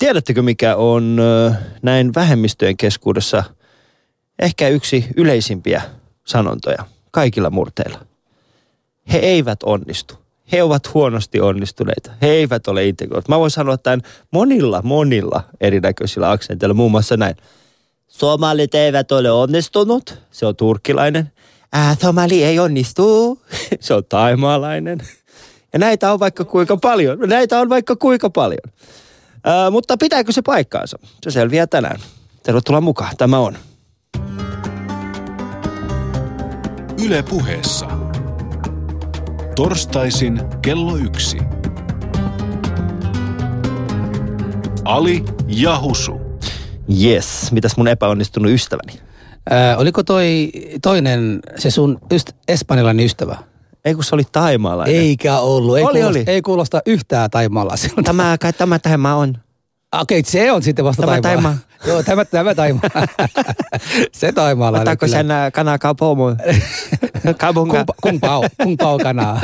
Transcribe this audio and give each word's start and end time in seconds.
Tiedättekö, 0.00 0.42
mikä 0.42 0.76
on 0.76 1.16
näin 1.82 2.14
vähemmistöjen 2.14 2.76
keskuudessa 2.76 3.44
ehkä 4.38 4.68
yksi 4.68 5.06
yleisimpiä 5.16 5.82
sanontoja 6.26 6.84
kaikilla 7.10 7.50
murteilla? 7.50 7.98
He 9.12 9.18
eivät 9.18 9.62
onnistu. 9.62 10.14
He 10.52 10.62
ovat 10.62 10.94
huonosti 10.94 11.40
onnistuneita. 11.40 12.10
He 12.22 12.26
eivät 12.26 12.68
ole 12.68 12.86
integroituneet. 12.86 13.28
Mä 13.28 13.38
voin 13.38 13.50
sanoa 13.50 13.76
tämän 13.76 14.02
monilla, 14.30 14.82
monilla 14.82 15.42
erinäköisillä 15.60 16.30
aksenteilla. 16.30 16.74
Muun 16.74 16.90
muassa 16.90 17.16
näin. 17.16 17.36
Somalit 18.08 18.74
eivät 18.74 19.12
ole 19.12 19.30
onnistunut. 19.30 20.18
Se 20.30 20.46
on 20.46 20.56
turkkilainen. 20.56 21.32
Ää, 21.72 21.96
somali 22.02 22.44
ei 22.44 22.58
onnistu. 22.58 23.38
Se 23.80 23.94
on 23.94 24.04
taimaalainen. 24.08 24.98
Ja 25.72 25.78
näitä 25.78 26.12
on 26.12 26.20
vaikka 26.20 26.44
kuinka 26.44 26.76
paljon. 26.76 27.18
Näitä 27.18 27.60
on 27.60 27.68
vaikka 27.68 27.96
kuinka 27.96 28.30
paljon. 28.30 28.72
Ää, 29.44 29.70
mutta 29.70 29.96
pitääkö 29.96 30.32
se 30.32 30.42
paikkaansa? 30.42 30.98
Se 31.22 31.30
selviää 31.30 31.66
tänään. 31.66 32.00
Tervetuloa 32.42 32.80
mukaan. 32.80 33.16
Tämä 33.18 33.38
on. 33.38 33.56
Yle 37.04 37.22
puheessa. 37.22 37.86
Torstaisin 39.56 40.40
kello 40.62 40.96
yksi. 40.96 41.38
Ali 44.84 45.24
ja 45.46 45.80
Husu. 45.80 46.20
Yes. 47.02 47.52
Mitäs 47.52 47.76
mun 47.76 47.88
epäonnistunut 47.88 48.52
ystäväni? 48.52 49.00
Ää, 49.50 49.76
oliko 49.76 50.02
toi 50.02 50.52
toinen, 50.82 51.40
se 51.58 51.70
sun 51.70 51.98
yst, 52.12 52.32
espanjalainen 52.48 53.06
ystävä? 53.06 53.36
Ei 53.84 53.94
kun 53.94 54.04
se 54.04 54.14
oli 54.14 54.22
taimaalainen. 54.32 54.96
Eikä 54.96 55.38
ollut. 55.38 55.78
Ei, 55.78 55.84
Oli, 55.84 55.92
kuulosta, 55.92 56.18
oli. 56.18 56.24
ei 56.26 56.42
kuulosta 56.42 56.82
yhtään 56.86 57.30
taimalaiselta. 57.30 58.02
Tämä, 58.02 58.36
kai 58.40 58.52
tämä 58.52 58.78
tämä 58.78 59.14
on. 59.14 59.38
Okei, 60.00 60.22
se 60.24 60.52
on 60.52 60.62
sitten 60.62 60.84
vasta 60.84 61.06
Tämä. 61.22 61.56
Joo, 61.86 62.02
tämä, 62.02 62.24
tämä 62.24 62.54
taimaa. 62.54 62.82
se. 64.12 64.28
Otaako 64.28 65.06
kyllä. 65.06 65.16
sen 65.16 65.30
ä, 65.30 65.50
kana 65.50 65.78
kaupomo? 65.78 66.36
Kabunga. 67.38 67.84
Kung, 68.02 68.20
pao, 68.20 68.44
kung 68.62 68.76
pao 68.78 68.98
kanaa. 68.98 69.40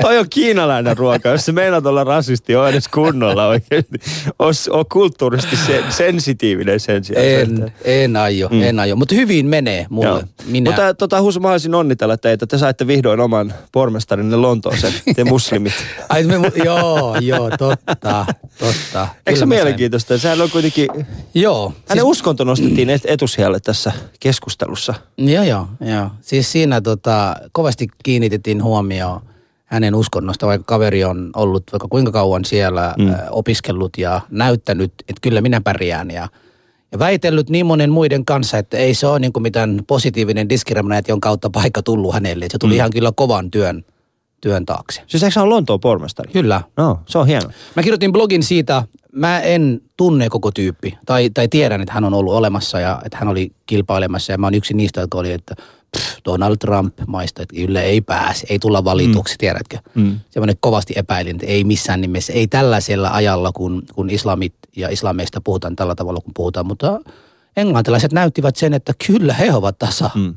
Toi 0.00 0.18
on 0.18 0.26
kiinalainen 0.30 0.96
ruoka. 0.96 1.28
Jos 1.28 1.44
se 1.44 1.52
meinaat 1.52 1.86
olla 1.86 2.04
rasisti, 2.04 2.56
on 2.56 2.68
edes 2.68 2.88
kunnolla 2.88 3.46
oikeasti. 3.46 3.98
Ois, 4.38 4.68
on 4.68 4.84
kulttuurisesti 4.92 5.56
se, 5.56 5.84
sensitiivinen 5.88 6.80
sen 6.80 7.04
sijaan. 7.04 7.26
en, 7.26 7.72
en 7.84 8.16
aio, 8.16 8.48
mm. 8.48 8.62
en 8.62 8.80
aio. 8.80 8.96
Mutta 8.96 9.14
hyvin 9.14 9.46
menee 9.46 9.86
mulle. 9.90 10.08
Joo. 10.08 10.22
Minä. 10.46 10.70
Mutta 10.70 10.94
tota, 10.94 11.22
Husu, 11.22 11.40
mä 11.40 11.48
haluaisin 11.48 11.74
onnitella 11.74 12.16
teitä. 12.16 12.46
Te 12.46 12.58
saitte 12.58 12.86
vihdoin 12.86 13.20
oman 13.20 13.54
pormestarinne 13.72 14.36
Lontooseen, 14.36 14.94
te 15.16 15.24
muslimit. 15.24 15.72
Ai, 16.08 16.24
me, 16.24 16.34
joo, 16.64 17.16
joo, 17.20 17.50
totta, 17.58 18.26
totta. 18.58 19.08
Eikö 19.26 19.38
se 19.38 19.46
mielenkiintoista? 19.46 20.18
Sehän 20.18 20.40
on 20.40 20.50
kuitenkin, 20.50 20.88
Joo. 21.34 21.59
Hänen 21.88 22.04
uskonto 22.04 22.44
nostettiin 22.44 22.90
et- 22.90 23.06
etusijalle 23.06 23.60
tässä 23.60 23.92
keskustelussa. 24.20 24.94
Joo, 25.18 25.44
joo, 25.44 25.66
joo. 25.80 26.10
Siis 26.20 26.52
siinä 26.52 26.80
tota, 26.80 27.36
kovasti 27.52 27.88
kiinnitettiin 28.02 28.62
huomioon 28.62 29.20
hänen 29.64 29.94
uskonnosta, 29.94 30.46
vaikka 30.46 30.64
kaveri 30.64 31.04
on 31.04 31.30
ollut 31.36 31.72
vaikka 31.72 31.88
kuinka 31.88 32.12
kauan 32.12 32.44
siellä 32.44 32.94
mm. 32.98 33.14
opiskellut 33.30 33.98
ja 33.98 34.20
näyttänyt, 34.30 34.92
että 35.08 35.20
kyllä 35.22 35.40
minä 35.40 35.60
pärjään 35.60 36.10
ja, 36.10 36.28
ja 36.92 36.98
väitellyt 36.98 37.50
niin 37.50 37.66
monen 37.66 37.90
muiden 37.90 38.24
kanssa, 38.24 38.58
että 38.58 38.76
ei 38.76 38.94
se 38.94 39.06
ole 39.06 39.18
niin 39.18 39.32
kuin 39.32 39.42
mitään 39.42 39.80
positiivinen 39.86 40.48
diskriminaation 40.48 41.20
kautta 41.20 41.50
paikka 41.50 41.82
tullut 41.82 42.14
hänelle. 42.14 42.46
Se 42.50 42.58
tuli 42.58 42.72
mm. 42.72 42.76
ihan 42.76 42.90
kyllä 42.90 43.12
kovan 43.16 43.50
työn, 43.50 43.84
työn 44.40 44.66
taakse. 44.66 45.02
Siis 45.06 45.22
eikö 45.22 45.34
se 45.34 45.40
ole 45.40 45.48
Lontoon 45.48 45.80
pormestari? 45.80 46.32
Kyllä. 46.32 46.60
No, 46.76 47.00
se 47.06 47.18
on 47.18 47.26
hieno. 47.26 47.50
Mä 47.76 47.82
kirjoitin 47.82 48.12
blogin 48.12 48.42
siitä, 48.42 48.84
mä 49.12 49.40
en 49.40 49.80
tunne 49.96 50.28
koko 50.28 50.50
tyyppi, 50.50 50.98
tai, 51.06 51.30
tai 51.30 51.48
tiedän, 51.48 51.80
että 51.80 51.94
hän 51.94 52.04
on 52.04 52.14
ollut 52.14 52.34
olemassa 52.34 52.80
ja 52.80 53.02
että 53.04 53.18
hän 53.18 53.28
oli 53.28 53.52
kilpailemassa. 53.66 54.32
Ja 54.32 54.38
mä 54.38 54.46
oon 54.46 54.54
yksi 54.54 54.74
niistä, 54.74 55.00
jotka 55.00 55.18
oli, 55.18 55.32
että 55.32 55.54
pff, 55.98 56.18
Donald 56.24 56.56
Trump 56.56 56.94
maista, 57.06 57.42
että 57.42 57.54
kyllä 57.54 57.82
ei 57.82 58.00
pääse, 58.00 58.46
ei 58.50 58.58
tulla 58.58 58.84
valituksi, 58.84 59.34
mm. 59.34 59.38
tiedätkö? 59.38 59.78
Mm. 59.94 60.20
Semmoinen 60.30 60.56
kovasti 60.60 60.94
epäilin, 60.96 61.36
että 61.36 61.46
ei 61.46 61.64
missään 61.64 62.00
nimessä, 62.00 62.32
ei 62.32 62.46
tällaisella 62.46 63.10
ajalla, 63.10 63.52
kun, 63.52 63.82
kun 63.94 64.10
islamit 64.10 64.54
ja 64.76 64.88
islameista 64.88 65.40
puhutaan 65.40 65.76
tällä 65.76 65.94
tavalla, 65.94 66.20
kun 66.20 66.34
puhutaan. 66.34 66.66
Mutta 66.66 67.00
englantilaiset 67.56 68.12
näyttivät 68.12 68.56
sen, 68.56 68.74
että 68.74 68.92
kyllä 69.06 69.34
he 69.34 69.54
ovat 69.54 69.78
tasa. 69.78 70.10
Mm. 70.14 70.34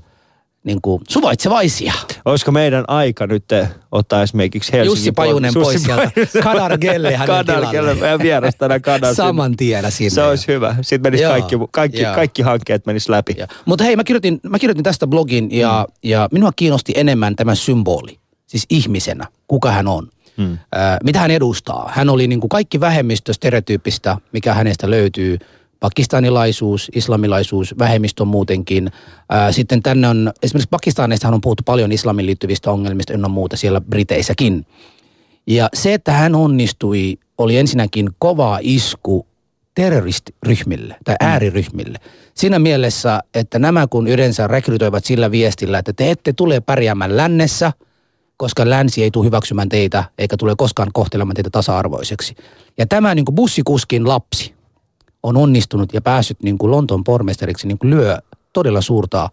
Niin 0.63 0.81
kuin 0.81 1.01
suvaitsevaisia. 1.09 1.93
Olisiko 2.25 2.51
meidän 2.51 2.83
aika 2.87 3.27
nyt 3.27 3.43
ottaa 3.91 4.21
esimerkiksi 4.23 4.73
Helsingin 4.73 4.91
Jussi 4.97 5.11
Pajunen 5.11 5.53
puolella- 5.53 5.63
pois 5.63 5.83
sieltä. 5.83 6.43
Kadar 6.43 6.77
Gelle 6.77 7.15
hänen 7.15 7.27
Kadar. 7.27 7.71
Gelle, 7.71 7.93
meidän 7.95 8.19
vieras 8.19 8.55
tänään 8.55 8.81
Kadar. 8.81 9.15
Saman 9.15 9.57
tien 9.57 9.91
sinne. 9.91 10.09
Se 10.09 10.23
olisi 10.23 10.47
hyvä. 10.47 10.75
Sitten 10.81 11.01
menisi 11.11 11.23
kaikki, 11.23 11.55
kaikki, 11.71 12.01
joo. 12.01 12.15
kaikki 12.15 12.41
hankkeet 12.41 12.85
menis 12.85 13.09
läpi. 13.09 13.35
Ja, 13.37 13.47
mutta 13.65 13.83
hei, 13.83 13.95
mä 13.95 14.03
kirjoitin, 14.03 14.39
mä 14.49 14.59
kirjoitin 14.59 14.83
tästä 14.83 15.07
blogin 15.07 15.51
ja, 15.51 15.87
mm. 15.89 16.09
ja 16.09 16.29
minua 16.31 16.51
kiinnosti 16.55 16.93
enemmän 16.95 17.35
tämä 17.35 17.55
symboli, 17.55 18.19
siis 18.47 18.65
ihmisenä, 18.69 19.27
kuka 19.47 19.71
hän 19.71 19.87
on. 19.87 20.09
Mm. 20.37 20.51
Äh, 20.53 20.59
mitä 21.03 21.19
hän 21.19 21.31
edustaa. 21.31 21.91
Hän 21.95 22.09
oli 22.09 22.27
niin 22.27 22.39
kuin 22.39 22.49
kaikki 22.49 22.79
vähemmistöstereotyyppistä, 22.79 24.17
mikä 24.31 24.53
hänestä 24.53 24.89
löytyy. 24.89 25.39
Pakistanilaisuus, 25.83 26.91
islamilaisuus, 26.95 27.75
vähemmistö 27.79 28.25
muutenkin. 28.25 28.91
Sitten 29.51 29.83
tänne 29.83 30.07
on, 30.07 30.31
esimerkiksi 30.43 30.69
Pakistanista 30.69 31.27
on 31.27 31.41
puhuttu 31.41 31.63
paljon 31.65 31.91
islamin 31.91 32.25
liittyvistä 32.25 32.71
ongelmista, 32.71 33.13
ennen 33.13 33.31
muuta 33.31 33.57
siellä 33.57 33.81
Briteissäkin. 33.81 34.65
Ja 35.47 35.69
se, 35.73 35.93
että 35.93 36.11
hän 36.11 36.35
onnistui, 36.35 37.17
oli 37.37 37.57
ensinnäkin 37.57 38.09
kova 38.19 38.59
isku 38.61 39.27
terroristiryhmille 39.75 40.95
tai 41.03 41.15
ääriryhmille. 41.19 41.97
Siinä 42.33 42.59
mielessä, 42.59 43.19
että 43.33 43.59
nämä 43.59 43.87
kun 43.87 44.07
yleensä 44.07 44.47
rekrytoivat 44.47 45.05
sillä 45.05 45.31
viestillä, 45.31 45.79
että 45.79 45.93
te 45.93 46.11
ette 46.11 46.33
tule 46.33 46.61
pärjäämään 46.61 47.17
lännessä, 47.17 47.73
koska 48.37 48.69
länsi 48.69 49.03
ei 49.03 49.11
tule 49.11 49.25
hyväksymään 49.25 49.69
teitä, 49.69 50.03
eikä 50.17 50.37
tule 50.37 50.53
koskaan 50.57 50.89
kohtelemaan 50.93 51.35
teitä 51.35 51.49
tasa-arvoiseksi. 51.49 52.35
Ja 52.77 52.85
tämä 52.87 53.15
niin 53.15 53.25
kuin 53.25 53.35
bussikuskin 53.35 54.07
lapsi 54.07 54.53
on 55.23 55.37
onnistunut 55.37 55.93
ja 55.93 56.01
päässyt 56.01 56.43
niin 56.43 56.57
kuin 56.57 56.71
Lontoon 56.71 57.03
pormestariksi, 57.03 57.67
niin 57.67 57.77
kuin 57.77 57.89
lyö 57.89 58.17
todella 58.53 58.81
suurta 58.81 59.29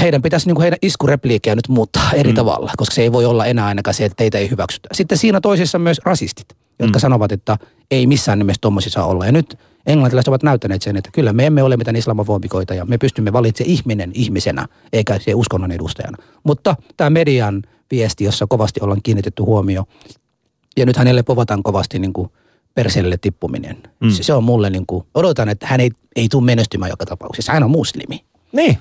heidän 0.00 0.22
pitäisi 0.22 0.46
niin 0.46 0.54
kuin 0.54 0.62
heidän 0.62 0.78
iskurepliikkejä 0.82 1.54
nyt 1.54 1.68
muuttaa 1.68 2.10
eri 2.12 2.30
mm. 2.30 2.34
tavalla, 2.34 2.72
koska 2.76 2.94
se 2.94 3.02
ei 3.02 3.12
voi 3.12 3.24
olla 3.24 3.46
enää 3.46 3.66
ainakaan 3.66 3.94
se, 3.94 4.04
että 4.04 4.16
teitä 4.16 4.38
ei 4.38 4.50
hyväksytä. 4.50 4.88
Sitten 4.92 5.18
siinä 5.18 5.40
toisessa 5.40 5.78
myös 5.78 6.00
rasistit, 6.04 6.46
jotka 6.78 6.98
mm. 6.98 7.00
sanovat, 7.00 7.32
että 7.32 7.58
ei 7.90 8.06
missään 8.06 8.38
nimessä 8.38 8.60
tommosia 8.60 8.92
saa 8.92 9.06
olla. 9.06 9.26
Ja 9.26 9.32
nyt 9.32 9.58
englantilaiset 9.86 10.28
ovat 10.28 10.42
näyttäneet 10.42 10.82
sen, 10.82 10.96
että 10.96 11.10
kyllä 11.12 11.32
me 11.32 11.46
emme 11.46 11.62
ole 11.62 11.76
mitään 11.76 11.96
islamofobikoita 11.96 12.74
ja 12.74 12.84
me 12.84 12.98
pystymme 12.98 13.32
valitsemaan 13.32 13.70
ihminen 13.70 14.10
ihmisenä, 14.14 14.68
eikä 14.92 15.18
se 15.18 15.34
uskonnon 15.34 15.72
edustajana. 15.72 16.18
Mutta 16.44 16.76
tämä 16.96 17.10
median 17.10 17.62
viesti, 17.90 18.24
jossa 18.24 18.46
kovasti 18.48 18.80
ollaan 18.82 19.02
kiinnitetty 19.02 19.42
huomio, 19.42 19.84
ja 20.76 20.86
nyt 20.86 20.96
hänelle 20.96 21.22
povataan 21.22 21.62
kovasti 21.62 21.98
niin 21.98 22.12
kuin 22.12 22.30
perseelle 22.74 23.16
tippuminen. 23.16 23.76
Mm. 24.00 24.10
Se, 24.10 24.22
se 24.22 24.32
on 24.32 24.44
mulle 24.44 24.70
niin 24.70 24.86
kuin, 24.86 25.06
odotan, 25.14 25.48
että 25.48 25.66
hän 25.66 25.80
ei, 25.80 25.90
ei 26.16 26.28
tule 26.28 26.44
menestymään 26.44 26.90
joka 26.90 27.06
tapauksessa. 27.06 27.52
Hän 27.52 27.62
on 27.62 27.70
muslimi. 27.70 28.24
Niin. 28.52 28.78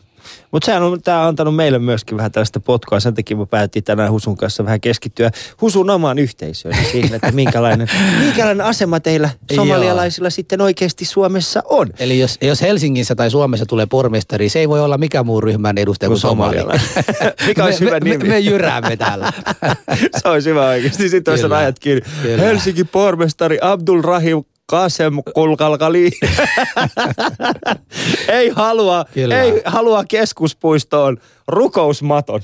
Mutta 0.52 0.66
sehän 0.66 0.84
on, 0.84 1.02
tämä 1.02 1.22
on 1.22 1.28
antanut 1.28 1.56
meille 1.56 1.80
myöskin 1.80 2.18
vähän 2.18 2.32
tällaista 2.32 2.60
potkua. 2.60 3.00
Sen 3.00 3.14
takia 3.14 3.38
me 3.38 3.46
päätettiin 3.46 3.84
tänään 3.84 4.12
Husun 4.12 4.38
kanssa 4.38 4.66
vähän 4.66 4.82
keskittyä 4.82 5.32
Husun 5.62 5.90
omaan 5.90 6.20
yhteisöön. 6.20 6.76
Siihen, 6.92 7.14
että 7.14 7.32
minkälainen, 7.32 7.88
minkälainen 8.26 8.66
asema 8.66 9.00
teillä 9.00 9.30
somalialaisilla 9.56 10.30
sitten 10.30 10.62
oikeasti 10.62 11.06
Suomessa 11.06 11.64
on. 11.66 11.90
Eli 12.00 12.20
jos, 12.20 12.38
jos 12.42 12.62
Helsingissä 12.62 13.16
tai 13.16 13.32
Suomessa 13.32 13.66
tulee 13.66 13.86
pormestari, 13.86 14.50
se 14.50 14.60
ei 14.60 14.70
voi 14.70 14.82
olla 14.82 14.98
mikä 14.98 15.24
muu 15.24 15.42
ryhmän 15.42 15.78
edustaja 15.78 16.10
kuin 16.10 16.20
somalialainen. 16.20 16.86
Mikä 17.48 17.66
olisi 17.66 17.84
me, 17.84 17.86
hyvä 17.86 18.00
me, 18.00 18.10
nimi? 18.10 18.24
Me, 18.24 18.30
me 18.30 18.40
jyräämme 18.40 18.98
täällä. 18.98 19.34
Se 20.22 20.30
olisi 20.30 20.50
hyvä 20.50 20.68
oikeasti. 20.68 21.10
Sitten 21.10 21.32
olisi 21.32 21.48
rajat 21.48 21.80
kiinni. 21.80 22.02
Kyllä. 22.22 22.44
Helsingin 22.44 22.88
pormestari 22.88 23.58
Abdul 23.62 24.02
Rahim 24.02 24.44
Kasem 24.72 25.14
Kulkalkali. 25.34 26.12
ei 28.28 28.50
halua, 28.50 29.06
Kyllä. 29.14 29.42
ei 29.42 29.62
halua 29.66 30.04
keskuspuistoon 30.08 31.18
rukousmaton. 31.48 32.42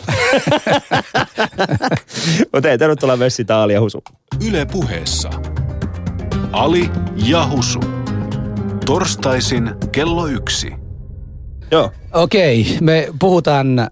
Mutta 2.53 2.69
ei, 2.69 2.77
tervetuloa 2.77 3.17
Messi 3.17 3.45
Taali 3.45 3.73
ja 3.73 3.81
Husu. 3.81 4.03
Yle 4.47 4.65
puheessa. 4.65 5.29
Ali 6.51 6.89
ja 7.15 7.47
Husu. 7.47 7.79
Torstaisin 8.85 9.75
kello 9.91 10.27
yksi. 10.27 10.71
Joo. 11.71 11.91
Okei, 12.13 12.77
me 12.81 13.07
puhutaan 13.19 13.87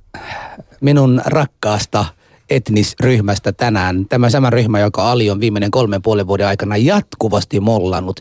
minun 0.81 1.21
rakkaasta 1.25 2.05
etnisryhmästä 2.49 3.51
tänään. 3.51 4.05
Tämä 4.09 4.29
sama 4.29 4.49
ryhmä, 4.49 4.79
joka 4.79 5.11
Ali 5.11 5.29
on 5.29 5.39
viimeinen 5.39 5.71
kolmen 5.71 6.01
puolen 6.01 6.27
vuoden 6.27 6.47
aikana 6.47 6.77
jatkuvasti 6.77 7.59
mollannut. 7.59 8.19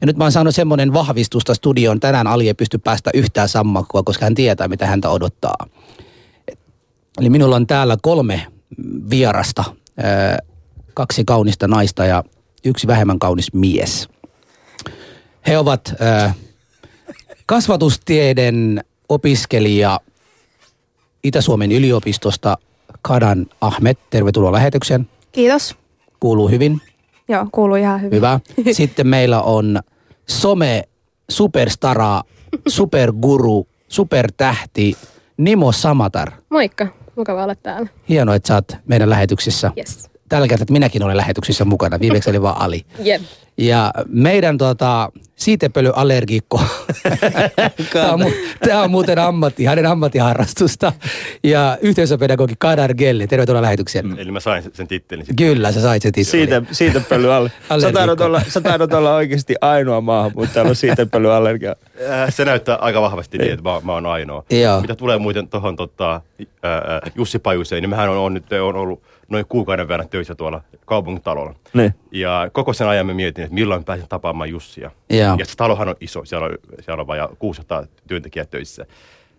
Ja 0.00 0.06
nyt 0.06 0.16
mä 0.16 0.24
oon 0.24 0.32
saanut 0.32 0.54
semmoinen 0.54 0.92
vahvistusta 0.92 1.54
studioon. 1.54 2.00
Tänään 2.00 2.26
Ali 2.26 2.48
ei 2.48 2.54
pysty 2.54 2.78
päästä 2.78 3.10
yhtään 3.14 3.48
sammakkoa, 3.48 4.02
koska 4.02 4.26
hän 4.26 4.34
tietää, 4.34 4.68
mitä 4.68 4.86
häntä 4.86 5.10
odottaa. 5.10 5.66
Eli 7.18 7.30
minulla 7.30 7.56
on 7.56 7.66
täällä 7.66 7.96
kolme 8.02 8.46
vierasta. 9.10 9.64
Kaksi 10.94 11.24
kaunista 11.24 11.68
naista 11.68 12.04
ja 12.04 12.24
yksi 12.64 12.86
vähemmän 12.86 13.18
kaunis 13.18 13.52
mies. 13.52 14.08
He 15.46 15.58
ovat 15.58 15.94
kasvatustieiden 17.46 18.84
opiskelija 19.08 20.00
Itä-Suomen 21.24 21.72
yliopistosta 21.72 22.58
Kadan 23.02 23.46
Ahmed. 23.60 23.96
Tervetuloa 24.10 24.52
lähetykseen. 24.52 25.08
Kiitos. 25.32 25.76
Kuuluu 26.20 26.48
hyvin. 26.48 26.80
Joo, 27.28 27.46
kuuluu 27.52 27.76
ihan 27.76 28.00
hyvin. 28.02 28.16
Hyvä. 28.16 28.40
Sitten 28.72 29.06
meillä 29.06 29.42
on 29.42 29.80
some 30.28 30.82
superstara, 31.30 32.22
superguru, 32.68 33.66
supertähti 33.88 34.96
Nimo 35.36 35.72
Samatar. 35.72 36.32
Moikka, 36.50 36.86
mukava 37.16 37.44
olla 37.44 37.54
täällä. 37.54 37.88
Hienoa, 38.08 38.34
että 38.34 38.48
sä 38.48 38.54
oot 38.54 38.76
meidän 38.86 39.10
lähetyksessä. 39.10 39.72
Yes. 39.78 40.10
Tällä 40.28 40.48
kertaa, 40.48 40.62
että 40.62 40.72
minäkin 40.72 41.02
olen 41.02 41.16
lähetyksissä 41.16 41.64
mukana. 41.64 42.00
Viimeksi 42.00 42.30
oli 42.30 42.42
vaan 42.42 42.60
Ali. 42.60 42.84
Jep. 42.98 43.22
Ja 43.56 43.92
meidän 44.08 44.58
tota, 44.58 45.12
siitepölyallergikko, 45.36 46.60
tämä 47.94 48.12
on, 48.12 48.22
on 48.84 48.90
muuten 48.90 49.18
ammatti, 49.18 49.64
hänen 49.64 49.86
ammattiharrastusta. 49.86 50.92
Ja 51.44 51.78
yhteisöpedagogi 51.80 52.54
Kadar 52.58 52.94
Gelle, 52.94 53.26
tervetuloa 53.26 53.62
lähetykseen. 53.62 54.18
Eli 54.18 54.30
mä 54.30 54.40
sain 54.40 54.62
sen- 54.72 54.88
tittelin 54.88 55.26
sitten. 55.26 55.46
Kyllä, 55.46 55.72
sä 55.72 55.80
sait 55.80 56.02
sen 56.02 56.12
tittelin. 56.12 56.46
Siitä, 56.46 56.62
siitä 56.72 57.00
pöly 57.08 57.32
alle. 57.34 57.50
Sä 57.80 57.92
taidot, 57.92 58.20
olla, 58.20 58.42
sä 58.48 58.60
taidot 58.60 58.92
olla 58.92 59.14
oikeasti 59.14 59.54
ainoa 59.60 60.00
maahan, 60.00 60.32
mutta 60.34 60.54
täällä 60.54 60.68
on 60.68 60.76
siitä 60.76 61.06
pöly 61.06 61.32
allergia. 61.34 61.76
Äh, 62.10 62.34
Se 62.34 62.44
näyttää 62.44 62.76
aika 62.76 63.00
vahvasti 63.02 63.38
niin, 63.38 63.52
että 63.52 63.70
mä, 63.70 63.80
mä 63.84 63.92
oon 63.92 64.06
ainoa. 64.06 64.44
Joo. 64.50 64.80
Mitä 64.80 64.94
tulee 64.94 65.18
muuten 65.18 65.48
tuohon 65.48 65.76
tota, 65.76 66.20
ää, 66.62 66.72
ää, 66.72 67.00
Jussi 67.14 67.38
Pajuseen, 67.38 67.82
niin 67.82 67.90
mehän 67.90 68.08
on, 68.08 68.16
on 68.18 68.34
nyt 68.34 68.52
on 68.52 68.76
ollut 68.76 69.02
noin 69.28 69.46
kuukauden 69.48 69.88
verran 69.88 70.08
töissä 70.08 70.34
tuolla 70.34 70.60
kaupungintalolla. 70.86 71.54
Niin. 71.74 71.94
Ja 72.12 72.50
koko 72.52 72.72
sen 72.72 72.88
ajan 72.88 73.06
mä 73.06 73.14
mietin, 73.14 73.44
että 73.44 73.54
milloin 73.54 73.84
pääsen 73.84 74.08
tapaamaan 74.08 74.50
Jussia. 74.50 74.90
Joo. 75.10 75.36
Ja 75.38 75.44
se 75.46 75.56
talohan 75.56 75.88
on 75.88 75.94
iso, 76.00 76.24
siellä 76.24 76.46
on, 76.46 76.58
siellä 76.80 77.00
on 77.00 77.06
vajaa 77.06 77.28
600 77.38 77.84
työntekijää 78.08 78.46
töissä. 78.46 78.86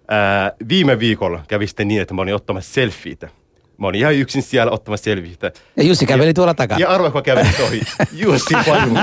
Ää, 0.08 0.52
viime 0.70 1.00
viikolla 1.00 1.40
kävi 1.48 1.68
sitten 1.68 1.88
niin, 1.88 2.02
että 2.02 2.14
mä 2.14 2.22
olin 2.22 2.36
ottamassa 2.36 2.74
selfieitä. 2.74 3.30
Mä 3.78 3.88
olin 3.88 4.00
ihan 4.00 4.14
yksin 4.16 4.42
siellä 4.44 4.72
ottamassa 4.72 5.04
selfieitä. 5.04 5.52
Ja 5.78 5.84
Jussi 5.84 6.06
käveli 6.06 6.34
tuolla 6.34 6.54
takana. 6.54 6.80
Ja 6.80 6.90
arvoa, 6.90 7.12
kun 7.12 7.24
kävin 7.24 7.48
ohi. 7.68 7.82
Jussi 8.24 8.54
Paju. 8.66 8.94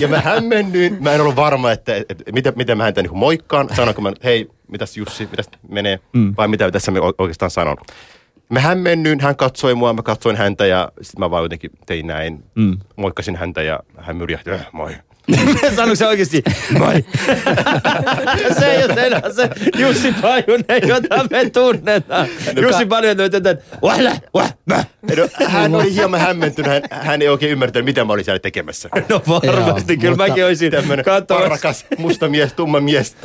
ja 0.00 0.08
mä 0.08 0.20
hämmennyin. 0.20 0.96
Mä 1.00 1.12
en 1.12 1.20
ollut 1.20 1.36
varma, 1.36 1.72
että, 1.72 1.96
että, 1.96 2.12
että 2.18 2.32
miten, 2.32 2.52
miten 2.56 2.76
mä 2.76 2.84
häntä 2.84 3.02
niin 3.02 3.16
moikkaan. 3.18 3.68
Sanoinko 3.76 4.02
mä, 4.02 4.12
hei, 4.24 4.48
mitäs 4.68 4.96
Jussi, 4.96 5.28
mitäs 5.30 5.48
menee? 5.68 5.98
Mm. 6.12 6.34
Vai 6.36 6.48
mitä 6.48 6.70
tässä 6.70 6.90
mä 6.92 6.98
o- 7.00 7.14
oikeastaan 7.18 7.50
sanon. 7.50 7.76
Mä 8.50 8.60
hämmennyin, 8.60 9.20
hän 9.20 9.36
katsoi 9.36 9.74
mua, 9.74 9.92
mä 9.92 10.02
katsoin 10.02 10.36
häntä 10.36 10.66
ja 10.66 10.92
sitten 11.02 11.20
mä 11.20 11.30
vaan 11.30 11.42
jotenkin 11.42 11.70
tein 11.86 12.06
näin. 12.06 12.44
Mm. 12.54 12.78
Moikkasin 12.96 13.36
häntä 13.36 13.62
ja 13.62 13.80
hän 13.98 14.16
myrjähti, 14.16 14.50
äh, 14.50 14.66
moi. 14.72 14.96
Sanoiko 15.76 15.94
se 15.94 16.06
oikeasti, 16.06 16.42
moi? 16.78 16.94
se 18.58 18.66
ei 18.72 18.84
ole 18.84 19.06
enää 19.06 19.22
se 19.36 19.50
Jussi 19.78 20.12
Pajunen, 20.22 20.88
jota 20.88 21.26
me 21.30 21.50
tunnetaan. 21.50 22.26
Jussi 22.62 22.86
Pajunen 22.86 23.30
tätä, 23.30 23.56
wahla, 23.82 24.10
wah, 24.34 24.54
mä. 24.66 24.84
No, 25.16 25.28
hän 25.48 25.74
oli 25.74 25.94
hieman 25.94 26.20
hämmentynyt, 26.20 26.70
hän, 26.72 26.82
hän 26.90 27.22
ei 27.22 27.28
oikein 27.28 27.52
ymmärtänyt, 27.52 27.84
mitä 27.84 28.04
mä 28.04 28.12
olin 28.12 28.24
siellä 28.24 28.38
tekemässä. 28.38 28.88
No 29.08 29.22
varmasti, 29.28 29.92
Joo, 29.92 30.00
kyllä 30.00 30.10
mutta 30.10 30.28
mäkin 30.28 30.44
olisin 30.44 30.70
Tämmöinen 30.72 31.04
katsomassa. 31.04 31.48
rakas 31.48 31.86
musta 31.98 32.28
mies, 32.28 32.52
tumma 32.52 32.80
mies 32.80 33.16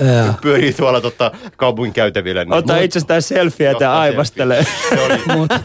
pyörii 0.42 0.74
tuolla 0.74 1.02
tota, 1.02 1.32
kaupungin 1.58 1.94
käytävillä. 1.94 2.44
niin- 2.44 2.54
Ottaa 2.54 2.78
itsestään 2.78 3.22
selfieä 3.22 3.72
ja 3.72 4.24
selfie. 4.24 4.64
Se 4.90 5.02
oli, 5.02 5.20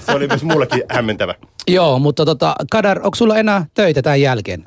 se 0.06 0.12
oli 0.12 0.27
myös 0.27 0.43
mullekin 0.43 0.82
hämmentävä. 0.88 1.35
Joo, 1.68 1.98
mutta 1.98 2.24
tota, 2.24 2.54
Kadar, 2.70 2.98
onko 2.98 3.14
sulla 3.14 3.38
enää 3.38 3.66
töitä 3.74 4.02
tämän 4.02 4.20
jälkeen? 4.20 4.64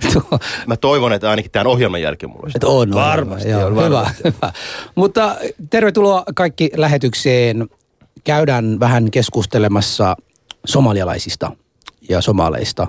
Mä 0.66 0.76
toivon, 0.76 1.12
että 1.12 1.30
ainakin 1.30 1.50
tämän 1.50 1.66
ohjelman 1.66 2.02
jälkeen 2.02 2.30
mulla 2.30 2.42
olisi. 2.42 2.58
Et 2.58 2.64
on, 2.64 2.94
Varmasti 2.94 3.48
joo, 3.48 3.66
on, 3.66 3.72
hyvä, 3.72 3.82
varmasti 3.82 4.22
hyvä. 4.24 4.52
Mutta 4.94 5.36
tervetuloa 5.70 6.24
kaikki 6.34 6.70
lähetykseen. 6.76 7.68
Käydään 8.24 8.80
vähän 8.80 9.10
keskustelemassa 9.10 10.16
somalialaisista 10.66 11.52
ja 12.08 12.20
somaleista. 12.20 12.86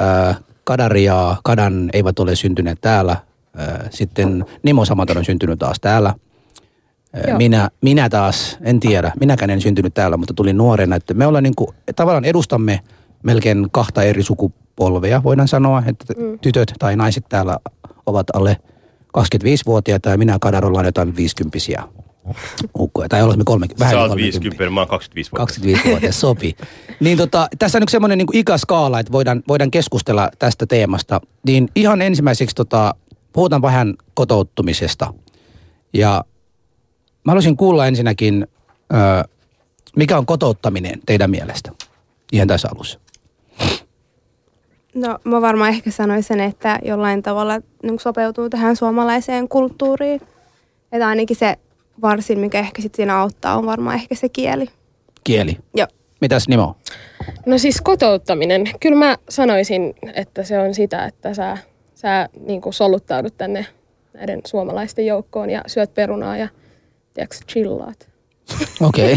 Ää, 0.00 0.34
Kadar 0.64 0.96
ja 0.96 1.36
Kadan 1.44 1.90
eivät 1.92 2.18
ole 2.18 2.36
syntyneet 2.36 2.78
täällä. 2.80 3.16
Ää, 3.56 3.88
Sitten 3.90 4.44
Nimo 4.62 4.84
Samaton 4.84 5.16
on 5.16 5.24
syntynyt 5.24 5.58
taas 5.58 5.80
täällä. 5.80 6.14
Joo. 7.28 7.38
Minä, 7.38 7.70
minä 7.80 8.08
taas, 8.08 8.58
en 8.60 8.80
tiedä, 8.80 9.12
minäkään 9.20 9.50
en 9.50 9.60
syntynyt 9.60 9.94
täällä, 9.94 10.16
mutta 10.16 10.34
tulin 10.34 10.56
nuorena. 10.56 10.96
Että 10.96 11.14
me 11.14 11.26
ollaan 11.26 11.44
niin 11.44 11.56
kuin, 11.56 11.68
tavallaan 11.96 12.24
edustamme 12.24 12.80
melkein 13.22 13.68
kahta 13.70 14.02
eri 14.02 14.22
sukupolvea, 14.22 15.22
voidaan 15.22 15.48
sanoa, 15.48 15.82
että 15.86 16.14
mm. 16.16 16.38
tytöt 16.38 16.72
tai 16.78 16.96
naiset 16.96 17.24
täällä 17.28 17.56
ovat 18.06 18.26
alle 18.34 18.56
25-vuotiaita 19.18 20.10
ja 20.10 20.18
minä 20.18 20.38
Kadar 20.40 20.66
ollaan 20.66 20.86
jotain 20.86 21.16
50 21.16 21.58
ukkoja. 22.78 23.08
Tai 23.08 23.22
olemme 23.22 23.44
kolme, 23.44 23.66
vähän 23.78 23.92
Sä 23.92 23.96
yli 23.96 24.02
oot 24.02 24.08
30. 24.08 24.44
50, 24.44 24.74
mä 24.74 24.80
oon 24.80 24.88
25 24.88 25.30
vuotta. 25.32 25.54
25-vuotias 25.54 26.20
sopii. 26.20 26.56
Niin 27.00 27.18
tota, 27.18 27.48
tässä 27.58 27.78
on 27.78 27.82
yksi 27.82 27.92
semmoinen 27.92 28.18
niin 28.18 28.26
ikäskaala, 28.32 29.00
että 29.00 29.12
voidaan, 29.12 29.42
voidaan 29.48 29.70
keskustella 29.70 30.30
tästä 30.38 30.66
teemasta. 30.66 31.20
Niin 31.46 31.68
ihan 31.74 32.02
ensimmäiseksi 32.02 32.56
tota, 32.56 32.94
puhutaan 33.32 33.62
vähän 33.62 33.94
kotouttumisesta. 34.14 35.14
Ja 35.92 36.24
mä 37.24 37.32
haluaisin 37.32 37.56
kuulla 37.56 37.86
ensinnäkin, 37.86 38.46
ö, 38.92 39.28
mikä 39.96 40.18
on 40.18 40.26
kotouttaminen 40.26 41.00
teidän 41.06 41.30
mielestä? 41.30 41.72
Ihan 42.32 42.48
tässä 42.48 42.68
alussa. 42.74 43.00
No 44.94 45.18
mä 45.24 45.40
varmaan 45.40 45.70
ehkä 45.70 45.90
sanoisin, 45.90 46.40
että 46.40 46.78
jollain 46.84 47.22
tavalla 47.22 47.60
niin 47.82 48.00
sopeutuu 48.00 48.50
tähän 48.50 48.76
suomalaiseen 48.76 49.48
kulttuuriin. 49.48 50.20
Että 50.92 51.08
ainakin 51.08 51.36
se 51.36 51.56
varsin, 52.02 52.38
mikä 52.38 52.58
ehkä 52.58 52.82
sit 52.82 52.94
siinä 52.94 53.18
auttaa, 53.18 53.56
on 53.56 53.66
varmaan 53.66 53.96
ehkä 53.96 54.14
se 54.14 54.28
kieli. 54.28 54.66
Kieli. 55.24 55.56
Joo. 55.74 55.86
Mitäs 56.20 56.48
Nimo? 56.48 56.76
No 57.46 57.58
siis 57.58 57.80
kotouttaminen. 57.80 58.64
Kyllä 58.80 58.96
mä 58.96 59.18
sanoisin, 59.28 59.94
että 60.14 60.44
se 60.44 60.58
on 60.58 60.74
sitä, 60.74 61.04
että 61.04 61.34
sä, 61.34 61.58
sä 61.94 62.28
niin 62.46 62.60
kuin 62.60 62.72
soluttaudut 62.72 63.36
tänne 63.36 63.66
näiden 64.14 64.40
suomalaisten 64.46 65.06
joukkoon 65.06 65.50
ja 65.50 65.62
syöt 65.66 65.94
perunaa 65.94 66.36
ja 66.36 66.48
tiedätkö, 67.14 67.36
chillaat. 67.52 68.12
Okei. 68.80 69.16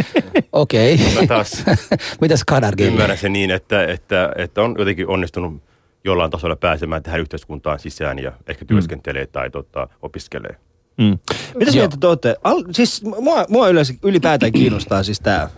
Okei. 0.52 0.98
Mä 1.20 1.26
taas 1.26 1.64
Mitäs 2.20 2.44
Kadar 2.44 2.76
Kieli? 2.76 2.92
ymmärrän 2.92 3.18
sen 3.18 3.32
niin, 3.32 3.50
että, 3.50 3.84
että, 3.84 4.32
että 4.36 4.62
on 4.62 4.74
jotenkin 4.78 5.08
onnistunut 5.08 5.62
jollain 6.04 6.30
tasolla 6.30 6.56
pääsemään 6.56 7.02
tähän 7.02 7.20
yhteiskuntaan 7.20 7.78
sisään 7.78 8.18
ja 8.18 8.32
ehkä 8.46 8.64
työskentelee 8.64 9.26
tai 9.26 9.50
tota, 9.50 9.88
opiskelee. 10.02 10.56
Mm. 10.98 11.18
Mitäs 11.54 11.74
Joo. 11.74 11.82
mieltä 11.82 11.96
te 12.00 12.06
ootte? 12.06 12.36
Al, 12.44 12.64
siis 12.72 13.04
mua, 13.04 13.44
mua 13.48 13.68
yleensä 13.68 13.94
ylipäätään 14.02 14.52
kiinnostaa 14.52 15.02
siis 15.02 15.20
tää. 15.20 15.50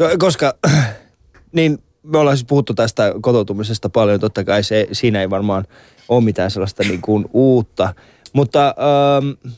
Öö, 0.00 0.16
koska 0.18 0.54
niin 1.52 1.78
me 2.02 2.18
ollaan 2.18 2.36
siis 2.36 2.46
puhuttu 2.46 2.74
tästä 2.74 3.14
kotoutumisesta 3.20 3.88
paljon. 3.88 4.20
Totta 4.20 4.44
kai 4.44 4.62
se, 4.62 4.88
siinä 4.92 5.20
ei 5.20 5.30
varmaan 5.30 5.64
ole 6.08 6.24
mitään 6.24 6.50
sellaista 6.50 6.82
niin 6.82 7.00
kuin 7.00 7.24
uutta. 7.32 7.94
Mutta 8.32 8.74
öö, 8.78 9.52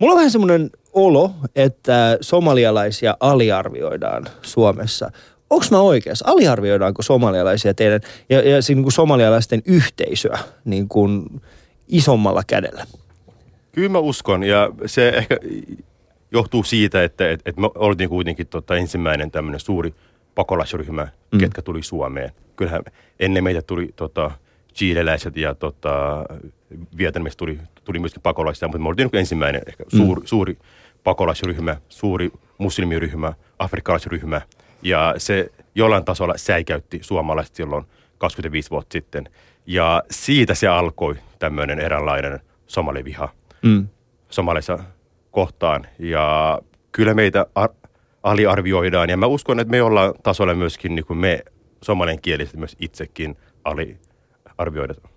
mulla 0.00 0.12
on 0.12 0.16
vähän 0.16 0.30
semmoinen 0.30 0.70
olo, 0.92 1.30
että 1.56 2.18
somalialaisia 2.20 3.16
aliarvioidaan 3.20 4.26
Suomessa. 4.42 5.10
Onko 5.50 5.66
mä 5.70 5.80
oikeassa? 5.80 6.24
Aliarvioidaanko 6.28 7.02
somalialaisia 7.02 7.74
teidän 7.74 8.00
ja, 8.28 8.48
ja 8.48 8.62
siinä 8.62 8.76
niin 8.78 8.84
kuin 8.84 8.92
somalialaisten 8.92 9.62
yhteisöä 9.66 10.38
niin 10.64 10.88
kuin 10.88 11.40
isommalla 11.88 12.42
kädellä? 12.46 12.86
Kyllä 13.72 13.88
mä 13.88 13.98
uskon 13.98 14.44
ja 14.44 14.70
se 14.86 15.08
ehkä 15.08 15.36
johtuu 16.32 16.64
siitä, 16.64 17.04
että 17.04 17.30
et, 17.30 17.40
et 17.46 17.56
me 17.56 17.70
oltiin 17.74 18.08
kuitenkin 18.08 18.46
tota 18.46 18.76
ensimmäinen 18.76 19.30
tämmöinen 19.30 19.60
suuri 19.60 19.94
pakolaisryhmä, 20.34 21.08
mm. 21.32 21.38
ketkä 21.38 21.62
tuli 21.62 21.82
Suomeen. 21.82 22.30
Kyllähän 22.56 22.82
ennen 23.20 23.44
meitä 23.44 23.62
tuli 23.62 23.90
tota, 23.96 24.30
chileläiset 24.74 25.36
ja 25.36 25.54
tota, 25.54 26.24
Vietnamista 26.98 27.38
tuli, 27.38 27.58
tuli 27.84 27.98
myöskin 27.98 28.22
pakolaisia, 28.22 28.68
mutta 28.68 28.78
me 28.78 28.88
oltiin 28.88 29.08
niin 29.12 29.20
ensimmäinen 29.20 29.62
ehkä 29.66 29.84
suuri, 29.96 30.22
suuri 30.24 30.58
pakolaisryhmä, 31.04 31.76
suuri 31.88 32.30
muslimiryhmä, 32.58 33.32
afrikkalaisryhmä 33.58 34.40
ja 34.82 35.14
se 35.18 35.52
jollain 35.74 36.04
tasolla 36.04 36.34
säikäytti 36.36 36.98
suomalaiset 37.02 37.54
silloin 37.54 37.84
25 38.18 38.70
vuotta 38.70 38.92
sitten. 38.92 39.28
Ja 39.66 40.02
siitä 40.10 40.54
se 40.54 40.68
alkoi 40.68 41.14
tämmöinen 41.38 41.78
eräänlainen 41.78 42.40
somaliviha 42.66 43.28
Mm. 43.62 43.88
somaleissa 44.30 44.78
kohtaan. 45.30 45.86
Ja 45.98 46.58
kyllä 46.92 47.14
meitä 47.14 47.46
ar- 47.54 47.68
aliarvioidaan. 48.22 49.10
Ja 49.10 49.16
mä 49.16 49.26
uskon, 49.26 49.60
että 49.60 49.70
me 49.70 49.82
ollaan 49.82 50.14
tasolla 50.22 50.54
myöskin 50.54 50.94
niin 50.94 51.04
kuin 51.06 51.16
me 51.18 51.44
somalenkieliset 51.82 52.56
myös 52.56 52.76
itsekin 52.80 53.36
aliarvioidaan. 54.60 55.10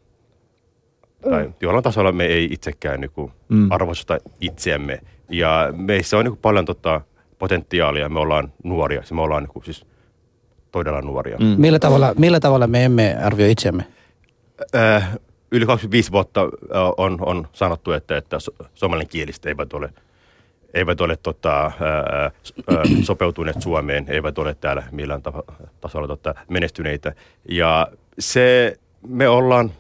Tai 1.30 1.50
jollain 1.62 1.84
tasolla 1.84 2.12
me 2.12 2.26
ei 2.26 2.48
itsekään 2.52 3.02
niin 3.02 3.12
kuin 3.12 3.32
Mm. 3.50 3.72
arvosta 3.72 4.18
itseämme. 4.42 5.00
Ja 5.30 5.74
meissä 5.78 6.18
on 6.18 6.26
niin 6.26 6.32
kuin 6.32 6.42
paljon 6.42 6.66
tota 6.66 7.02
potentiaalia. 7.40 8.10
Me 8.10 8.20
ollaan 8.20 8.54
nuoria. 8.64 9.02
Me 9.12 9.22
ollaan 9.22 9.44
niin 9.44 9.54
kuin 9.54 9.66
siis 9.66 9.86
todella 10.72 11.02
nuoria. 11.02 11.38
Mm. 11.38 11.46
Millä 11.58 11.80
tavalla, 11.80 12.14
millä 12.18 12.40
tavalla 12.40 12.68
me 12.68 12.86
emme 12.86 13.16
arvioi 13.24 13.52
itseämme? 13.52 13.86
Äh, 14.76 15.18
yli 15.52 15.66
25 15.66 16.12
vuotta 16.12 16.42
ö, 16.42 16.48
on, 16.98 17.18
on 17.22 17.48
sanottu, 17.54 17.92
että, 17.92 18.18
että 18.18 18.40
so- 18.40 18.54
somaliankieliset 18.74 19.46
eivät 19.46 19.74
ole, 19.74 19.90
eivät 20.74 21.02
ole 21.02 21.18
tota, 21.24 21.62
ää, 21.64 22.32
s- 22.44 22.54
ää, 22.70 22.84
sopeutuneet 23.04 23.62
Suomeen, 23.62 24.06
eivät 24.08 24.38
ole 24.38 24.56
täällä 24.62 24.84
millään 24.92 25.22
tasolla 25.82 26.08
tota, 26.08 26.36
menestyneitä. 26.50 27.14
Ja 27.50 27.88
se, 28.20 28.76
me 29.08 29.30
ollaan, 29.30 29.72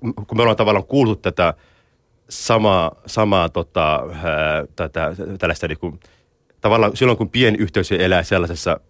kun 0.00 0.36
me 0.36 0.42
ollaan 0.42 0.56
tavallaan 0.56 0.84
kuultu 0.84 1.16
tätä 1.16 1.54
samaa, 2.28 2.92
samaa 3.06 3.48
tota, 3.48 3.94
ää, 3.94 4.66
tätä, 4.76 5.14
tällaista 5.38 5.68
niin 5.68 5.78
kuin, 5.78 6.00
tavallaan 6.60 6.96
silloin 6.96 7.18
kun 7.18 7.30
pieni 7.30 7.58
yhteisö 7.58 7.96
elää 7.96 8.22
sellaisessa 8.22 8.80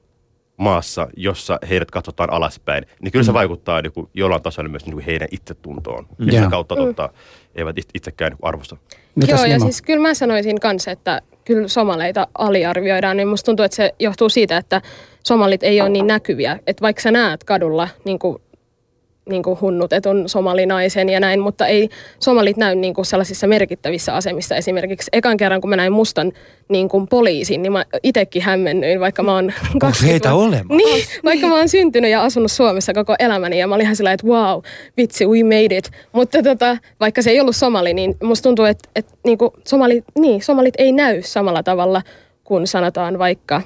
maassa, 0.57 1.09
jossa 1.17 1.59
heidät 1.69 1.91
katsotaan 1.91 2.33
alaspäin, 2.33 2.87
niin 3.03 3.13
kyllä 3.13 3.25
se 3.25 3.33
vaikuttaa 3.33 3.83
niin 3.83 3.93
kuin, 3.93 4.09
jollain 4.15 4.43
tasolla 4.43 4.69
myös 4.69 4.85
niin 4.87 4.95
kuin 4.95 5.05
heidän 5.05 5.29
itsetuntoon. 5.31 6.07
Ja 6.19 6.25
Joo. 6.25 6.31
sitä 6.31 6.51
kautta 6.51 6.77
tota, 6.77 7.11
eivät 7.55 7.79
it- 7.79 7.91
itsekään 7.95 8.33
niin 8.33 8.39
kuin 8.39 8.49
arvosta. 8.49 8.77
Mitäs 9.15 9.41
Joo, 9.41 9.45
ja 9.45 9.61
siis 9.61 9.83
kyllä 9.83 10.03
mä 10.03 10.15
sanoisin 10.15 10.61
kanssa, 10.61 10.91
että 10.91 11.23
kyllä 11.45 11.69
somaleita 11.69 12.27
aliarvioidaan, 12.39 13.17
niin 13.17 13.29
musta 13.29 13.47
tuntuu, 13.47 13.65
että 13.65 13.77
se 13.77 13.95
johtuu 13.99 14.29
siitä, 14.29 14.57
että 14.57 14.83
somalit 15.27 15.63
ei 15.63 15.81
ole 15.81 15.89
niin 15.89 16.07
näkyviä. 16.07 16.59
Että 16.67 16.83
vaikka 16.83 17.03
sä 17.03 17.11
näet 17.11 17.45
kadulla 17.45 17.89
niin 18.05 18.19
kuin, 18.19 18.43
niin 19.29 19.43
kuin 19.43 19.61
hunnutetun 19.61 20.29
somalinaisen 20.29 21.09
ja 21.09 21.21
näin, 21.21 21.41
mutta 21.41 21.67
ei 21.67 21.89
somalit 22.21 22.57
näy 22.57 22.75
niin 22.75 22.95
kuin 22.95 23.07
sellaisissa 23.07 23.47
merkittävissä 23.47 24.15
asemissa. 24.15 24.57
Esimerkiksi 24.57 25.11
ekan 25.13 25.37
kerran, 25.37 25.61
kun 25.61 25.71
mä 25.71 25.77
näin 25.77 25.93
mustan 25.93 26.33
niin 26.69 26.89
kuin 26.89 27.09
poliisin, 27.09 27.63
niin 27.63 27.73
mä 27.73 27.85
itekin 28.03 28.43
hämmennyin, 28.43 29.01
vaikka 29.01 29.23
mä 29.23 29.35
oon 29.35 29.53
20 29.81 30.07
heitä 30.07 30.35
olemassa? 30.35 30.75
Niin, 30.75 31.05
vaikka 31.25 31.47
mä 31.47 31.57
oon 31.57 31.69
syntynyt 31.69 32.11
ja 32.11 32.23
asunut 32.23 32.53
Suomessa 32.53 32.95
koko 32.95 33.15
elämäni 33.19 33.59
ja 33.59 33.67
mä 33.67 33.75
olin 33.75 33.85
ihan 33.85 33.97
sillä, 33.97 34.13
että 34.13 34.27
wow, 34.27 34.63
vitsi, 34.97 35.27
we 35.27 35.43
made 35.43 35.77
it. 35.77 35.91
Mutta 36.13 36.43
tota, 36.43 36.77
vaikka 37.01 37.23
se 37.23 37.31
ei 37.31 37.41
ollut 37.41 37.57
somali, 37.57 37.95
niin 37.95 38.17
musta 38.23 38.43
tuntuu, 38.43 38.65
että, 38.65 38.89
että 38.97 39.13
niinku 39.25 39.53
somalit, 39.67 40.05
niin, 40.19 40.43
somalit 40.43 40.75
ei 40.79 40.93
näy 40.93 41.23
samalla 41.23 41.63
tavalla 41.63 42.03
kuin 42.45 42.67
sanotaan 42.67 43.19
vaikka, 43.19 43.63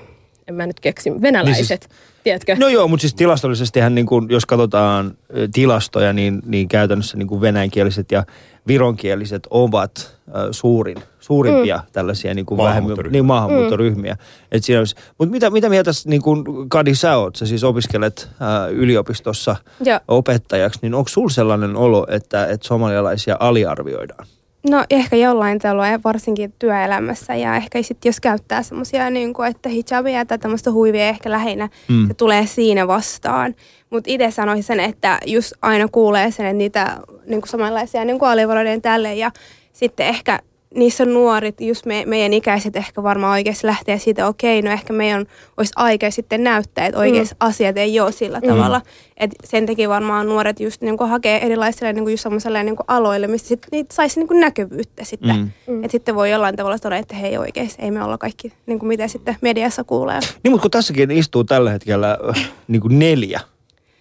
en 0.48 0.54
mä 0.54 0.66
nyt 0.66 0.80
keksi, 0.80 1.22
venäläiset, 1.22 1.88
Niin 1.90 2.11
tiedätkö? 2.24 2.56
No 2.58 2.68
joo, 2.68 2.88
mutta 2.88 3.00
siis 3.00 3.14
tilastollisestihan 3.14 3.94
niin 3.94 4.06
kuin, 4.06 4.26
jos 4.30 4.46
katsotaan 4.46 5.16
tilastoja, 5.54 6.12
niin, 6.12 6.42
niin 6.46 6.68
käytännössä 6.68 7.16
niin 7.16 7.28
kuin 7.28 7.40
venäjänkieliset 7.40 8.12
ja 8.12 8.24
vironkieliset 8.66 9.46
ovat 9.50 10.18
äh, 10.28 10.42
suurin, 10.50 10.96
suurimpia 11.20 11.76
mm. 11.76 11.82
tällaisia 11.92 12.34
niin 12.34 12.46
kuin 12.46 12.58
vähemmän, 12.58 12.74
Maahanmuuttoryhmiä. 12.74 13.12
niin, 13.12 13.24
maahanmuuttoryhmiä. 13.24 14.14
Mm. 14.14 14.18
Et 14.52 14.64
siinä 14.64 14.78
olisi, 14.78 14.94
mutta 15.18 15.32
mitä, 15.32 15.50
mitä 15.50 15.68
mieltä 15.68 15.90
niin 16.04 16.22
kuin 16.22 16.44
Kadi 16.68 16.94
sä 16.94 17.16
oot? 17.16 17.36
Sä 17.36 17.46
siis 17.46 17.64
opiskelet 17.64 18.28
äh, 18.42 18.72
yliopistossa 18.72 19.56
Joo. 19.84 20.00
opettajaksi, 20.08 20.78
niin 20.82 20.94
onko 20.94 21.08
sulla 21.08 21.30
sellainen 21.30 21.76
olo, 21.76 22.06
että, 22.10 22.46
että 22.46 22.66
somalialaisia 22.66 23.36
aliarvioidaan? 23.40 24.26
No 24.70 24.84
ehkä 24.90 25.16
jollain 25.16 25.58
tavalla, 25.58 26.00
varsinkin 26.04 26.54
työelämässä. 26.58 27.34
Ja 27.34 27.56
ehkä 27.56 27.82
sitten 27.82 28.08
jos 28.10 28.20
käyttää 28.20 28.62
semmoisia, 28.62 29.10
niin 29.10 29.34
kuin, 29.34 29.48
että 29.48 29.68
hijabia 29.68 30.24
tai 30.26 30.38
tämmöistä 30.38 30.70
huivia 30.72 31.08
ehkä 31.08 31.30
lähinnä, 31.30 31.68
Mm. 31.88 32.08
se 32.08 32.14
tulee 32.14 32.46
siinä 32.46 32.86
vastaan. 32.88 33.54
Mutta 33.90 34.10
itse 34.10 34.30
sanoisin 34.30 34.62
sen, 34.64 34.80
että 34.80 35.18
just 35.26 35.52
aina 35.62 35.88
kuulee 35.92 36.30
sen, 36.30 36.46
että 36.46 36.58
niitä 36.58 36.98
niin 37.26 37.40
kuin 37.40 37.48
samanlaisia 37.48 38.04
niin 38.04 38.18
kuin 38.18 38.28
alivaroiden 38.28 38.82
tälle. 38.82 39.14
Ja 39.14 39.30
sitten 39.72 40.06
ehkä 40.06 40.38
niissä 40.74 41.04
nuorit, 41.04 41.60
just 41.60 41.86
me, 41.86 42.04
meidän 42.06 42.32
ikäiset 42.32 42.76
ehkä 42.76 43.02
varmaan 43.02 43.32
oikeasti 43.32 43.66
lähtee 43.66 43.98
siitä, 43.98 44.26
okei, 44.26 44.62
no 44.62 44.70
ehkä 44.70 44.92
meidän 44.92 45.26
olisi 45.56 45.72
aika 45.76 46.10
sitten 46.10 46.44
näyttää, 46.44 46.86
että 46.86 47.00
oikeasti 47.00 47.34
mm. 47.34 47.38
asiat 47.40 47.76
ei 47.76 48.00
ole 48.00 48.12
sillä 48.12 48.40
mm. 48.40 48.48
tavalla. 48.48 48.80
Et 49.16 49.30
sen 49.44 49.66
takia 49.66 49.88
varmaan 49.88 50.28
nuoret 50.28 50.60
just 50.60 50.82
niin 50.82 50.96
kuin 50.96 51.10
hakee 51.10 51.46
erilaisille 51.46 51.92
niin 51.92 52.04
kuin 52.04 52.12
just 52.12 52.22
semmoiselle 52.22 52.64
niin 52.64 52.76
kuin 52.76 52.84
aloille, 52.88 53.26
mistä 53.26 53.48
sit 53.48 53.66
niitä 53.72 53.94
saisi 53.94 54.20
niin 54.20 54.28
kuin 54.28 54.40
näkyvyyttä 54.40 55.04
sitten. 55.04 55.36
Mm. 55.36 55.50
Mm. 55.66 55.84
Että 55.84 55.92
sitten 55.92 56.14
voi 56.14 56.30
jollain 56.30 56.56
tavalla 56.56 56.78
todeta, 56.78 56.98
että 56.98 57.16
hei 57.16 57.38
oikeasti, 57.38 57.82
ei 57.82 57.90
me 57.90 58.04
olla 58.04 58.18
kaikki, 58.18 58.52
niin 58.66 58.78
kuin 58.78 58.88
mitä 58.88 59.08
sitten 59.08 59.36
mediassa 59.40 59.84
kuulee. 59.84 60.20
Niin, 60.42 60.52
mutta 60.52 60.62
kun 60.62 60.70
tässäkin 60.70 61.10
istuu 61.10 61.44
tällä 61.44 61.70
hetkellä 61.70 62.18
äh, 62.28 62.50
niin 62.68 62.82
kuin 62.82 62.98
neljä, 62.98 63.40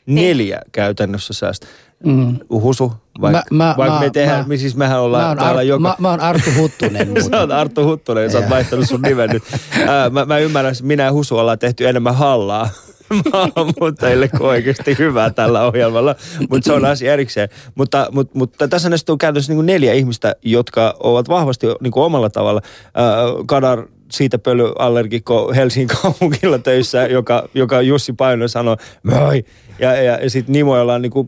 neljä 0.06 0.62
käytännössä 0.72 1.34
säästä. 1.34 1.68
Mm. 2.06 2.40
Husu, 2.50 2.94
vaikka, 3.22 3.44
Mä- 3.52 3.66
mä- 3.66 3.74
vaikka 3.78 4.00
me 4.00 4.06
mä- 4.06 4.12
tehdään, 4.12 4.40
mä- 4.40 4.48
me 4.48 4.58
siis 4.58 4.76
mehän 4.76 4.98
Mä 4.98 5.02
ollaan 5.02 5.28
oon, 5.28 5.38
täällä 5.38 5.60
Ar- 5.60 5.66
joka... 5.66 5.80
mä, 5.82 5.96
mä 6.00 6.10
oon 6.10 6.20
Arttu 6.20 6.52
Huttunen. 6.58 7.08
Sä 7.30 7.40
oot 7.40 7.52
Arttu 7.52 7.84
Huttunen 7.86 8.24
ja 8.24 8.30
sä 8.30 8.38
oot 8.38 8.50
vaihtanut 8.50 8.88
sun 8.88 9.02
nimen 9.02 9.30
nyt. 9.30 9.44
Ää, 9.88 10.10
mä, 10.10 10.26
mä 10.26 10.38
ymmärrän, 10.38 10.72
että 10.72 10.84
minä 10.84 11.04
ja 11.04 11.12
Husu 11.12 11.38
ollaan 11.38 11.60
tehty 11.60 11.88
enemmän 11.88 12.16
hallaa 12.16 12.70
maahanmuuttajille 13.34 14.28
kuin 14.28 14.42
oikeasti 14.42 14.96
hyvää 15.00 15.30
tällä 15.30 15.62
ohjelmalla, 15.66 16.16
mutta 16.50 16.66
se 16.68 16.74
on 16.74 16.86
asia 16.86 17.14
erikseen. 17.14 17.50
Mutta, 17.76 18.08
mutta, 18.12 18.38
mutta 18.38 18.68
tässä 18.68 18.90
näistä 18.90 19.12
on 19.12 19.18
käytännössä 19.18 19.54
niin 19.54 19.66
neljä 19.66 19.94
ihmistä, 19.94 20.36
jotka 20.42 20.96
ovat 21.00 21.30
vahvasti 21.30 21.68
niin 21.82 21.92
kuin 21.92 22.04
omalla 22.04 22.30
tavalla. 22.30 22.62
Ää, 22.94 23.06
Kadar 23.46 23.88
siitä 24.12 24.40
pölyallergikko 24.40 25.54
Helsingin 25.56 25.98
kaupungilla 26.02 26.60
töissä, 26.60 27.06
joka, 27.06 27.50
joka 27.54 27.82
Jussi 27.82 28.14
Paino 28.14 28.48
sanoi, 28.48 28.78
moi. 29.04 29.46
Ja, 29.80 29.94
ja, 29.96 30.18
ja 30.18 30.30
sitten 30.30 30.54
Nimo, 30.54 30.78
jolla 30.78 30.94
on 30.94 31.02
niin 31.02 31.12
kuin, 31.12 31.28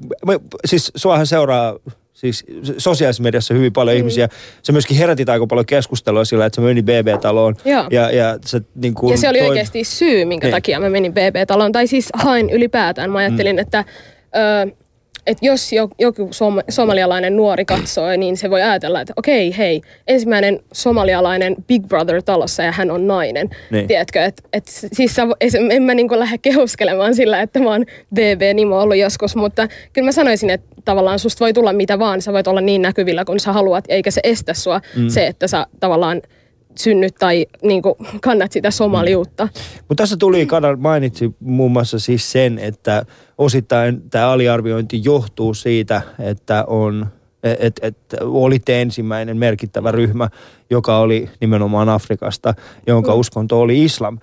siis 0.66 0.92
suahan 0.96 1.28
seuraa 1.28 1.76
siis 2.14 2.46
sosiaalisessa 2.78 3.24
mediassa 3.24 3.54
hyvin 3.54 3.74
paljon 3.74 3.96
mm. 3.96 3.98
ihmisiä. 3.98 4.30
Se 4.64 4.72
myöskin 4.72 4.98
herätit 4.98 5.30
aika 5.30 5.48
paljon 5.48 5.66
keskustelua 5.66 6.26
sillä, 6.26 6.46
että 6.46 6.56
se 6.56 6.62
meni 6.62 6.82
BB-taloon. 6.84 7.56
Joo. 7.66 7.86
Ja, 7.92 8.12
ja, 8.12 8.38
se, 8.46 8.62
niin 8.76 8.94
kuin 8.94 9.12
Ja 9.12 9.18
se 9.18 9.30
oli 9.30 9.40
toi- 9.40 9.50
oikeasti 9.50 9.84
syy, 9.84 10.26
minkä 10.26 10.48
Niin. 10.48 10.52
takia 10.56 10.80
mä 10.80 10.90
menin 10.90 11.14
BB-taloon. 11.14 11.72
Tai 11.72 11.88
siis 11.88 12.10
hain 12.14 12.50
ylipäätään. 12.50 13.12
Mä 13.12 13.18
ajattelin, 13.20 13.56
mm. 13.56 13.60
että, 13.60 13.86
ö, 14.36 14.72
että 15.28 15.46
jos 15.46 15.74
jo- 15.74 15.90
joku 16.00 16.30
som- 16.32 16.64
somalialainen 16.70 17.36
nuori 17.36 17.66
katsoo, 17.66 18.16
niin 18.18 18.38
se 18.38 18.50
voi 18.50 18.62
ajatella, 18.62 19.02
että 19.02 19.14
okei, 19.16 19.58
hei, 19.58 19.82
ensimmäinen 20.08 20.60
somalialainen 20.74 21.56
Big 21.68 21.88
Brother 21.88 22.22
talossa 22.24 22.64
ja 22.64 22.72
hän 22.72 22.92
on 22.92 23.08
nainen. 23.08 23.50
Niin. 23.72 23.88
Tiedätkö, 23.88 24.24
että 24.24 24.44
et, 24.54 24.64
siis 24.68 25.16
en 25.72 25.84
mä 25.84 25.94
niinku 25.94 26.20
lähde 26.20 26.38
kehuskelemaan 26.38 27.16
sillä, 27.16 27.42
että 27.42 27.60
mä 27.60 27.70
oon 27.70 27.86
BB-nimo 28.14 28.80
ollut 28.82 28.98
joskus, 28.98 29.36
mutta 29.36 29.68
kyllä 29.94 30.06
mä 30.06 30.12
sanoisin, 30.12 30.50
että 30.50 30.76
tavallaan 30.86 31.20
susta 31.20 31.46
voi 31.46 31.54
tulla 31.54 31.74
mitä 31.74 32.00
vaan, 32.00 32.22
sä 32.22 32.34
voit 32.34 32.48
olla 32.48 32.62
niin 32.62 32.82
näkyvillä 32.82 33.26
kun 33.26 33.40
sä 33.40 33.54
haluat, 33.54 33.86
eikä 33.88 34.12
se 34.12 34.22
estä 34.24 34.54
sua 34.54 34.82
mm. 34.96 35.10
se, 35.10 35.28
että 35.28 35.48
sä 35.48 35.68
tavallaan 35.80 36.22
synnyt 36.78 37.16
tai 37.16 37.46
niin 37.62 37.82
kuin, 37.82 37.96
kannat 38.22 38.52
sitä 38.52 38.72
somaliutta. 38.72 39.48
Mutta 39.90 40.02
tässä 40.02 40.18
tuli, 40.18 40.46
Kadar 40.46 40.76
mainitsi 40.76 41.36
muun 41.40 41.72
muassa 41.72 42.00
siis 42.00 42.32
sen, 42.32 42.60
että 42.60 43.06
osittain 43.38 44.10
tämä 44.10 44.30
aliarviointi 44.30 45.02
johtuu 45.04 45.54
siitä, 45.54 46.02
että 46.20 46.64
on 46.68 47.08
että 47.44 47.88
et, 47.88 47.98
olitte 48.22 48.82
ensimmäinen 48.82 49.38
merkittävä 49.38 49.92
ryhmä, 49.92 50.30
joka 50.70 50.98
oli 50.98 51.30
nimenomaan 51.42 51.90
Afrikasta, 51.90 52.54
jonka 52.88 53.14
uskonto 53.14 53.62
oli 53.62 53.84
islam. 53.84 54.20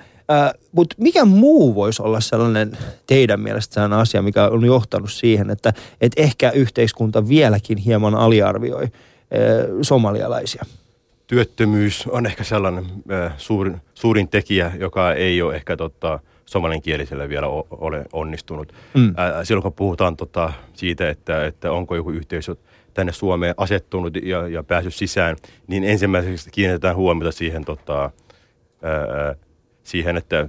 Mutta 0.72 0.96
mikä 0.98 1.24
muu 1.24 1.74
voisi 1.74 2.02
olla 2.02 2.20
sellainen 2.20 2.78
teidän 3.06 3.40
mielestä 3.40 3.74
sellainen 3.74 3.98
asia, 3.98 4.22
mikä 4.22 4.48
on 4.48 4.64
johtanut 4.64 5.12
siihen, 5.12 5.50
että 5.50 5.72
et 6.00 6.12
ehkä 6.16 6.50
yhteiskunta 6.50 7.28
vieläkin 7.28 7.78
hieman 7.78 8.14
aliarvioi 8.14 8.82
ää, 8.84 9.38
somalialaisia? 9.82 10.64
Työttömyys 11.30 12.06
on 12.06 12.26
ehkä 12.26 12.44
sellainen 12.44 12.84
suurin, 13.36 13.80
suurin 13.94 14.28
tekijä, 14.28 14.72
joka 14.78 15.12
ei 15.12 15.42
ole 15.42 15.56
ehkä 15.56 15.76
tota, 15.76 16.18
somalinkielisellä 16.46 17.28
vielä 17.28 17.46
ole 17.70 18.04
onnistunut. 18.12 18.72
Mm. 18.94 19.08
Äh, 19.08 19.14
silloin 19.42 19.62
kun 19.62 19.72
puhutaan 19.72 20.16
tota, 20.16 20.52
siitä, 20.72 21.10
että, 21.10 21.46
että 21.46 21.72
onko 21.72 21.96
joku 21.96 22.10
yhteisö 22.10 22.56
tänne 22.94 23.12
Suomeen 23.12 23.54
asettunut 23.56 24.16
ja, 24.22 24.48
ja 24.48 24.62
päässyt 24.62 24.94
sisään, 24.94 25.36
niin 25.66 25.84
ensimmäiseksi 25.84 26.50
kiinnitetään 26.50 26.96
huomiota 26.96 27.32
siihen, 27.32 27.64
tota, 27.64 28.10
ää, 28.82 29.34
siihen, 29.84 30.16
että 30.16 30.48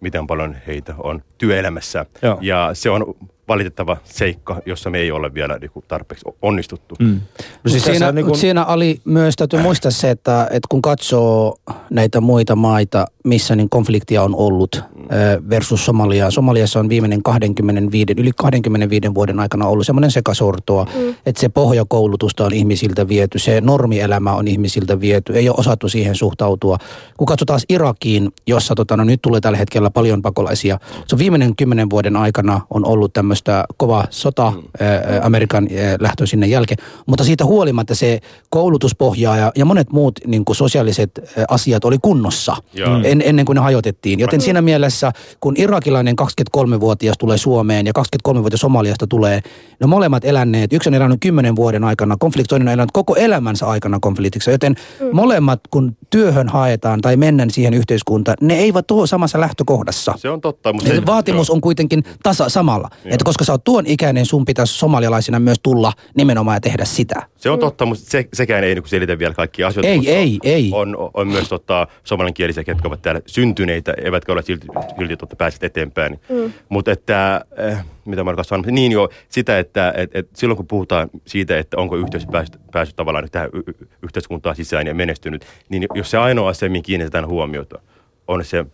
miten 0.00 0.26
paljon 0.26 0.56
heitä 0.66 0.94
on 0.98 1.22
työelämässä. 1.38 2.06
Joo. 2.22 2.38
Ja 2.40 2.70
se 2.72 2.90
on 2.90 3.14
valitettava 3.48 3.96
seikka, 4.04 4.60
jossa 4.66 4.90
me 4.90 4.98
ei 4.98 5.10
ole 5.10 5.34
vielä 5.34 5.58
niin 5.58 5.70
kuin, 5.70 5.84
tarpeeksi 5.88 6.24
onnistuttu. 6.42 6.94
Mm. 6.98 7.20
No 7.64 7.70
siis 7.70 7.84
siinä, 7.84 8.06
niin 8.06 8.14
niin 8.14 8.26
kuin, 8.26 8.38
siinä 8.38 8.66
oli 8.66 9.00
myös, 9.04 9.36
täytyy 9.36 9.62
muistaa 9.62 9.90
se, 9.90 10.10
että, 10.10 10.44
että 10.50 10.66
kun 10.68 10.82
katsoo 10.82 11.56
näitä 11.90 12.20
muita 12.20 12.56
maita, 12.56 13.06
missä 13.24 13.56
niin 13.56 13.68
konfliktia 13.70 14.22
on 14.22 14.34
ollut 14.34 14.76
ö, 14.76 15.42
versus 15.50 15.84
Somalia. 15.84 16.30
Somaliassa 16.30 16.80
on 16.80 16.88
viimeinen 16.88 17.22
25, 17.22 18.14
yli 18.16 18.30
25 18.36 19.14
vuoden 19.14 19.40
aikana 19.40 19.66
ollut 19.66 19.86
semmoinen 19.86 20.10
sekasortoa, 20.10 20.84
mm. 20.84 21.14
että 21.26 21.40
se 21.40 21.48
pohjakoulutusta 21.48 22.44
on 22.44 22.54
ihmisiltä 22.54 23.08
viety, 23.08 23.38
se 23.38 23.60
normielämä 23.60 24.34
on 24.34 24.48
ihmisiltä 24.48 25.00
viety, 25.00 25.32
ei 25.32 25.48
ole 25.48 25.56
osattu 25.58 25.88
siihen 25.88 26.14
suhtautua. 26.14 26.78
Kun 27.16 27.26
katsoo 27.26 27.46
taas 27.46 27.64
Irakiin, 27.68 28.30
jossa 28.46 28.74
tota, 28.74 28.96
no, 28.96 29.04
nyt 29.04 29.22
tulee 29.22 29.40
tällä 29.40 29.58
hetkellä 29.58 29.90
paljon 29.90 30.22
pakolaisia, 30.22 30.78
se 31.06 31.14
on 31.14 31.18
viimeinen 31.18 31.56
kymmenen 31.56 31.90
vuoden 31.90 32.16
aikana 32.16 32.60
on 32.70 32.86
ollut 32.86 33.12
tämmöistä 33.12 33.41
1918 33.44 33.74
kova 33.76 34.04
sota 34.10 34.50
mm. 34.50 34.62
ää, 34.80 35.20
Amerikan 35.22 35.68
ää, 35.70 35.96
lähtö 36.00 36.26
sinne 36.26 36.46
jälkeen, 36.46 36.78
mutta 37.06 37.24
siitä 37.24 37.44
huolimatta 37.44 37.94
se 37.94 38.20
koulutuspohja 38.50 39.36
ja, 39.36 39.52
ja 39.56 39.64
monet 39.64 39.92
muut 39.92 40.20
niin 40.26 40.44
kuin 40.44 40.56
sosiaaliset 40.56 41.10
ää, 41.18 41.44
asiat 41.48 41.84
oli 41.84 41.98
kunnossa 42.02 42.56
Joo. 42.74 43.00
en, 43.04 43.22
ennen 43.24 43.44
kuin 43.44 43.56
ne 43.56 43.62
hajotettiin. 43.62 44.20
Joten 44.20 44.40
siinä 44.40 44.62
mielessä, 44.62 45.12
kun 45.40 45.54
irakilainen 45.56 46.16
23-vuotias 46.22 47.18
tulee 47.18 47.38
Suomeen 47.38 47.86
ja 47.86 47.92
23-vuotias 48.28 48.60
Somaliasta 48.60 49.06
tulee, 49.06 49.40
ne 49.80 49.86
molemmat 49.86 50.24
eläneet, 50.24 50.72
yksi 50.72 50.88
on 50.88 50.94
elänyt 50.94 51.20
10 51.20 51.56
vuoden 51.56 51.84
aikana 51.84 52.16
konflikti, 52.18 52.48
toinen 52.48 52.68
on 52.68 52.74
elänyt 52.74 52.92
koko 52.92 53.16
elämänsä 53.16 53.66
aikana 53.66 53.98
konfliktissa, 54.00 54.50
joten 54.50 54.74
mm. 55.00 55.06
molemmat 55.12 55.60
kun 55.70 55.96
työhön 56.10 56.48
haetaan 56.48 57.00
tai 57.00 57.16
mennään 57.16 57.50
siihen 57.50 57.74
yhteiskuntaan, 57.74 58.36
ne 58.40 58.54
eivät 58.54 58.90
ole 58.90 59.06
samassa 59.06 59.40
lähtökohdassa. 59.40 60.14
Se 60.16 60.30
on 60.30 60.40
totta. 60.40 60.72
Mutta 60.72 60.90
se 60.90 61.06
vaatimus 61.06 61.50
on 61.50 61.60
kuitenkin 61.60 62.04
tasa 62.22 62.48
samalla. 62.48 62.88
Että 63.22 63.28
koska 63.28 63.44
sä 63.44 63.52
oot 63.52 63.64
tuon 63.64 63.86
ikäinen, 63.86 64.26
sun 64.26 64.44
pitäisi 64.44 64.74
somalialaisina 64.74 65.40
myös 65.40 65.58
tulla 65.62 65.92
nimenomaan 66.16 66.56
ja 66.56 66.60
tehdä 66.60 66.84
sitä. 66.84 67.22
Se 67.36 67.50
on 67.50 67.58
totta, 67.58 67.86
mutta 67.86 68.04
se, 68.06 68.28
sekään 68.32 68.64
ei 68.64 68.74
niin 68.74 68.88
selitä 68.88 69.18
vielä 69.18 69.34
kaikkia 69.34 69.66
asioita. 69.66 69.88
Ei, 69.88 70.10
ei, 70.10 70.38
ei. 70.42 70.70
On, 70.72 70.96
on 71.14 71.28
myös 71.28 71.48
tota, 71.48 71.86
somaliankielisiä, 72.04 72.64
ketkä 72.64 72.88
ovat 72.88 73.02
täällä 73.02 73.20
syntyneitä, 73.26 73.94
eivätkä 74.04 74.32
ole 74.32 74.42
silti, 74.42 74.66
silti 74.98 75.16
totta, 75.16 75.36
päässeet 75.36 75.64
eteenpäin. 75.64 76.20
Mm. 76.28 76.52
Mutta 76.68 76.92
että, 76.92 77.44
äh, 77.70 77.84
mitä 78.04 78.24
mä 78.24 78.30
olen 78.30 78.44
sanonut, 78.44 78.66
niin 78.66 78.92
jo 78.92 79.08
sitä, 79.28 79.58
että 79.58 79.94
et, 79.96 80.10
et 80.14 80.28
silloin 80.34 80.56
kun 80.56 80.66
puhutaan 80.66 81.10
siitä, 81.26 81.58
että 81.58 81.76
onko 81.76 81.96
yhteisö 81.96 82.26
päässyt, 82.32 82.60
päässyt 82.72 82.96
tavallaan 82.96 83.24
nyt 83.24 83.32
tähän 83.32 83.50
y- 83.52 83.86
yhteiskuntaan 84.02 84.56
sisään 84.56 84.86
ja 84.86 84.94
menestynyt, 84.94 85.44
niin 85.68 85.86
jos 85.94 86.10
se 86.10 86.18
ainoa 86.18 86.48
asia, 86.48 86.70
mihin 86.70 86.82
kiinnitetään 86.82 87.28
huomiota, 87.28 87.80
on 88.28 88.44
se 88.44 88.66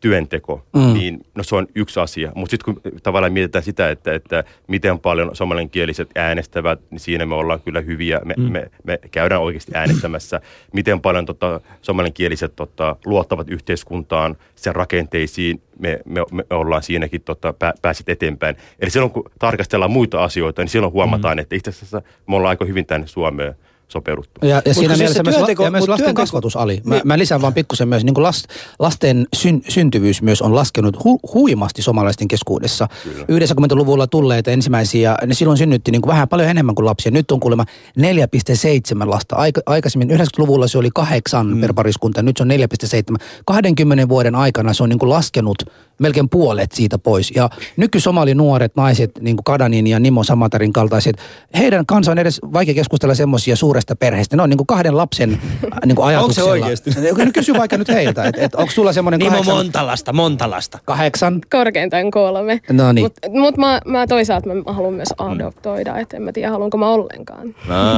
työnteko, 0.00 0.66
mm. 0.74 0.92
niin 0.92 1.26
no 1.34 1.42
se 1.42 1.56
on 1.56 1.66
yksi 1.74 2.00
asia. 2.00 2.32
Mutta 2.34 2.50
sitten 2.50 2.74
kun 2.74 2.92
tavallaan 3.02 3.32
mietitään 3.32 3.64
sitä, 3.64 3.90
että, 3.90 4.14
että 4.14 4.44
miten 4.66 4.98
paljon 4.98 5.36
somaliankieliset 5.36 6.10
äänestävät, 6.14 6.80
niin 6.90 7.00
siinä 7.00 7.26
me 7.26 7.34
ollaan 7.34 7.60
kyllä 7.60 7.80
hyviä. 7.80 8.20
Me, 8.24 8.34
mm. 8.36 8.42
me, 8.42 8.70
me 8.84 8.98
käydään 9.10 9.40
oikeasti 9.40 9.72
äänestämässä. 9.74 10.40
Miten 10.72 11.00
paljon 11.00 11.26
tota, 11.26 11.60
somaliankieliset 11.82 12.56
tota, 12.56 12.96
luottavat 13.04 13.50
yhteiskuntaan, 13.50 14.36
sen 14.54 14.76
rakenteisiin, 14.76 15.62
me, 15.78 16.00
me, 16.04 16.20
me 16.32 16.44
ollaan 16.50 16.82
siinäkin 16.82 17.22
tota, 17.22 17.52
pää, 17.52 17.74
pääsit 17.82 18.08
eteenpäin. 18.08 18.56
Eli 18.80 18.90
silloin 18.90 19.12
kun 19.12 19.30
tarkastellaan 19.38 19.90
muita 19.90 20.24
asioita, 20.24 20.62
niin 20.62 20.68
silloin 20.68 20.92
huomataan, 20.92 21.36
mm. 21.36 21.40
että 21.40 21.56
itse 21.56 21.70
asiassa 21.70 22.02
me 22.26 22.36
ollaan 22.36 22.50
aika 22.50 22.64
hyvin 22.64 22.86
tänne 22.86 23.06
Suomeen 23.06 23.54
sopeuduttu. 23.92 24.46
Ja, 24.46 24.62
ja 24.64 24.74
siinä 24.74 24.94
siis 24.94 24.98
mielessä 24.98 25.16
se 25.16 25.22
myös, 25.22 25.36
työnteko- 25.36 25.64
ja 25.64 25.70
myös 25.70 25.88
lasten 25.88 26.06
työnteko- 26.06 26.14
kasvatus, 26.14 26.56
Ali. 26.56 26.80
Mä, 26.84 26.94
Niin. 26.94 27.08
mä 27.08 27.18
lisään 27.18 27.42
vaan 27.42 27.54
pikkusen 27.54 27.88
myös, 27.88 28.04
niin 28.04 28.14
kuin 28.14 28.22
last, 28.22 28.44
lasten 28.78 29.26
syn, 29.36 29.62
syntyvyys 29.68 30.22
myös 30.22 30.42
on 30.42 30.54
laskenut 30.54 31.04
hu, 31.04 31.20
huimasti 31.34 31.82
somalaisten 31.82 32.28
keskuudessa. 32.28 32.88
90-luvulla 33.28 34.06
tulleet 34.06 34.48
ensimmäisiä, 34.48 35.16
ne 35.26 35.34
silloin 35.34 35.58
synnytti 35.58 35.90
niin 35.90 36.02
kuin 36.02 36.10
vähän 36.12 36.28
paljon 36.28 36.48
enemmän 36.48 36.74
kuin 36.74 36.86
lapsia. 36.86 37.12
Nyt 37.12 37.30
on 37.30 37.40
kuulemma 37.40 37.64
4,7 37.98 39.10
lasta. 39.10 39.36
Aika, 39.36 39.60
aikaisemmin 39.66 40.10
90-luvulla 40.10 40.66
se 40.66 40.78
oli 40.78 40.88
kahdeksan 40.94 41.46
mm. 41.46 41.60
per 41.60 41.74
pariskunta, 41.74 42.22
nyt 42.22 42.36
se 42.36 42.42
on 42.42 42.50
4,7. 42.50 43.16
20 43.46 44.08
vuoden 44.08 44.34
aikana 44.34 44.72
se 44.72 44.82
on 44.82 44.88
niin 44.88 44.98
kuin 44.98 45.10
laskenut 45.10 45.62
melkein 45.98 46.28
puolet 46.28 46.72
siitä 46.72 46.98
pois. 46.98 47.32
Ja 47.36 47.50
nykysomali 47.76 48.34
nuoret 48.34 48.76
naiset, 48.76 49.10
niin 49.20 49.36
kuin 49.36 49.44
Kadanin 49.44 49.86
ja 49.86 50.00
Nimo 50.00 50.24
Samatarin 50.24 50.72
kaltaiset, 50.72 51.16
heidän 51.58 51.86
kanssa 51.86 52.12
on 52.12 52.18
edes 52.18 52.40
vaikea 52.52 52.74
keskustella 52.74 53.14
semmoisia 53.14 53.56
suuresta 53.80 53.96
perheestä. 53.96 54.36
Ne 54.36 54.42
on 54.42 54.50
niin 54.50 54.56
kuin 54.58 54.66
kahden 54.66 54.96
lapsen 54.96 55.32
äh, 55.32 55.78
niin 55.86 55.96
kuin 55.96 56.06
ajatuksella. 56.06 56.50
oikeasti? 56.50 56.90
No 56.90 57.30
Kysy 57.32 57.52
vaikka 57.52 57.78
nyt 57.78 57.88
heiltä, 57.88 58.24
että 58.24 58.40
et, 58.40 58.54
onko 58.54 58.72
sulla 58.72 58.92
semmoinen 58.92 59.18
Nimo 59.18 59.30
kahdeksan, 59.30 59.56
Montalasta, 59.56 60.12
Montalasta. 60.12 60.78
kahdeksan? 60.84 61.40
Korkeintaan 61.50 62.10
kolme. 62.10 62.60
No 62.72 62.92
niin. 62.92 63.04
Mutta 63.04 63.30
mut 63.30 63.56
mä, 63.56 63.80
mä 63.86 64.06
toisaalta 64.06 64.54
mä 64.54 64.72
haluan 64.72 64.94
myös 64.94 65.14
adoptoida, 65.18 65.98
että 65.98 66.16
en 66.16 66.22
mä 66.22 66.32
tiedä 66.32 66.50
haluanko 66.50 66.78
mä 66.78 66.88
ollenkaan. 66.88 67.54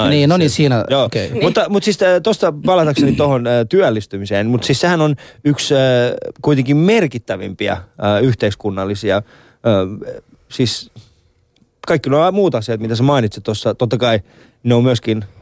Niin, 0.08 0.28
no 0.28 0.36
niin 0.36 0.50
siinä, 0.50 0.84
Joo, 0.90 1.04
okei. 1.04 1.26
okay. 1.26 1.40
mutta, 1.40 1.68
mutta 1.68 1.84
siis 1.84 1.98
tuosta 2.22 2.52
palatakseni 2.66 3.12
tuohon 3.12 3.46
äh, 3.46 3.52
työllistymiseen, 3.68 4.46
mutta 4.46 4.66
siis 4.66 4.80
sehän 4.80 5.00
on 5.00 5.16
yksi 5.44 5.74
äh, 5.74 5.80
kuitenkin 6.42 6.76
merkittävimpiä 6.76 7.72
äh, 7.72 8.22
yhteiskunnallisia, 8.22 9.16
äh, 9.16 10.12
siis 10.48 10.90
kaikki 11.86 12.10
nuo 12.10 12.32
muut 12.32 12.54
asiat, 12.54 12.80
mitä 12.80 12.94
sä 12.94 13.02
mainitsit 13.02 13.44
tuossa, 13.44 13.74
totta 13.74 13.96
kai 13.96 14.20
ne 14.62 14.74
on 14.74 14.84
myöskin 14.84 15.24
äh, 15.24 15.41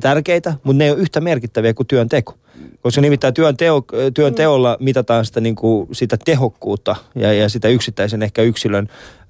tärkeitä, 0.00 0.54
mutta 0.64 0.78
ne 0.78 0.84
ei 0.84 0.90
ole 0.90 0.98
yhtä 0.98 1.20
merkittäviä 1.20 1.74
kuin 1.74 1.86
työnteko. 1.86 2.34
Koska 2.82 3.00
nimittäin 3.00 3.34
työn, 3.34 3.56
teo, 3.56 3.84
työn 4.14 4.34
teolla 4.34 4.76
mitataan 4.80 5.24
sitä, 5.26 5.40
niin 5.40 5.56
kuin, 5.56 5.88
sitä 5.92 6.16
tehokkuutta 6.24 6.96
ja, 7.14 7.32
ja 7.32 7.48
sitä 7.48 7.68
yksittäisen 7.68 8.22
ehkä 8.22 8.42
yksilön 8.42 8.88
äh, 8.90 9.28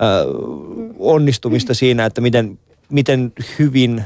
onnistumista 0.98 1.74
siinä, 1.74 2.04
että 2.04 2.20
miten, 2.20 2.58
miten 2.90 3.32
hyvin 3.58 4.04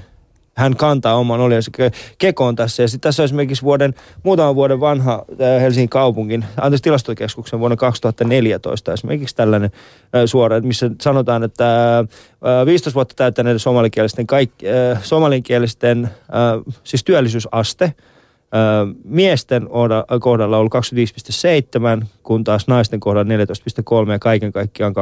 hän 0.56 0.76
kantaa 0.76 1.14
oman 1.14 1.40
oliansa 1.40 1.70
ke- 1.78 1.96
kekoon 2.18 2.56
tässä. 2.56 2.82
Ja 2.82 2.88
sitten 2.88 3.08
tässä 3.08 3.22
on 3.22 3.24
esimerkiksi 3.24 3.62
vuoden, 3.62 3.94
muutaman 4.22 4.54
vuoden 4.54 4.80
vanha 4.80 5.24
Helsingin 5.60 5.88
kaupungin, 5.88 6.44
anteeksi 6.56 6.82
tilastokeskuksen 6.82 7.60
vuonna 7.60 7.76
2014 7.76 8.92
esimerkiksi 8.92 9.36
tällainen 9.36 9.70
suora, 10.26 10.60
missä 10.60 10.90
sanotaan, 11.00 11.42
että 11.42 11.98
äh, 11.98 12.66
15 12.66 12.94
vuotta 12.94 13.14
täyttäneiden 13.14 13.60
somalikielisten, 13.60 14.26
kaikki, 14.26 14.66
somalikielisten 15.02 16.08
siis 16.84 17.04
työllisyysaste 17.04 17.94
miesten 19.04 19.68
kohdalla 20.20 20.56
on 20.56 20.60
ollut 20.60 20.74
25,7, 22.00 22.06
kun 22.24 22.44
taas 22.44 22.66
naisten 22.66 23.00
kohdalla 23.00 23.36
14,3 24.06 24.12
ja 24.12 24.18
kaiken 24.18 24.52
kaikkiaan 24.52 24.94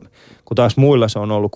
20,3. 0.00 0.08
Kun 0.44 0.54
taas 0.54 0.76
muilla 0.76 1.08
se 1.08 1.18
on 1.18 1.30
ollut 1.32 1.52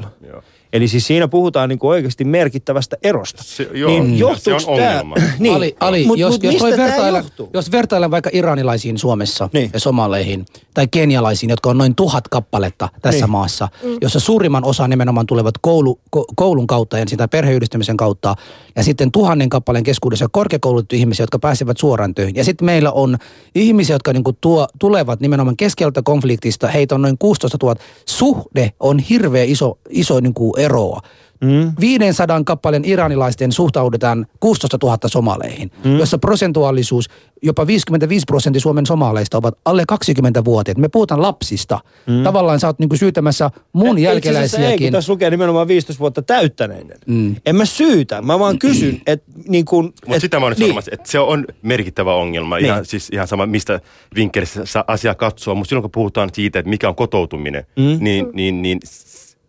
67,5. 0.00 0.06
Joo. 0.28 0.42
Eli 0.72 0.88
siis 0.88 1.06
siinä 1.06 1.28
puhutaan 1.28 1.68
niin 1.68 1.78
kuin 1.78 1.90
oikeasti 1.90 2.24
merkittävästä 2.24 2.96
erosta. 3.02 3.42
Se- 3.42 3.68
joo, 3.74 3.90
niin 3.90 4.12
ja 4.12 4.18
johtuuko 4.18 4.60
se 4.60 4.70
on 4.70 4.76
tää- 4.78 4.90
ongelma. 4.90 5.14
niin, 5.38 5.54
Ali, 5.54 5.76
Ali 5.80 6.04
mut, 6.06 6.18
jos, 6.18 6.32
mut 6.32 6.42
jos, 6.42 6.62
vertailla, 6.62 7.18
johtuu? 7.18 7.50
jos 7.54 7.72
vertaillaan 7.72 8.10
vaikka 8.10 8.30
iranilaisiin 8.32 8.98
Suomessa 8.98 9.48
Niin. 9.52 9.70
ja 9.72 9.80
somaleihin 9.80 10.46
tai 10.74 10.88
kenialaisiin, 10.90 11.50
jotka 11.50 11.70
on 11.70 11.78
noin 11.78 11.94
tuhat 11.94 12.28
kappaletta 12.28 12.88
tässä 13.02 13.20
Niin. 13.24 13.30
maassa, 13.30 13.68
jossa 14.00 14.20
suurimman 14.20 14.64
osa 14.64 14.88
nimenomaan 14.88 15.26
tulevat 15.26 15.54
koulu, 15.60 16.00
ko, 16.10 16.24
koulun 16.36 16.66
kautta 16.66 16.98
ensin 16.98 17.18
tai 17.18 17.28
perheyhdistymisen 17.28 17.96
kautta 17.96 18.34
ja 18.76 18.82
sitten 18.82 19.12
tuhannen 19.12 19.48
kappaleen 19.48 19.84
keskuudessa 19.84 20.26
korkeakoulutettu 20.32 20.96
ihmisiä, 20.96 21.22
jotka 21.22 21.38
pääsevät 21.38 21.76
suoraan 21.76 22.14
töihin. 22.14 22.36
Ja 22.36 22.44
sitten 22.44 22.66
meillä 22.66 22.90
on 22.92 23.18
ihmisiä, 23.54 23.94
jotka 23.94 24.12
niinku 24.12 24.32
tuo, 24.40 24.68
tulevat 24.78 25.20
nimenomaan 25.20 25.56
keskeltä 25.56 26.02
konfliktista, 26.04 26.68
heitä 26.68 26.94
on 26.94 27.02
noin 27.02 27.18
16 27.18 27.58
000. 27.62 27.80
Suhde 28.06 28.72
on 28.80 28.98
hirveä 28.98 29.44
iso, 29.44 29.78
iso 29.88 30.20
niinku 30.20 30.54
eroa. 30.56 31.00
Mm. 31.40 31.72
500 31.80 32.44
kappaleen 32.44 32.84
iranilaisten 32.84 33.52
suhtaudutaan 33.52 34.26
16 34.40 34.78
000 34.82 34.98
somaleihin, 35.06 35.70
mm. 35.84 35.98
jossa 35.98 36.18
prosentuaalisuus, 36.18 37.08
jopa 37.42 37.66
55 37.66 38.24
prosenttia 38.26 38.60
Suomen 38.60 38.86
somaleista 38.86 39.38
ovat 39.38 39.58
alle 39.64 39.84
20-vuotiaat. 39.92 40.78
Me 40.78 40.88
puhutaan 40.88 41.22
lapsista. 41.22 41.78
Mm. 42.06 42.22
Tavallaan 42.22 42.60
sä 42.60 42.66
oot 42.66 42.78
niinku 42.78 42.96
syytämässä 42.96 43.50
mun 43.72 43.98
Itse 43.98 44.08
asiassa 44.08 44.10
Ei, 44.10 44.20
kun 44.20 44.32
jälkeläisiäkin. 44.32 44.92
tässä 44.92 45.12
lukee 45.12 45.30
nimenomaan 45.30 45.68
15 45.68 46.00
vuotta 46.00 46.22
täyttäneiden. 46.22 46.98
Mm. 47.06 47.36
En 47.46 47.56
mä 47.56 47.64
syytä, 47.64 48.22
mä 48.22 48.38
vaan 48.38 48.58
kysyn, 48.58 49.00
että 49.06 49.32
niin 49.48 49.64
kuin... 49.64 49.92
Mutta 50.06 50.20
sitä 50.20 50.40
mä 50.40 50.46
olen 50.46 50.56
niin. 50.58 50.66
sanomassa, 50.66 50.90
että 50.94 51.10
se 51.10 51.18
on 51.18 51.44
merkittävä 51.62 52.14
ongelma. 52.14 52.56
Niin. 52.56 52.66
Ihan, 52.66 52.86
siis 52.86 53.08
ihan 53.12 53.28
sama, 53.28 53.46
mistä 53.46 53.80
vinkkelistä 54.14 54.66
saa 54.66 54.84
asiaa 54.86 55.14
katsoa. 55.14 55.54
Mutta 55.54 55.68
silloin 55.68 55.82
kun 55.82 55.90
puhutaan 55.90 56.30
siitä, 56.32 56.58
että 56.58 56.70
mikä 56.70 56.88
on 56.88 56.94
kotoutuminen, 56.94 57.66
mm. 57.76 57.96
niin, 58.00 58.26
niin, 58.32 58.62
niin 58.62 58.80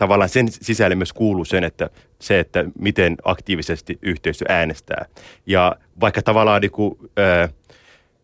tavallaan 0.01 0.29
sen 0.29 0.51
sisälle 0.51 0.95
myös 0.95 1.13
kuuluu 1.13 1.45
sen, 1.45 1.63
että 1.63 1.89
se, 2.19 2.39
että 2.39 2.65
miten 2.79 3.17
aktiivisesti 3.23 3.99
yhteisö 4.01 4.45
äänestää. 4.49 5.05
Ja 5.45 5.75
vaikka 5.99 6.21
tavallaan 6.21 6.61
niin 6.61 6.71
kuin, 6.71 6.97
ää, 7.17 7.49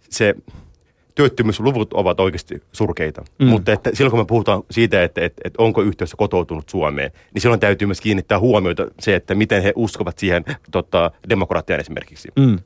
se 0.09 0.35
työttömyysluvut 1.15 1.93
ovat 1.93 2.19
oikeasti 2.19 2.61
surkeita, 2.71 3.23
mm. 3.39 3.47
mutta 3.47 3.73
että 3.73 3.89
silloin 3.93 4.11
kun 4.11 4.19
me 4.19 4.25
puhutaan 4.25 4.63
siitä, 4.71 5.03
että, 5.03 5.21
että, 5.21 5.41
että 5.45 5.63
onko 5.63 5.81
yhteisö 5.81 6.17
kotoutunut 6.17 6.69
Suomeen, 6.69 7.11
niin 7.33 7.41
silloin 7.41 7.59
täytyy 7.59 7.85
myös 7.85 8.01
kiinnittää 8.01 8.39
huomiota 8.39 8.87
se, 8.99 9.15
että 9.15 9.35
miten 9.35 9.63
he 9.63 9.73
uskovat 9.75 10.17
siihen 10.17 10.45
tota, 10.71 11.11
demokratiaan 11.29 11.81
esimerkiksi. 11.81 12.29
Mm. 12.35 12.59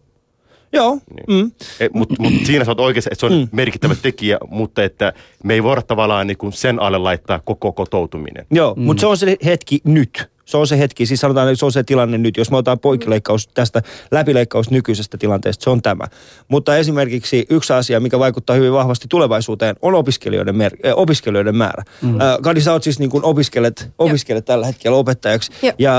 Joo, 0.73 0.99
Niin. 1.27 1.43
mm. 1.43 1.51
Mutta 1.93 2.15
mut 2.19 2.33
siinä 2.43 2.65
sä 2.65 2.71
oot 2.71 2.79
oikeassa, 2.79 3.09
että 3.11 3.19
se 3.19 3.25
on 3.25 3.39
mm. 3.41 3.47
merkittävä 3.51 3.95
tekijä, 4.01 4.37
mutta 4.49 4.83
että 4.83 5.13
me 5.43 5.53
ei 5.53 5.63
voida 5.63 5.81
tavallaan 5.81 6.27
niin 6.27 6.37
kuin 6.37 6.53
sen 6.53 6.79
alle 6.81 6.97
laittaa 6.97 7.39
koko 7.39 7.73
kotoutuminen. 7.73 8.45
Joo, 8.51 8.73
mm. 8.75 8.83
mutta 8.83 9.01
se 9.01 9.07
on 9.07 9.17
se 9.17 9.37
hetki 9.45 9.79
nyt. 9.83 10.30
Se 10.51 10.57
on 10.57 10.67
se 10.67 10.79
hetki, 10.79 11.05
siis 11.05 11.19
sanotaan, 11.19 11.47
että 11.47 11.59
se 11.59 11.65
on 11.65 11.71
se 11.71 11.83
tilanne 11.83 12.17
nyt. 12.17 12.37
Jos 12.37 12.51
me 12.51 12.57
otetaan 12.57 12.79
poikileikkaus 12.79 13.47
tästä 13.47 13.81
läpileikkaus 14.11 14.71
nykyisestä 14.71 15.17
tilanteesta, 15.17 15.63
se 15.63 15.69
on 15.69 15.81
tämä. 15.81 16.07
Mutta 16.47 16.77
esimerkiksi 16.77 17.45
yksi 17.49 17.73
asia, 17.73 17.99
mikä 17.99 18.19
vaikuttaa 18.19 18.55
hyvin 18.55 18.73
vahvasti 18.73 19.05
tulevaisuuteen, 19.09 19.75
on 19.81 19.95
opiskelijoiden, 19.95 20.55
mer- 20.55 20.77
äh, 20.85 20.93
opiskelijoiden 20.95 21.55
määrä. 21.55 21.83
Mm. 22.01 22.21
Äh, 22.21 22.37
Kadi, 22.41 22.61
sä 22.61 22.73
oot 22.73 22.83
siis 22.83 22.99
niin 22.99 23.09
kuin 23.09 23.23
opiskelet, 23.23 23.89
opiskelet 23.97 24.45
tällä 24.45 24.65
hetkellä 24.65 24.97
opettajaksi. 24.97 25.51
Joo. 25.61 25.73
Ja 25.79 25.93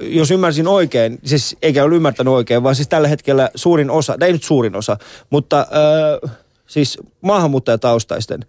jos 0.00 0.30
ymmärsin 0.30 0.68
oikein, 0.68 1.18
siis 1.24 1.56
eikä 1.62 1.84
ole 1.84 1.96
ymmärtänyt 1.96 2.34
oikein, 2.34 2.62
vaan 2.62 2.74
siis 2.74 2.88
tällä 2.88 3.08
hetkellä 3.08 3.50
suurin 3.54 3.90
osa, 3.90 4.16
tai 4.18 4.28
ei 4.28 4.32
nyt 4.32 4.42
suurin 4.42 4.76
osa, 4.76 4.96
mutta 5.30 5.60
äh, 5.60 6.30
siis 6.66 6.98
maahanmuuttajataustaisten 7.20 8.44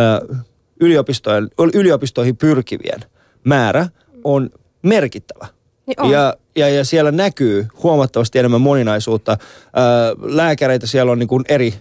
äh, 0.00 0.38
yliopistojen, 0.80 1.48
yliopistoihin 1.74 2.36
pyrkivien 2.36 3.00
määrä 3.44 3.88
on 4.24 4.50
merkittävä. 4.82 5.46
Niin 5.86 6.00
on. 6.00 6.10
Ja, 6.10 6.36
ja, 6.56 6.68
ja 6.68 6.84
siellä 6.84 7.12
näkyy 7.12 7.66
huomattavasti 7.82 8.38
enemmän 8.38 8.60
moninaisuutta. 8.60 9.36
Ää, 9.72 9.84
lääkäreitä 10.22 10.86
siellä 10.86 11.12
on 11.12 11.18
niin 11.18 11.28
kuin 11.28 11.44
eri, 11.48 11.74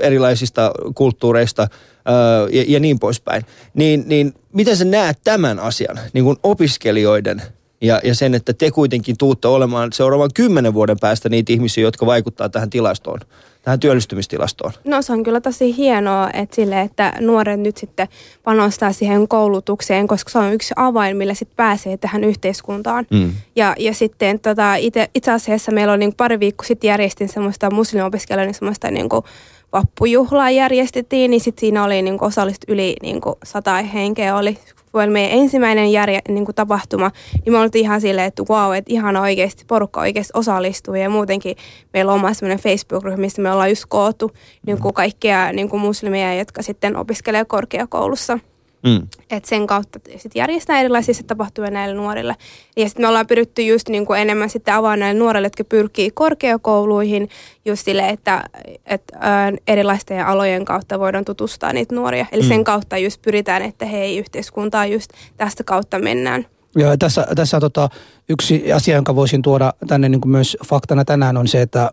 erilaisista 0.00 0.72
kulttuureista 0.94 1.68
ää, 2.04 2.16
ja, 2.50 2.64
ja 2.68 2.80
niin 2.80 2.98
poispäin. 2.98 3.46
Niin, 3.74 4.04
niin 4.06 4.34
miten 4.52 4.76
sä 4.76 4.84
näet 4.84 5.18
tämän 5.24 5.58
asian 5.58 5.98
niin 6.12 6.24
kuin 6.24 6.36
opiskelijoiden 6.42 7.42
ja, 7.80 8.00
ja 8.04 8.14
sen, 8.14 8.34
että 8.34 8.52
te 8.52 8.70
kuitenkin 8.70 9.16
tuutte 9.18 9.48
olemaan 9.48 9.92
seuraavan 9.92 10.30
kymmenen 10.34 10.74
vuoden 10.74 10.96
päästä 11.00 11.28
niitä 11.28 11.52
ihmisiä, 11.52 11.84
jotka 11.84 12.06
vaikuttaa 12.06 12.48
tähän 12.48 12.70
tilastoon, 12.70 13.20
tähän 13.62 13.80
työllistymistilastoon? 13.80 14.72
No 14.84 15.02
se 15.02 15.12
on 15.12 15.22
kyllä 15.22 15.40
tosi 15.40 15.76
hienoa, 15.76 16.30
että, 16.32 16.56
sille, 16.56 16.80
että 16.80 17.12
nuoret 17.20 17.60
nyt 17.60 17.76
sitten 17.76 18.08
panostaa 18.44 18.92
siihen 18.92 19.28
koulutukseen, 19.28 20.06
koska 20.06 20.30
se 20.30 20.38
on 20.38 20.52
yksi 20.52 20.74
avain, 20.76 21.16
millä 21.16 21.34
sitten 21.34 21.56
pääsee 21.56 21.96
tähän 21.96 22.24
yhteiskuntaan. 22.24 23.06
Mm. 23.10 23.32
Ja, 23.56 23.74
ja 23.78 23.94
sitten 23.94 24.40
tota, 24.40 24.74
ite, 24.74 25.10
itse 25.14 25.32
asiassa 25.32 25.72
meillä 25.72 25.92
on 25.92 25.98
niin 25.98 26.14
pari 26.16 26.40
viikkoa 26.40 26.66
sitten 26.66 26.88
järjestin 26.88 27.28
semmoista 27.28 27.70
muslimiopiskelijoiden 27.70 28.54
semmoista 28.54 28.90
niin 28.90 29.08
kuin 29.08 29.24
vappujuhlaa 29.72 30.50
järjestettiin, 30.50 31.30
niin 31.30 31.40
sitten 31.40 31.60
siinä 31.60 31.84
oli 31.84 32.02
niin 32.02 32.24
osallistu 32.24 32.72
yli 32.72 32.96
niin 33.02 33.20
sata 33.44 33.82
henkeä 33.82 34.36
oli 34.36 34.58
oli 35.02 35.10
meidän 35.10 35.38
ensimmäinen 35.38 35.92
järje, 35.92 36.20
niin 36.28 36.44
kuin 36.44 36.54
tapahtuma, 36.54 37.10
niin 37.44 37.52
me 37.52 37.58
oltiin 37.58 37.84
ihan 37.84 38.00
silleen, 38.00 38.26
että 38.26 38.42
wow, 38.50 38.74
että 38.74 38.92
ihan 38.92 39.16
oikeasti 39.16 39.64
porukka 39.68 40.00
oikeasti 40.00 40.30
osallistuu 40.34 40.94
ja 40.94 41.10
muutenkin 41.10 41.56
meillä 41.92 42.12
on 42.12 42.18
oma 42.18 42.34
semmoinen 42.34 42.64
Facebook-ryhmä, 42.64 43.20
missä 43.20 43.42
me 43.42 43.52
ollaan 43.52 43.70
just 43.70 43.84
koottu 43.88 44.30
niin 44.66 44.80
kuin 44.80 44.94
kaikkia 44.94 45.52
niin 45.52 45.68
kuin 45.68 45.80
muslimeja, 45.80 46.34
jotka 46.34 46.62
sitten 46.62 46.96
opiskelee 46.96 47.44
korkeakoulussa. 47.44 48.38
Mm. 48.82 49.08
Että 49.30 49.48
sen 49.48 49.66
kautta 49.66 49.98
sit 50.16 50.34
järjestää 50.34 50.80
erilaisia 50.80 51.14
sit 51.14 51.26
tapahtumia 51.26 51.70
näille 51.70 51.94
nuorille. 51.94 52.36
Ja 52.76 52.88
sitten 52.88 53.04
me 53.04 53.08
ollaan 53.08 53.26
pyritty 53.26 53.62
just 53.62 53.88
niinku 53.88 54.12
enemmän 54.12 54.50
sitten 54.50 54.74
avaamaan 54.74 54.98
näille 55.00 55.18
nuorille, 55.18 55.46
jotka 55.46 55.64
pyrkii 55.64 56.10
korkeakouluihin 56.10 57.28
just 57.64 57.84
sille, 57.84 58.08
että 58.08 58.44
et, 58.86 59.02
ää, 59.20 59.52
erilaisten 59.66 60.26
alojen 60.26 60.64
kautta 60.64 60.98
voidaan 60.98 61.24
tutustaa 61.24 61.72
niitä 61.72 61.94
nuoria. 61.94 62.26
Eli 62.32 62.42
Mm. 62.42 62.48
sen 62.48 62.64
kautta 62.64 62.98
just 62.98 63.22
pyritään, 63.22 63.62
että 63.62 63.86
hei 63.86 64.18
yhteiskuntaa 64.18 64.86
just 64.86 65.10
tästä 65.36 65.64
kautta 65.64 65.98
mennään. 65.98 66.46
Ja 66.78 66.96
tässä, 66.96 67.26
tässä 67.36 67.60
tota, 67.60 67.88
yksi 68.28 68.72
asia, 68.72 68.94
jonka 68.94 69.16
voisin 69.16 69.42
tuoda 69.42 69.74
tänne 69.86 70.08
niin 70.08 70.20
kuin 70.20 70.32
myös 70.32 70.56
faktana 70.66 71.04
tänään 71.04 71.36
on 71.36 71.48
se, 71.48 71.62
että 71.62 71.90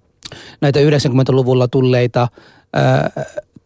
näitä 0.60 0.80
90-luvulla 0.80 1.68
tulleita 1.68 2.28
ää, 2.72 3.10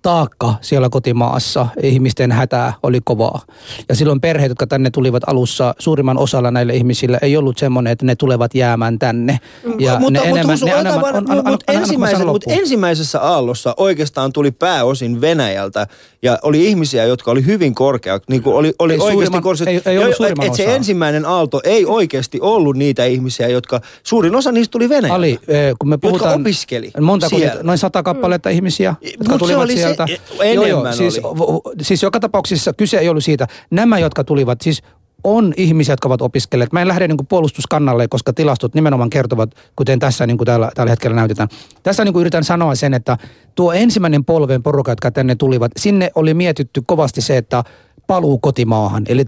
taakka 0.02 0.54
siellä 0.60 0.88
kotimaassa, 0.88 1.66
ihmisten 1.82 2.32
hätää 2.32 2.72
oli 2.82 3.00
kovaa. 3.04 3.40
Ja 3.88 3.94
silloin 3.94 4.20
perheet, 4.20 4.48
jotka 4.48 4.66
tänne 4.66 4.90
tulivat 4.90 5.22
alussa, 5.26 5.74
suurimman 5.78 6.18
osalla 6.18 6.50
näille 6.50 6.74
ihmisillä 6.74 7.18
ei 7.22 7.36
ollut 7.36 7.58
semmoinen, 7.58 7.90
että 7.92 8.06
ne 8.06 8.16
tulevat 8.16 8.54
jäämään 8.54 8.98
tänne. 8.98 9.38
Ja 9.78 9.98
mutta, 10.00 10.20
ne 10.20 10.28
enemmän, 10.28 10.54
Husu, 10.54 10.66
ne 10.66 10.72
enemmän, 10.72 11.00
vaan- 11.00 11.16
on, 11.16 11.30
on, 11.30 11.38
on, 11.38 11.44
mut 11.52 11.64
on, 11.68 11.76
ensimmäisen, 11.76 12.26
mut 12.26 12.44
on, 12.46 12.52
ensimmäisessä 12.52 13.20
aallossa 13.20 13.74
oikeastaan 13.76 14.32
tuli 14.32 14.50
pääosin 14.50 15.20
Venäjältä 15.20 15.86
ja 16.22 16.38
oli 16.42 16.66
ihmisiä, 16.68 17.04
jotka 17.04 17.30
oli 17.30 17.46
hyvin 17.46 17.74
korkea, 17.74 18.18
niin 18.28 18.42
kuin 18.42 18.56
oli, 18.56 18.72
oli 18.78 18.92
Ei 18.92 18.98
oikeasti 19.00 19.26
suurimman- 19.26 19.42
korkeat. 19.42 19.68
ei- 19.68 19.82
ei 19.92 19.98
ollut 19.98 20.16
suurimman 20.16 20.46
et 20.46 20.54
se 20.54 20.62
osaa. 20.62 20.74
ensimmäinen 20.74 21.24
aalto 21.26 21.60
ei 21.64 21.86
oikeasti 21.86 22.38
ollut 22.40 22.76
niitä 22.76 23.04
ihmisiä, 23.04 23.48
jotka, 23.48 23.80
suurin 24.02 24.34
osa 24.34 24.52
niistä 24.52 24.72
tuli 24.72 24.88
Venäjältä. 24.88 25.14
Ali, 25.14 25.38
eh, 25.48 25.74
kun 25.78 25.88
me 25.88 25.98
puhutaan... 25.98 26.40
opiskeli 26.40 26.90
Montako 27.00 27.38
siellä. 27.38 27.62
Noin 27.62 27.78
sata 27.78 28.02
kappaletta 28.02 28.48
ihmisiä, 28.50 28.94
jotka 29.02 29.24
Mut 29.24 29.32
se 29.32 29.38
tulivat 29.38 29.62
oli 29.64 29.72
sieltä. 29.94 30.06
enemmän 30.42 30.96
siis, 30.96 31.20
oli. 31.22 31.74
siis 31.82 32.02
joka 32.02 32.20
tapauksessa 32.20 32.72
kyse 32.72 32.98
ei 32.98 33.08
ollut 33.08 33.24
siitä. 33.24 33.46
Nämä, 33.70 33.98
jotka 33.98 34.24
tulivat, 34.24 34.60
siis 34.60 34.82
on 35.24 35.54
ihmisiä, 35.56 35.92
jotka 35.92 36.08
ovat 36.08 36.22
opiskelleet. 36.22 36.72
Mä 36.72 36.82
en 36.82 36.88
lähde 36.88 37.08
niin 37.08 37.16
kuin 37.16 37.26
puolustuskannalle, 37.26 38.08
koska 38.08 38.32
tilastot 38.32 38.74
nimenomaan 38.74 39.10
kertovat, 39.10 39.50
kuten 39.76 39.98
tässä 39.98 40.26
niin 40.26 40.38
kuin 40.38 40.46
täällä, 40.46 40.70
tällä 40.74 40.90
hetkellä 40.90 41.16
näytetään. 41.16 41.48
Tässä 41.82 42.04
niin 42.04 42.12
kuin 42.12 42.20
yritän 42.20 42.44
sanoa 42.44 42.74
sen, 42.74 42.94
että 42.94 43.16
tuo 43.54 43.72
ensimmäinen 43.72 44.24
polven 44.24 44.62
porukka, 44.62 44.92
jotka 44.92 45.10
tänne 45.10 45.34
tulivat, 45.34 45.72
sinne 45.76 46.10
oli 46.14 46.34
mietitty 46.34 46.82
kovasti 46.86 47.20
se, 47.20 47.36
että 47.36 47.64
paluu 48.06 48.38
kotimaahan. 48.38 49.04
Eli 49.08 49.24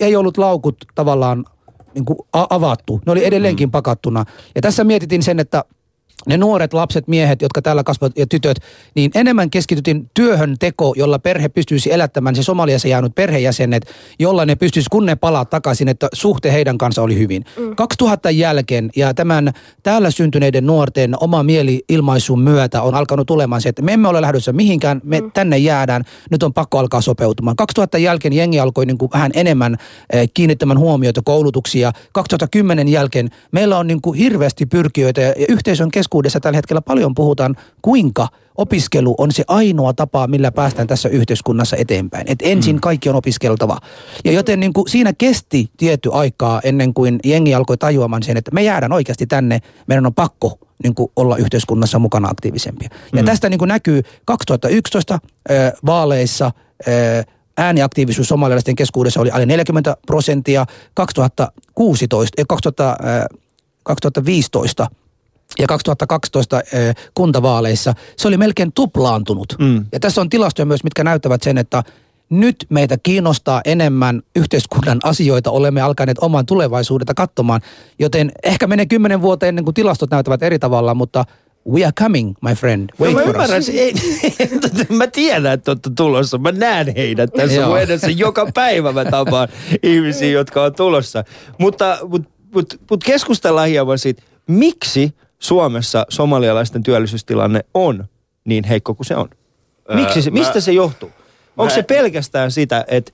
ei 0.00 0.16
ollut 0.16 0.38
laukut 0.38 0.76
tavallaan 0.94 1.44
niin 1.94 2.04
kuin 2.04 2.18
avattu. 2.32 3.00
Ne 3.06 3.12
oli 3.12 3.24
edelleenkin 3.24 3.70
pakattuna. 3.70 4.24
Ja 4.54 4.60
tässä 4.60 4.84
mietitin 4.84 5.22
sen, 5.22 5.40
että 5.40 5.64
ne 6.26 6.36
nuoret 6.36 6.72
lapset, 6.72 7.08
miehet, 7.08 7.42
jotka 7.42 7.62
täällä 7.62 7.84
kasvavat 7.84 8.18
ja 8.18 8.26
tytöt, 8.26 8.56
niin 8.94 9.10
enemmän 9.14 9.50
keskitytin 9.50 10.10
työhön 10.14 10.56
teko, 10.58 10.94
jolla 10.96 11.18
perhe 11.18 11.48
pystyisi 11.48 11.92
elättämään 11.92 12.36
se 12.36 12.42
Somaliassa 12.42 12.88
jäänyt 12.88 13.14
perhejäsenet, 13.14 13.86
jolla 14.18 14.46
ne 14.46 14.56
pystyisi, 14.56 14.88
kun 14.90 15.06
ne 15.06 15.16
palaa 15.16 15.44
takaisin, 15.44 15.88
että 15.88 16.08
suhte 16.12 16.52
heidän 16.52 16.78
kanssa 16.78 17.02
oli 17.02 17.18
hyvin. 17.18 17.44
Mm. 17.58 17.76
2000 17.76 18.30
jälkeen 18.30 18.90
ja 18.96 19.14
tämän 19.14 19.52
täällä 19.82 20.10
syntyneiden 20.10 20.66
nuorten 20.66 21.14
oma 21.20 21.42
mieli-ilmaisun 21.42 22.40
myötä 22.40 22.82
on 22.82 22.94
alkanut 22.94 23.26
tulemaan 23.26 23.62
se, 23.62 23.68
että 23.68 23.82
me 23.82 23.92
emme 23.92 24.08
ole 24.08 24.20
lähdössä 24.20 24.52
mihinkään, 24.52 25.00
me 25.04 25.20
mm. 25.20 25.32
tänne 25.32 25.58
jäädään, 25.58 26.04
nyt 26.30 26.42
on 26.42 26.54
pakko 26.54 26.78
alkaa 26.78 27.00
sopeutumaan. 27.00 27.56
2000 27.56 27.98
jälkeen 27.98 28.32
jengi 28.32 28.60
alkoi 28.60 28.86
niin 28.86 28.98
kuin 28.98 29.10
vähän 29.12 29.30
enemmän 29.34 29.76
eh, 30.12 30.28
kiinnittämään 30.34 30.78
huomiota 30.78 31.20
koulutuksia. 31.24 31.92
2010 32.12 32.88
jälkeen 32.88 33.28
meillä 33.52 33.78
on 33.78 33.86
niin 33.86 34.00
kuin 34.02 34.18
hirveästi 34.18 34.66
pyrkijöitä 34.66 35.20
ja 35.20 35.28
ja 35.38 35.46
yhteisön 35.48 35.90
keskuudessa 36.08 36.40
tällä 36.40 36.56
hetkellä 36.56 36.80
paljon 36.80 37.14
puhutaan, 37.14 37.56
kuinka 37.82 38.28
opiskelu 38.56 39.14
on 39.18 39.32
se 39.32 39.44
ainoa 39.48 39.92
tapa, 39.92 40.26
millä 40.26 40.52
päästään 40.52 40.88
tässä 40.88 41.08
yhteiskunnassa 41.08 41.76
eteenpäin. 41.76 42.24
Et 42.28 42.38
ensin 42.42 42.80
kaikki 42.80 43.08
on 43.08 43.16
opiskeltava. 43.16 43.78
Ja 44.24 44.32
joten 44.32 44.60
niin 44.60 44.72
kuin 44.72 44.88
siinä 44.88 45.12
kesti 45.12 45.70
tietty 45.76 46.10
aikaa 46.12 46.60
ennen 46.64 46.94
kuin 46.94 47.18
jengi 47.24 47.54
alkoi 47.54 47.76
tajuamaan 47.76 48.22
sen, 48.22 48.36
että 48.36 48.50
me 48.50 48.62
jäädään 48.62 48.92
oikeasti 48.92 49.26
tänne, 49.26 49.60
meidän 49.86 50.06
on 50.06 50.14
pakko 50.14 50.58
niin 50.82 50.94
kuin 50.94 51.12
olla 51.16 51.36
yhteiskunnassa 51.36 51.98
mukana 51.98 52.28
aktiivisempia. 52.28 52.88
Ja 53.12 53.22
tästä 53.22 53.48
niin 53.48 53.58
kuin 53.58 53.68
näkyy 53.68 54.02
2011 54.24 55.14
äh, 55.14 55.72
vaaleissa 55.86 56.46
äh, 56.46 57.24
ääniaktiivisuus 57.58 58.28
somalialaisten 58.28 58.76
keskuudessa 58.76 59.20
oli 59.20 59.30
alle 59.30 59.46
40 59.46 59.96
prosenttia, 60.06 60.66
2016, 60.94 62.34
eh, 62.38 62.46
2000, 62.48 62.90
äh, 62.90 62.96
2015 63.82 64.86
ja 65.58 65.66
2012 65.66 66.60
eh, 66.60 66.94
kuntavaaleissa 67.14 67.94
se 68.16 68.28
oli 68.28 68.36
melkein 68.36 68.72
tuplaantunut. 68.72 69.56
Mm. 69.58 69.84
Ja 69.92 70.00
tässä 70.00 70.20
on 70.20 70.28
tilastoja 70.30 70.66
myös, 70.66 70.84
mitkä 70.84 71.04
näyttävät 71.04 71.42
sen, 71.42 71.58
että 71.58 71.82
nyt 72.30 72.66
meitä 72.68 72.96
kiinnostaa 73.02 73.60
enemmän 73.64 74.22
yhteiskunnan 74.36 74.98
asioita, 75.04 75.50
olemme 75.50 75.80
alkaneet 75.80 76.18
oman 76.20 76.46
tulevaisuudesta 76.46 77.14
katsomaan. 77.14 77.60
Joten 77.98 78.32
ehkä 78.42 78.66
menee 78.66 78.86
kymmenen 78.86 79.22
vuotta 79.22 79.46
ennen 79.46 79.64
kuin 79.64 79.74
tilastot 79.74 80.10
näyttävät 80.10 80.42
eri 80.42 80.58
tavalla, 80.58 80.94
mutta 80.94 81.24
we 81.72 81.84
are 81.84 81.92
coming, 81.92 82.34
my 82.42 82.54
friend. 82.54 82.90
No 82.98 83.06
Wait 83.06 83.14
mä 83.16 83.22
for 83.22 83.30
ymmärrän, 83.30 83.60
us. 83.60 83.68
ei, 83.68 83.94
mä 84.98 85.06
tiedän, 85.06 85.52
että 85.52 85.70
olette 85.70 85.90
tulossa. 85.96 86.38
Mä 86.38 86.52
näen 86.52 86.94
heidät 86.96 87.30
tässä 87.32 87.66
mun 87.66 87.80
edessä. 87.80 88.10
Joka 88.10 88.48
päivä 88.54 88.92
mä 88.92 89.04
tapaan 89.04 89.48
ihmisiä, 89.82 90.30
jotka 90.30 90.62
on 90.62 90.74
tulossa. 90.74 91.24
Mutta 91.58 91.98
mut, 92.08 92.22
mut, 92.54 92.80
mut 92.90 93.04
keskustellaan 93.04 93.68
hieman 93.68 93.98
siitä, 93.98 94.22
miksi 94.46 95.14
Suomessa 95.38 96.06
somalialaisten 96.08 96.82
työllisyystilanne 96.82 97.64
on 97.74 98.04
niin 98.44 98.64
heikko 98.64 98.94
kuin 98.94 99.06
se 99.06 99.16
on. 99.16 99.28
Miksi 99.94 100.22
se, 100.22 100.30
Ää, 100.30 100.32
mä- 100.34 100.38
mistä 100.38 100.60
se 100.60 100.72
johtuu? 100.72 101.10
Onko 101.56 101.64
mä- 101.64 101.74
se 101.74 101.82
pelkästään 101.82 102.50
sitä, 102.50 102.84
että 102.88 103.12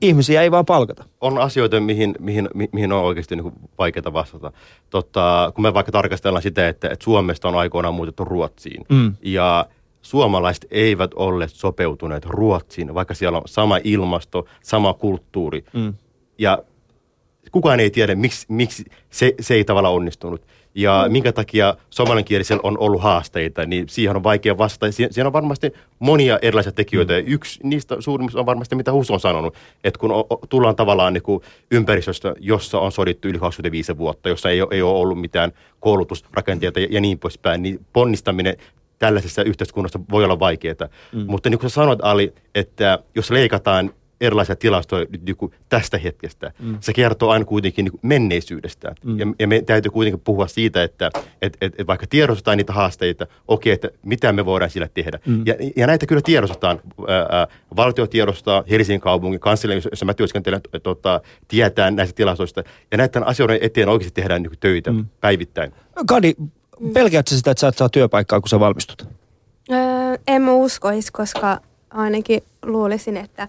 ihmisiä 0.00 0.42
ei 0.42 0.50
vaan 0.50 0.66
palkata? 0.66 1.04
on 1.20 1.38
asioita, 1.38 1.80
mihin, 1.80 2.14
mihin, 2.18 2.48
mi- 2.54 2.68
mihin 2.72 2.92
on 2.92 3.02
oikeasti 3.02 3.36
niin 3.36 3.52
vaikeaa 3.78 4.12
vastata. 4.12 4.52
Totta, 4.90 5.52
kun 5.54 5.62
me 5.62 5.74
vaikka 5.74 5.92
tarkastellaan 5.92 6.42
sitä, 6.42 6.68
että, 6.68 6.88
että 6.88 7.04
Suomesta 7.04 7.48
on 7.48 7.54
aikoinaan 7.54 7.94
muutettu 7.94 8.24
Ruotsiin. 8.24 8.84
Mm. 8.88 9.14
Ja 9.22 9.66
suomalaiset 10.02 10.66
eivät 10.70 11.10
ole 11.14 11.48
sopeutuneet 11.48 12.24
Ruotsiin, 12.26 12.94
vaikka 12.94 13.14
siellä 13.14 13.38
on 13.38 13.42
sama 13.46 13.78
ilmasto, 13.84 14.44
sama 14.62 14.94
kulttuuri. 14.94 15.64
Mm. 15.72 15.94
Ja 16.38 16.58
kukaan 17.52 17.80
ei 17.80 17.90
tiedä, 17.90 18.14
miksi, 18.14 18.46
miksi 18.48 18.84
se, 19.10 19.34
se 19.40 19.54
ei 19.54 19.64
tavallaan 19.64 19.94
onnistunut. 19.94 20.46
Ja 20.74 21.04
mm. 21.06 21.12
minkä 21.12 21.32
takia 21.32 21.74
somaliankielisellä 21.90 22.60
on 22.62 22.78
ollut 22.78 23.02
haasteita, 23.02 23.66
niin 23.66 23.88
siihen 23.88 24.16
on 24.16 24.22
vaikea 24.22 24.58
vastata. 24.58 24.92
Siihen, 24.92 25.12
siihen 25.12 25.26
on 25.26 25.32
varmasti 25.32 25.72
monia 25.98 26.38
erilaisia 26.42 26.72
tekijöitä. 26.72 27.12
Mm. 27.12 27.24
Yksi 27.26 27.60
niistä 27.62 27.96
suurimmista 27.98 28.40
on 28.40 28.46
varmasti, 28.46 28.74
mitä 28.76 28.92
Hus 28.92 29.10
on 29.10 29.20
sanonut, 29.20 29.54
että 29.84 29.98
kun 29.98 30.12
o, 30.12 30.26
tullaan 30.48 30.76
tavallaan 30.76 31.12
niin 31.12 31.22
kuin 31.22 31.42
ympäristöstä, 31.70 32.34
jossa 32.40 32.78
on 32.78 32.92
sodittu 32.92 33.28
yli 33.28 33.38
25 33.38 33.98
vuotta, 33.98 34.28
jossa 34.28 34.50
ei, 34.50 34.62
ole- 34.62 34.74
ei 34.74 34.82
ole 34.82 34.98
ollut 34.98 35.20
mitään 35.20 35.52
koulutusrakenteita 35.80 36.80
ja, 36.80 36.88
ja 36.90 37.00
niin 37.00 37.18
poispäin, 37.18 37.62
niin 37.62 37.86
ponnistaminen 37.92 38.56
tällaisessa 38.98 39.42
yhteiskunnassa 39.42 40.00
voi 40.10 40.24
olla 40.24 40.38
vaikeaa. 40.38 40.88
Mm. 41.12 41.24
Mutta 41.26 41.50
niin 41.50 41.58
kuin 41.58 41.70
sä 41.70 41.74
sanoit, 41.74 41.98
Ali, 42.02 42.34
että 42.54 42.98
jos 43.14 43.30
leikataan 43.30 43.90
erilaisia 44.20 44.56
tilastoja 44.56 45.06
nyt 45.10 45.24
niin 45.24 45.36
kuin 45.36 45.52
tästä 45.68 45.98
hetkestä. 45.98 46.52
Mm. 46.58 46.78
Se 46.80 46.92
kertoo 46.92 47.30
aina 47.30 47.44
kuitenkin 47.44 47.84
niin 47.84 47.90
kuin 47.90 48.00
menneisyydestä. 48.02 48.94
Mm. 49.04 49.18
Ja, 49.18 49.26
ja 49.38 49.48
me 49.48 49.62
täytyy 49.62 49.90
kuitenkin 49.90 50.20
puhua 50.20 50.46
siitä, 50.46 50.82
että 50.82 51.10
et, 51.42 51.56
et, 51.60 51.74
et 51.78 51.86
vaikka 51.86 52.06
tiedostetaan 52.06 52.56
niitä 52.56 52.72
haasteita, 52.72 53.26
okei, 53.48 53.72
että 53.72 53.90
mitä 54.02 54.32
me 54.32 54.44
voidaan 54.44 54.70
sillä 54.70 54.88
tehdä. 54.94 55.18
Mm. 55.26 55.42
Ja, 55.46 55.54
ja 55.76 55.86
näitä 55.86 56.06
kyllä 56.06 56.22
tiedostetaan. 56.24 56.80
Ää, 57.08 57.46
valtio 57.76 58.06
tiedostaa, 58.06 58.64
Helsingin 58.70 59.00
kaupungin 59.00 59.40
kanslia, 59.40 59.80
jossa 59.90 60.04
mä 60.04 60.14
työskentelen, 60.14 60.60
tota, 60.82 61.20
tietää 61.48 61.90
näistä 61.90 62.16
tilastoista. 62.16 62.62
Ja 62.90 62.98
näiden 62.98 63.26
asioiden 63.26 63.58
eteen 63.60 63.88
oikeasti 63.88 64.20
tehdään 64.20 64.42
niin 64.42 64.50
kuin 64.50 64.58
töitä 64.58 64.92
mm. 64.92 65.06
päivittäin. 65.20 65.72
Kadi, 66.06 66.34
pelkäätkö 66.92 67.34
sitä, 67.34 67.50
että 67.50 67.60
sä 67.60 67.68
et 67.68 67.76
saa 67.76 67.88
työpaikkaa, 67.88 68.40
kun 68.40 68.48
sä 68.48 68.60
valmistut? 68.60 69.08
Öö, 69.72 69.78
en 70.26 70.42
mä 70.42 70.52
uskoisi, 70.52 71.12
koska 71.12 71.60
ainakin 71.90 72.42
luulisin, 72.66 73.16
että 73.16 73.48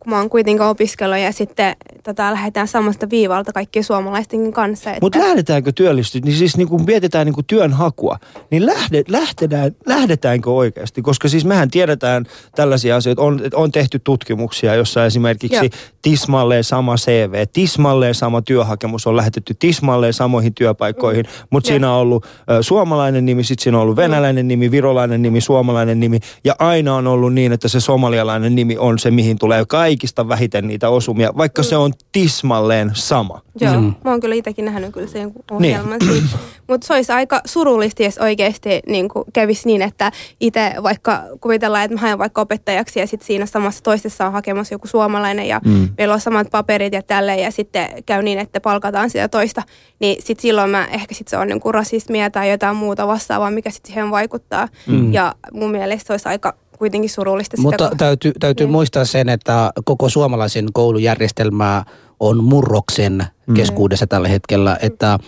kun 0.00 0.10
mä 0.12 0.18
oon 0.18 0.30
kuitenkin 0.30 0.62
opiskellut 0.62 1.18
ja 1.18 1.32
sitten 1.32 1.76
tota, 2.04 2.32
lähdetään 2.32 2.68
samasta 2.68 3.10
viivalta 3.10 3.52
kaikkien 3.52 3.84
suomalaistenkin 3.84 4.52
kanssa. 4.52 4.90
Että... 4.90 5.00
Mutta 5.00 5.18
lähdetäänkö 5.18 5.72
työllistyä, 5.72 6.20
niin 6.24 6.36
siis 6.36 6.56
niin 6.56 6.68
kun 6.68 6.84
mietitään 6.86 7.26
niin 7.26 7.34
kun 7.34 7.44
työnhakua, 7.44 8.18
niin 8.50 8.66
lähde, 8.66 9.02
lähdetään, 9.08 9.72
lähdetäänkö 9.86 10.50
oikeasti? 10.50 11.02
Koska 11.02 11.28
siis 11.28 11.44
mehän 11.44 11.70
tiedetään 11.70 12.26
tällaisia 12.54 12.96
asioita, 12.96 13.22
on, 13.22 13.40
on 13.54 13.72
tehty 13.72 13.98
tutkimuksia, 13.98 14.74
jossa 14.74 15.06
esimerkiksi 15.06 15.56
Joo. 15.56 15.68
tismalleen 16.02 16.64
sama 16.64 16.96
CV, 16.96 17.44
tismalleen 17.52 18.14
sama 18.14 18.42
työhakemus 18.42 19.06
on 19.06 19.16
lähetetty 19.16 19.54
tismalleen 19.58 20.12
samoihin 20.12 20.54
työpaikkoihin, 20.54 21.24
mm. 21.24 21.46
mutta 21.50 21.68
siinä 21.68 21.92
on 21.92 22.00
ollut 22.00 22.26
ö, 22.50 22.62
suomalainen 22.62 23.26
nimi, 23.26 23.44
sitten 23.44 23.62
siinä 23.62 23.78
on 23.78 23.82
ollut 23.82 23.96
venäläinen 23.96 24.46
mm. 24.46 24.48
nimi, 24.48 24.70
virolainen 24.70 25.22
nimi, 25.22 25.40
suomalainen 25.40 26.00
nimi 26.00 26.18
ja 26.44 26.54
aina 26.58 26.94
on 26.94 27.06
ollut 27.06 27.34
niin, 27.34 27.52
että 27.52 27.68
se 27.68 27.80
somalialainen 27.80 28.54
nimi 28.54 28.76
on 28.78 28.98
se, 28.98 29.10
mihin 29.10 29.38
tulee 29.38 29.64
kaikki 29.64 29.87
kaikista 29.88 30.28
vähiten 30.28 30.66
niitä 30.68 30.88
osumia, 30.88 31.32
vaikka 31.36 31.62
se 31.62 31.76
on 31.76 31.92
tismalleen 32.12 32.90
sama. 32.94 33.40
Joo, 33.60 33.80
mm. 33.80 33.94
mä 34.04 34.10
oon 34.10 34.20
kyllä 34.20 34.34
itsekin 34.34 34.64
nähnyt 34.64 34.92
kyllä 34.92 35.06
sen 35.06 35.32
ohjelman 35.50 35.98
niin. 35.98 36.12
siitä. 36.12 36.38
Mutta 36.68 36.86
se 36.86 36.94
olisi 36.94 37.12
aika 37.12 37.40
surullista, 37.44 38.02
jos 38.02 38.18
oikeasti 38.18 38.80
niin 38.86 39.08
kävisi 39.32 39.66
niin, 39.66 39.82
että 39.82 40.12
itse 40.40 40.74
vaikka 40.82 41.22
kuvitellaan, 41.40 41.84
että 41.84 41.94
mä 41.94 42.00
haen 42.00 42.18
vaikka 42.18 42.40
opettajaksi 42.40 43.00
ja 43.00 43.06
sitten 43.06 43.26
siinä 43.26 43.46
samassa 43.46 43.82
toisessa 43.82 44.26
on 44.26 44.32
hakemassa 44.32 44.74
joku 44.74 44.86
suomalainen 44.86 45.46
ja 45.46 45.60
mm. 45.64 45.88
meillä 45.98 46.14
on 46.14 46.20
samat 46.20 46.50
paperit 46.50 46.92
ja 46.92 47.02
tälleen 47.02 47.42
ja 47.42 47.50
sitten 47.50 47.88
käy 48.06 48.22
niin, 48.22 48.38
että 48.38 48.60
palkataan 48.60 49.10
sitä 49.10 49.28
toista. 49.28 49.62
Niin 50.00 50.22
sitten 50.22 50.42
silloin 50.42 50.70
mä 50.70 50.86
ehkä 50.86 51.14
sit 51.14 51.28
se 51.28 51.36
on 51.36 51.48
niin 51.48 51.60
rasismia 51.70 52.30
tai 52.30 52.50
jotain 52.50 52.76
muuta 52.76 53.06
vastaavaa, 53.06 53.50
mikä 53.50 53.70
sitten 53.70 53.92
siihen 53.92 54.10
vaikuttaa. 54.10 54.68
Mm. 54.86 55.12
Ja 55.12 55.34
mun 55.52 55.70
mielestä 55.70 56.06
se 56.06 56.12
olisi 56.12 56.28
aika 56.28 56.54
kuitenkin 56.78 57.10
surullista. 57.10 57.56
Sitä 57.56 57.62
Mutta 57.62 57.90
täytyy, 57.96 58.32
täytyy 58.40 58.66
niin. 58.66 58.72
muistaa 58.72 59.04
sen, 59.04 59.28
että 59.28 59.72
koko 59.84 60.08
suomalaisen 60.08 60.66
koulujärjestelmää 60.72 61.84
on 62.20 62.44
murroksen 62.44 63.26
mm. 63.46 63.54
keskuudessa 63.54 64.06
tällä 64.06 64.28
hetkellä, 64.28 64.78
että 64.82 65.18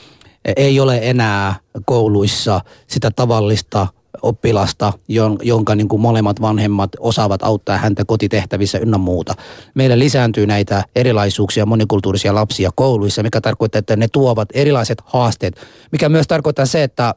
ei 0.56 0.80
ole 0.80 1.00
enää 1.02 1.54
kouluissa 1.86 2.60
sitä 2.86 3.10
tavallista 3.10 3.86
oppilasta, 4.22 4.92
jonka 5.42 5.74
niin 5.74 5.88
kuin 5.88 6.02
molemmat 6.02 6.40
vanhemmat 6.40 6.90
osaavat 6.98 7.42
auttaa 7.42 7.76
häntä 7.76 8.04
kotitehtävissä 8.04 8.78
ynnä 8.78 8.98
muuta. 8.98 9.34
Meillä 9.74 9.98
lisääntyy 9.98 10.46
näitä 10.46 10.84
erilaisuuksia, 10.96 11.66
monikulttuurisia 11.66 12.34
lapsia 12.34 12.70
kouluissa, 12.74 13.22
mikä 13.22 13.40
tarkoittaa, 13.40 13.78
että 13.78 13.96
ne 13.96 14.08
tuovat 14.08 14.48
erilaiset 14.54 15.02
haasteet, 15.04 15.56
mikä 15.92 16.08
myös 16.08 16.26
tarkoittaa 16.26 16.66
se, 16.66 16.82
että 16.82 17.14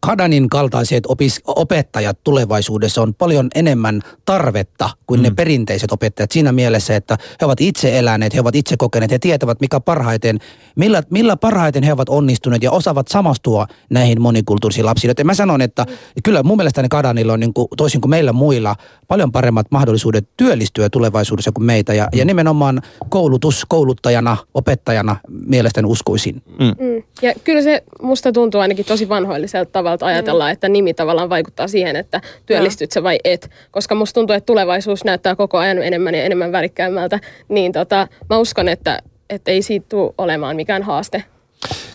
Kadanin 0.00 0.48
kaltaiset 0.48 1.04
opis, 1.06 1.40
opettajat 1.46 2.18
tulevaisuudessa 2.24 3.02
on 3.02 3.14
paljon 3.14 3.48
enemmän 3.54 4.00
tarvetta 4.24 4.90
kuin 5.06 5.20
mm. 5.20 5.22
ne 5.22 5.30
perinteiset 5.30 5.92
opettajat 5.92 6.30
siinä 6.30 6.52
mielessä, 6.52 6.96
että 6.96 7.16
he 7.40 7.46
ovat 7.46 7.60
itse 7.60 7.98
eläneet, 7.98 8.34
he 8.34 8.40
ovat 8.40 8.54
itse 8.54 8.76
kokeneet, 8.76 9.10
he 9.10 9.18
tietävät 9.18 9.60
mikä 9.60 9.80
parhaiten, 9.80 10.38
millä, 10.76 11.02
millä 11.10 11.36
parhaiten 11.36 11.82
he 11.82 11.92
ovat 11.92 12.08
onnistuneet 12.08 12.62
ja 12.62 12.70
osaavat 12.70 13.08
samastua 13.08 13.66
näihin 13.90 14.20
monikulttuurisiin 14.20 14.86
lapsiin. 14.86 15.08
Joten 15.08 15.26
mä 15.26 15.34
sanon, 15.34 15.60
että 15.60 15.86
kyllä 16.24 16.42
mun 16.42 16.56
mielestäni 16.56 16.88
Kadanilla 16.88 17.32
on 17.32 17.40
niin 17.40 17.54
kuin, 17.54 17.68
toisin 17.76 18.00
kuin 18.00 18.10
meillä 18.10 18.32
muilla 18.32 18.76
paljon 19.08 19.32
paremmat 19.32 19.66
mahdollisuudet 19.70 20.28
työllistyä 20.36 20.90
tulevaisuudessa 20.90 21.52
kuin 21.52 21.64
meitä 21.64 21.94
ja, 21.94 22.08
ja 22.12 22.24
nimenomaan 22.24 22.82
koulutus, 23.08 23.64
kouluttajana, 23.68 24.36
opettajana 24.54 25.16
mielestäni 25.28 25.88
uskoisin. 25.88 26.42
Mm. 26.46 26.86
Mm. 26.86 27.02
Ja 27.22 27.34
kyllä 27.44 27.62
se 27.62 27.84
musta 28.02 28.32
tuntuu 28.32 28.60
ainakin 28.60 28.84
tosi 28.84 29.08
vanhoilliselta 29.08 29.77
tavalla 29.84 30.06
ajatellaan, 30.06 30.50
että 30.50 30.68
nimi 30.68 30.94
tavallaan 30.94 31.28
vaikuttaa 31.28 31.68
siihen, 31.68 31.96
että 31.96 32.20
työllistyt 32.46 32.92
sä 32.92 33.02
vai 33.02 33.18
et. 33.24 33.50
Koska 33.70 33.94
musta 33.94 34.14
tuntuu, 34.14 34.36
että 34.36 34.46
tulevaisuus 34.46 35.04
näyttää 35.04 35.36
koko 35.36 35.58
ajan 35.58 35.78
enemmän 35.78 36.14
ja 36.14 36.24
enemmän 36.24 36.52
värikkäämmältä. 36.52 37.20
Niin 37.48 37.72
tota, 37.72 38.08
mä 38.30 38.38
uskon, 38.38 38.68
että, 38.68 39.02
että 39.30 39.50
ei 39.50 39.62
siitä 39.62 39.86
tule 39.88 40.14
olemaan 40.18 40.56
mikään 40.56 40.82
haaste. 40.82 41.24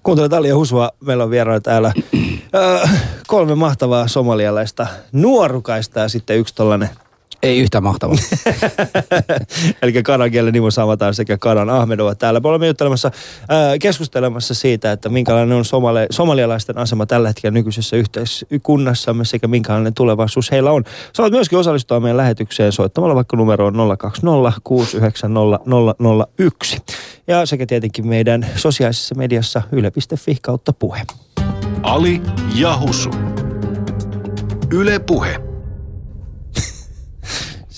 Kuuntelet 0.03 0.33
Ali 0.33 0.47
ja 0.47 0.55
Husua. 0.55 0.91
Meillä 1.05 1.23
on 1.23 1.29
vieraana 1.29 1.61
täällä 1.61 1.93
kolme 3.27 3.55
mahtavaa 3.55 4.07
somalialaista 4.07 4.87
nuorukaista 5.11 5.99
ja 5.99 6.09
sitten 6.09 6.37
yksi 6.37 6.55
tollanen 6.55 6.89
ei 7.43 7.59
yhtä 7.59 7.81
mahtavaa. 7.81 8.17
Eli 9.81 10.03
kanan 10.03 10.31
kielen 10.31 10.53
nimo 10.53 10.71
samataan 10.71 11.13
sekä 11.13 11.37
kanan 11.37 11.69
Ahmedova 11.69 12.15
täällä. 12.15 12.39
Me 12.39 12.49
olemme 12.49 12.67
juttelemassa, 12.67 13.07
äh, 13.41 13.79
keskustelemassa 13.81 14.53
siitä, 14.53 14.91
että 14.91 15.09
minkälainen 15.09 15.57
on 15.57 15.65
somali, 15.65 15.99
somalialaisten 16.09 16.77
asema 16.77 17.05
tällä 17.05 17.29
hetkellä 17.29 17.53
nykyisessä 17.53 17.95
yhteiskunnassamme 17.95 19.25
sekä 19.25 19.47
minkälainen 19.47 19.93
tulevaisuus 19.93 20.51
heillä 20.51 20.71
on. 20.71 20.83
Saat 21.13 21.31
myöskin 21.31 21.59
osallistua 21.59 21.99
meidän 21.99 22.17
lähetykseen 22.17 22.71
soittamalla 22.71 23.15
vaikka 23.15 23.37
numeroon 23.37 23.97
020 23.97 24.51
690 24.63 25.59
001. 26.37 26.77
Ja 27.27 27.45
sekä 27.45 27.65
tietenkin 27.65 28.07
meidän 28.07 28.47
sosiaalisessa 28.55 29.15
mediassa 29.15 29.61
yle.fi 29.71 30.37
kautta 30.41 30.73
puhe. 30.73 31.01
Ali 31.83 32.21
Jahusu. 32.55 33.09
Yle 34.71 34.99
Puhe. 34.99 35.52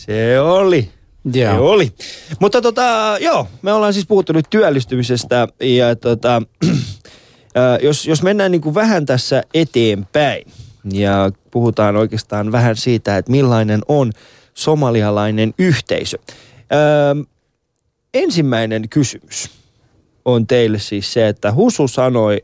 Se 0.06 0.39
oli. 0.39 0.89
Joo. 1.34 1.54
Se 1.54 1.60
oli. 1.60 1.91
Mutta 2.39 2.62
tota, 2.62 3.18
joo, 3.20 3.48
me 3.62 3.74
ollaan 3.74 3.94
siis 3.94 4.08
puhuttu 4.08 4.34
nyt 4.34 4.46
työllistymisestä 4.50 5.48
ja 5.62 5.96
tota, 5.96 6.41
jos, 7.82 8.08
jos 8.08 8.24
mennään 8.24 8.52
niin 8.52 8.62
kuin 8.62 8.76
vähän 8.76 9.06
tässä 9.06 9.44
eteenpäin 9.54 10.52
ja 10.94 11.32
puhutaan 11.52 11.96
oikeastaan 11.96 12.52
vähän 12.52 12.76
siitä, 12.76 13.18
että 13.18 13.32
millainen 13.32 13.82
on 13.88 14.12
somalialainen 14.54 15.54
yhteisö. 15.60 16.18
Öö, 16.74 17.24
ensimmäinen 18.13 18.89
kysymys 18.89 19.50
on 20.26 20.48
teille 20.48 20.80
siis 20.80 21.13
se, 21.13 21.28
että 21.28 21.54
Husu 21.54 21.88
sanoi 21.88 22.44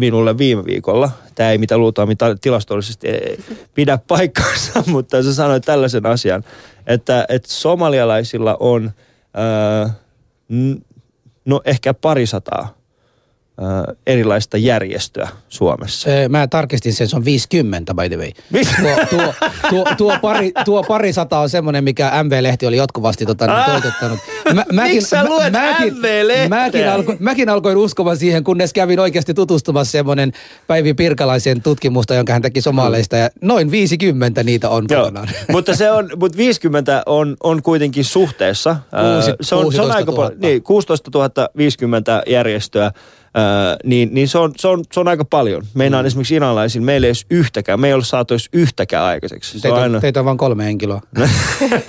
minulle 0.00 0.38
viime 0.38 0.64
viikolla. 0.64 1.10
Tämä 1.34 1.50
ei 1.50 1.58
mitä 1.58 1.78
luultaan 1.78 2.08
mitä 2.08 2.36
tilastollisesti 2.40 3.08
pidä 3.74 3.98
paikkaansa, 4.08 4.82
mutta 4.92 5.22
se 5.22 5.34
sanoi 5.34 5.60
tällaisen 5.60 6.06
asian, 6.06 6.44
että, 6.86 7.26
että 7.28 7.48
somalialaisilla 7.48 8.56
on 8.60 8.90
ää, 9.34 9.94
no 11.44 11.60
ehkä 11.64 11.94
parisataa 11.94 12.79
erilaista 14.06 14.56
järjestöä 14.56 15.28
Suomessa. 15.48 16.08
Mä 16.28 16.46
tarkistin 16.46 16.94
sen, 16.94 17.08
se 17.08 17.16
on 17.16 17.24
50 17.24 17.94
by 17.94 18.08
the 18.08 18.16
way. 18.16 18.30
Tuo, 18.80 19.06
tuo, 19.10 19.34
tuo, 19.70 19.84
tuo, 19.96 20.16
pari, 20.22 20.52
tuo 20.64 20.82
pari 20.82 21.12
sata 21.12 21.38
on 21.38 21.48
semmoinen, 21.48 21.84
mikä 21.84 22.10
MV-lehti 22.24 22.66
oli 22.66 22.76
jatkuvasti 22.76 23.26
tota, 23.26 23.46
niin, 23.46 23.64
toitottanut. 23.70 24.18
Mä, 24.54 24.54
mäkin, 24.72 24.94
Miksi 24.94 25.08
sä 25.08 25.24
luet 25.24 25.52
mäkin, 25.52 25.94
mäkin, 26.48 26.88
alko, 26.88 27.16
mäkin 27.18 27.48
alkoin 27.48 27.76
uskomaan 27.76 28.16
siihen, 28.16 28.44
kunnes 28.44 28.72
kävin 28.72 29.00
oikeasti 29.00 29.34
tutustumassa 29.34 29.92
semmoinen 29.92 30.32
Päivi 30.66 30.94
Pirkalaisen 30.94 31.62
tutkimusta, 31.62 32.14
jonka 32.14 32.32
hän 32.32 32.42
teki 32.42 32.60
somaleista. 32.60 33.16
Ja 33.16 33.30
noin 33.42 33.70
50 33.70 34.42
niitä 34.42 34.68
on 34.68 34.86
kokonaan. 34.86 35.28
mutta 35.52 35.76
se 35.76 35.90
on, 35.90 36.10
mutta 36.16 36.36
50 36.36 37.02
on, 37.06 37.36
on 37.42 37.62
kuitenkin 37.62 38.04
suhteessa. 38.04 38.76
Kuusi, 38.90 39.32
se 39.40 39.54
on, 39.54 39.72
se 39.72 39.82
on 39.82 39.90
aika 39.90 40.12
paljon. 40.12 40.40
Niin, 40.40 40.62
16 40.62 41.10
050 41.56 42.22
järjestöä 42.26 42.92
Öö, 43.38 43.76
niin, 43.84 44.08
niin 44.12 44.28
se, 44.28 44.38
on, 44.38 44.52
se, 44.56 44.68
on, 44.68 44.84
se 44.92 45.00
on 45.00 45.08
aika 45.08 45.24
paljon. 45.24 45.62
Meinaan 45.74 46.04
mm. 46.04 46.06
esimerkiksi 46.06 46.34
iranlaisilla, 46.34 46.84
meillä 46.84 47.04
ei 47.04 47.08
edes 47.08 47.26
yhtäkään, 47.30 47.80
me 47.80 47.88
ei 47.88 47.94
ole 47.94 48.04
saatu 48.04 48.34
edes 48.34 48.48
yhtäkään 48.52 49.04
aikaiseksi. 49.04 49.52
Se 49.52 49.62
teitä, 49.62 49.74
on, 49.74 49.82
aina... 49.82 50.00
teitä 50.00 50.20
on 50.20 50.26
vain 50.26 50.38
kolme 50.38 50.64
henkilöä. 50.64 51.00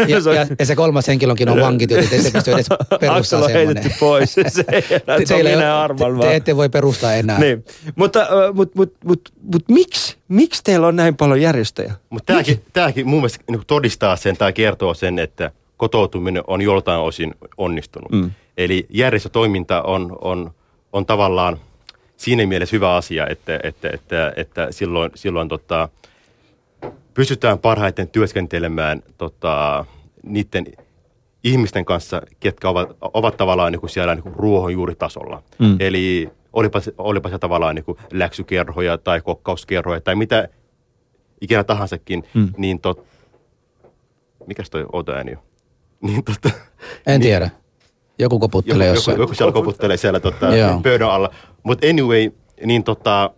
ja, 0.07 0.17
ja, 0.33 0.47
ja, 0.59 0.65
se 0.65 0.75
kolmas 0.75 1.07
henkilökin 1.07 1.49
on 1.49 1.61
vankit, 1.61 1.91
joten 1.91 2.09
te 2.09 2.15
ette 2.15 2.31
pysty 2.31 2.51
edes 2.51 2.67
perustaa 2.99 3.43
on 3.43 3.51
heitetty 3.51 3.91
pois. 3.99 4.33
Se, 4.33 4.43
te, 4.63 4.83
se 5.25 5.35
on 5.35 5.95
te, 5.95 6.27
te, 6.27 6.35
ette 6.35 6.55
voi 6.57 6.69
perustaa 6.69 7.13
enää. 7.13 7.39
Niin. 7.39 7.65
Mutta 7.95 8.27
mut, 8.53 8.75
mut, 8.75 8.93
mut, 9.03 9.29
mut, 9.53 9.63
miksi? 9.67 10.17
Miksi 10.27 10.63
teillä 10.63 10.87
on 10.87 10.95
näin 10.95 11.15
paljon 11.15 11.41
järjestöjä? 11.41 11.93
Mutta 12.09 12.33
tämäkin, 12.33 12.61
tämäkin 12.73 13.07
mun 13.07 13.19
mielestä 13.19 13.43
niin 13.49 13.61
todistaa 13.67 14.15
sen 14.15 14.37
tai 14.37 14.53
kertoo 14.53 14.93
sen, 14.93 15.19
että 15.19 15.51
kotoutuminen 15.77 16.43
on 16.47 16.61
joltain 16.61 16.99
osin 16.99 17.33
onnistunut. 17.57 18.11
Mm. 18.11 18.31
Eli 18.57 18.85
järjestötoiminta 18.89 19.81
on, 19.81 20.17
on 20.21 20.51
on 20.93 21.05
tavallaan 21.05 21.57
siinä 22.17 22.45
mielessä 22.45 22.75
hyvä 22.75 22.95
asia, 22.95 23.27
että, 23.27 23.59
että, 23.63 23.89
että, 23.93 24.33
että 24.35 24.67
silloin, 24.71 25.11
silloin 25.15 25.47
tota, 25.47 25.89
pystytään 27.13 27.59
parhaiten 27.59 28.07
työskentelemään 28.07 29.03
tota, 29.17 29.85
niiden 30.23 30.65
ihmisten 31.43 31.85
kanssa, 31.85 32.21
ketkä 32.39 32.69
ovat, 32.69 32.97
ovat 33.01 33.37
tavallaan 33.37 33.71
niin 33.71 33.79
kuin 33.79 33.89
siellä 33.89 34.15
niin 34.15 34.23
kuin 34.23 34.35
ruohonjuuritasolla. 34.35 35.43
Mm. 35.59 35.75
Eli 35.79 36.29
olipa 36.53 36.79
se, 36.79 36.93
olipa 36.97 37.29
se 37.29 37.39
tavallaan 37.39 37.75
niin 37.75 37.85
kuin 37.85 37.97
läksykerhoja 38.11 38.97
tai 38.97 39.21
kokkauskerhoja 39.21 40.01
tai 40.01 40.15
mitä 40.15 40.47
ikinä 41.41 41.63
tahansakin, 41.63 42.23
mm. 42.33 42.53
niin 42.57 42.79
tot, 42.79 43.05
mikäs 44.47 44.69
toi 44.69 44.85
outo 44.93 45.11
ääni 45.11 45.31
on? 45.31 45.41
Niin 46.01 46.23
tota, 46.23 46.49
En 47.07 47.19
niin, 47.19 47.21
tiedä. 47.21 47.49
Joku 48.21 48.39
koputtelee 48.39 48.87
joku, 48.87 48.97
jossain. 48.97 49.13
joku, 49.13 49.21
joku 49.23 49.33
siellä 49.35 49.51
koputtelee 49.51 49.97
siellä 49.97 50.19
tota, 50.19 50.47
pöydän 50.83 51.09
alla. 51.09 51.29
Mutta 51.63 51.87
anyway, 51.87 52.31
niin 52.65 52.83
tota... 52.83 53.29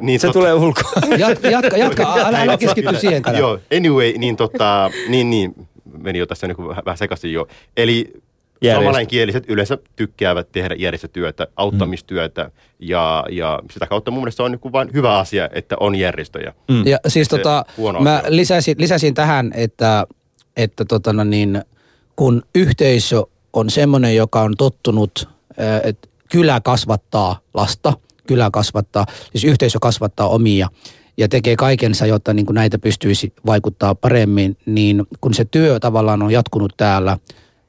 Niin 0.00 0.20
Se 0.20 0.28
tota- 0.28 0.32
tulee 0.32 0.54
ulkoa. 0.54 0.92
Jatka, 1.18 1.48
jatka, 1.50 1.76
jatka. 1.76 2.14
Älä, 2.26 2.42
älä 2.42 2.56
keskitty 2.56 2.96
siihen 2.96 3.22
kato. 3.22 3.38
Joo, 3.38 3.58
anyway, 3.76 4.12
niin 4.18 4.36
tota, 4.36 4.90
niin, 5.08 5.30
niin, 5.30 5.68
meni 5.98 6.18
jo 6.18 6.26
tässä 6.26 6.46
niin 6.46 6.56
kuin 6.56 6.68
vähän, 6.68 6.84
vähän 6.84 6.98
sekaisin 6.98 7.32
jo. 7.32 7.46
Eli 7.76 8.12
Järjestö. 8.62 8.80
samanlainkieliset 8.80 9.44
yleensä 9.48 9.78
tykkäävät 9.96 10.52
tehdä 10.52 10.74
järjestötyötä, 10.78 11.46
auttamistyötä 11.56 12.50
ja, 12.78 13.24
ja 13.30 13.60
sitä 13.72 13.86
kautta 13.86 14.10
mun 14.10 14.20
mielestä 14.20 14.36
se 14.36 14.42
on 14.42 14.50
niin 14.50 14.60
kuin 14.60 14.72
vain 14.72 14.90
hyvä 14.92 15.18
asia, 15.18 15.48
että 15.52 15.76
on 15.80 15.94
järjestöjä. 15.94 16.54
Mm. 16.68 16.86
Ja 16.86 16.98
siis 17.08 17.28
Se 17.28 17.36
tota, 17.38 17.64
mä 18.00 18.16
asia. 18.18 18.36
lisäsin, 18.36 18.76
lisäsin 18.78 19.14
tähän, 19.14 19.50
että, 19.54 20.06
että 20.56 20.84
tota 20.84 21.12
no 21.12 21.24
niin, 21.24 21.62
kun 22.16 22.42
yhteisö 22.54 23.22
on 23.52 23.70
semmoinen, 23.70 24.16
joka 24.16 24.42
on 24.42 24.54
tottunut, 24.58 25.28
ää, 25.58 25.80
että 25.84 26.08
kylä 26.30 26.60
kasvattaa 26.60 27.40
lasta, 27.54 27.92
kylä 28.26 28.50
kasvattaa, 28.52 29.06
siis 29.32 29.44
yhteisö 29.44 29.78
kasvattaa 29.80 30.28
omia 30.28 30.68
ja 31.16 31.28
tekee 31.28 31.56
kaikensa, 31.56 32.06
jotta 32.06 32.34
niin 32.34 32.46
kuin 32.46 32.54
näitä 32.54 32.78
pystyisi 32.78 33.32
vaikuttaa 33.46 33.94
paremmin, 33.94 34.56
niin 34.66 35.06
kun 35.20 35.34
se 35.34 35.44
työ 35.44 35.80
tavallaan 35.80 36.22
on 36.22 36.30
jatkunut 36.30 36.74
täällä, 36.76 37.18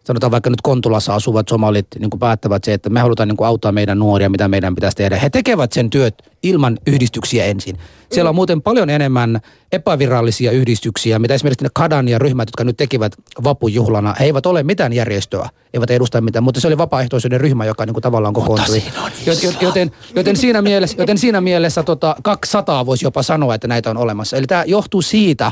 sanotaan 0.07 0.31
vaikka 0.31 0.49
nyt 0.49 0.61
Kontulassa 0.61 1.15
asuvat 1.15 1.47
somalit 1.47 1.87
niin 1.99 2.09
kuin 2.09 2.19
päättävät 2.19 2.63
se, 2.63 2.73
että 2.73 2.89
me 2.89 2.99
halutaan 2.99 3.29
niin 3.29 3.37
kuin 3.37 3.47
auttaa 3.47 3.71
meidän 3.71 3.99
nuoria, 3.99 4.29
mitä 4.29 4.47
meidän 4.47 4.75
pitäisi 4.75 4.97
tehdä. 4.97 5.19
He 5.19 5.29
tekevät 5.29 5.71
sen 5.71 5.89
työt 5.89 6.15
ilman 6.43 6.77
yhdistyksiä 6.87 7.45
ensin. 7.45 7.77
Siellä 8.11 8.29
on 8.29 8.35
muuten 8.35 8.61
paljon 8.61 8.89
enemmän 8.89 9.39
epävirallisia 9.71 10.51
yhdistyksiä, 10.51 11.19
mitä 11.19 11.33
esimerkiksi 11.33 11.63
ne 11.63 11.69
Kadan 11.73 12.07
ja 12.07 12.19
ryhmät, 12.19 12.47
jotka 12.47 12.63
nyt 12.63 12.77
tekivät 12.77 13.13
vapujuhlana. 13.43 14.15
He 14.19 14.25
eivät 14.25 14.45
ole 14.45 14.63
mitään 14.63 14.93
järjestöä, 14.93 15.49
eivät 15.73 15.91
edusta 15.91 16.21
mitään, 16.21 16.43
mutta 16.43 16.61
se 16.61 16.67
oli 16.67 16.77
vapaaehtoisuuden 16.77 17.41
ryhmä, 17.41 17.65
joka 17.65 17.85
niin 17.85 17.93
kuin 17.93 18.01
tavallaan 18.01 18.33
kokoontui. 18.33 18.83
Joten, 19.25 19.55
joten, 19.61 19.91
joten 20.15 20.35
siinä 20.35 20.61
mielessä, 20.61 20.97
joten 21.01 21.17
siinä 21.17 21.41
mielessä 21.41 21.83
tota, 21.83 22.15
200 22.23 22.85
voisi 22.85 23.05
jopa 23.05 23.23
sanoa, 23.23 23.55
että 23.55 23.67
näitä 23.67 23.89
on 23.89 23.97
olemassa. 23.97 24.37
Eli 24.37 24.47
tämä 24.47 24.63
johtuu 24.63 25.01
siitä, 25.01 25.51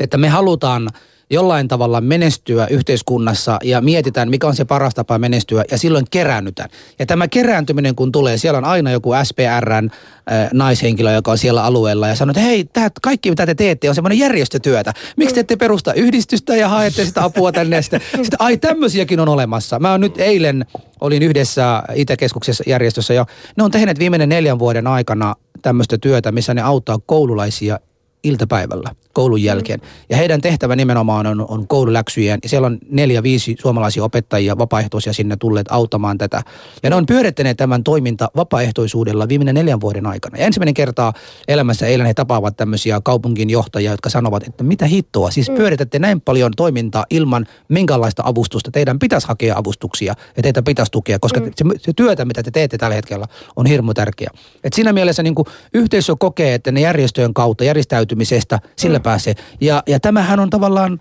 että 0.00 0.18
me 0.18 0.28
halutaan 0.28 0.88
jollain 1.30 1.68
tavalla 1.68 2.00
menestyä 2.00 2.66
yhteiskunnassa 2.66 3.58
ja 3.64 3.80
mietitään, 3.80 4.30
mikä 4.30 4.46
on 4.46 4.56
se 4.56 4.64
paras 4.64 4.94
tapa 4.94 5.18
menestyä 5.18 5.64
ja 5.70 5.78
silloin 5.78 6.04
keräännytään. 6.10 6.70
Ja 6.98 7.06
tämä 7.06 7.28
kerääntyminen 7.28 7.94
kun 7.94 8.12
tulee, 8.12 8.36
siellä 8.38 8.58
on 8.58 8.64
aina 8.64 8.90
joku 8.90 9.10
SPRn 9.24 9.90
äh, 10.32 10.48
naishenkilö, 10.52 11.12
joka 11.12 11.30
on 11.30 11.38
siellä 11.38 11.64
alueella 11.64 12.08
ja 12.08 12.14
sanoo, 12.14 12.30
että 12.30 12.40
hei, 12.40 12.64
tää, 12.64 12.90
kaikki 13.02 13.30
mitä 13.30 13.46
te 13.46 13.54
teette 13.54 13.88
on 13.88 13.94
semmoinen 13.94 14.18
järjestötyötä. 14.18 14.94
Miksi 15.16 15.34
te 15.34 15.40
ette 15.40 15.56
perusta 15.56 15.94
yhdistystä 15.94 16.56
ja 16.56 16.68
haette 16.68 17.04
sitä 17.04 17.24
apua 17.24 17.52
tänne 17.52 17.82
sitten, 17.82 18.00
sitten 18.10 18.40
ai 18.40 18.56
tämmöisiäkin 18.56 19.20
on 19.20 19.28
olemassa. 19.28 19.78
Mä 19.78 19.90
oon 19.90 20.00
nyt 20.00 20.18
eilen, 20.18 20.66
olin 21.00 21.22
yhdessä 21.22 21.82
Itäkeskuksessa 21.94 22.64
järjestössä 22.66 23.14
ja 23.14 23.26
ne 23.56 23.62
on 23.62 23.70
tehneet 23.70 23.98
viimeinen 23.98 24.28
neljän 24.28 24.58
vuoden 24.58 24.86
aikana 24.86 25.34
tämmöistä 25.62 25.98
työtä, 25.98 26.32
missä 26.32 26.54
ne 26.54 26.62
auttaa 26.62 26.98
koululaisia 27.06 27.78
iltapäivällä 28.24 28.94
koulun 29.12 29.42
jälkeen. 29.42 29.80
Ja 30.10 30.16
heidän 30.16 30.40
tehtävä 30.40 30.76
nimenomaan 30.76 31.26
on, 31.26 31.46
on 31.48 31.68
koululäksyjen. 31.68 32.38
Ja 32.42 32.48
siellä 32.48 32.66
on 32.66 32.78
neljä, 32.90 33.22
viisi 33.22 33.56
suomalaisia 33.60 34.04
opettajia 34.04 34.58
vapaaehtoisia 34.58 35.12
sinne 35.12 35.36
tulleet 35.36 35.66
auttamaan 35.70 36.18
tätä. 36.18 36.42
Ja 36.82 36.90
ne 36.90 36.96
on 36.96 37.06
pyörittäneet 37.06 37.56
tämän 37.56 37.84
toiminta 37.84 38.30
vapaaehtoisuudella 38.36 39.28
viimeinen 39.28 39.54
neljän 39.54 39.80
vuoden 39.80 40.06
aikana. 40.06 40.38
Ja 40.38 40.46
ensimmäinen 40.46 40.74
kertaa 40.74 41.12
elämässä 41.48 41.86
eilen 41.86 42.06
he 42.06 42.14
tapaavat 42.14 42.56
tämmöisiä 42.56 43.00
kaupungin 43.04 43.50
johtajia, 43.50 43.90
jotka 43.90 44.10
sanovat, 44.10 44.46
että 44.46 44.64
mitä 44.64 44.86
hittoa. 44.86 45.30
Siis 45.30 45.50
pyöritätte 45.50 45.98
näin 45.98 46.20
paljon 46.20 46.52
toimintaa 46.56 47.06
ilman 47.10 47.46
minkäänlaista 47.68 48.22
avustusta. 48.26 48.70
Teidän 48.70 48.98
pitäisi 48.98 49.28
hakea 49.28 49.58
avustuksia 49.58 50.14
ja 50.36 50.42
teitä 50.42 50.62
pitäisi 50.62 50.92
tukea, 50.92 51.18
koska 51.18 51.40
se, 51.40 51.64
se 51.78 51.92
työtä, 51.96 52.24
mitä 52.24 52.42
te 52.42 52.50
teette 52.50 52.78
tällä 52.78 52.94
hetkellä, 52.94 53.26
on 53.56 53.66
hirmu 53.66 53.94
tärkeä. 53.94 54.30
Et 54.64 54.72
siinä 54.72 54.92
mielessä 54.92 55.22
niin 55.22 55.34
yhteisö 55.74 56.16
kokee, 56.18 56.54
että 56.54 56.72
ne 56.72 56.80
järjestöjen 56.80 57.34
kautta, 57.34 57.64
järjestäytymisestä, 58.08 58.58
sillä 58.76 59.00
pääsee. 59.00 59.34
Ja, 59.60 59.82
ja 59.86 60.00
tämähän 60.00 60.40
on 60.40 60.50
tavallaan 60.50 61.00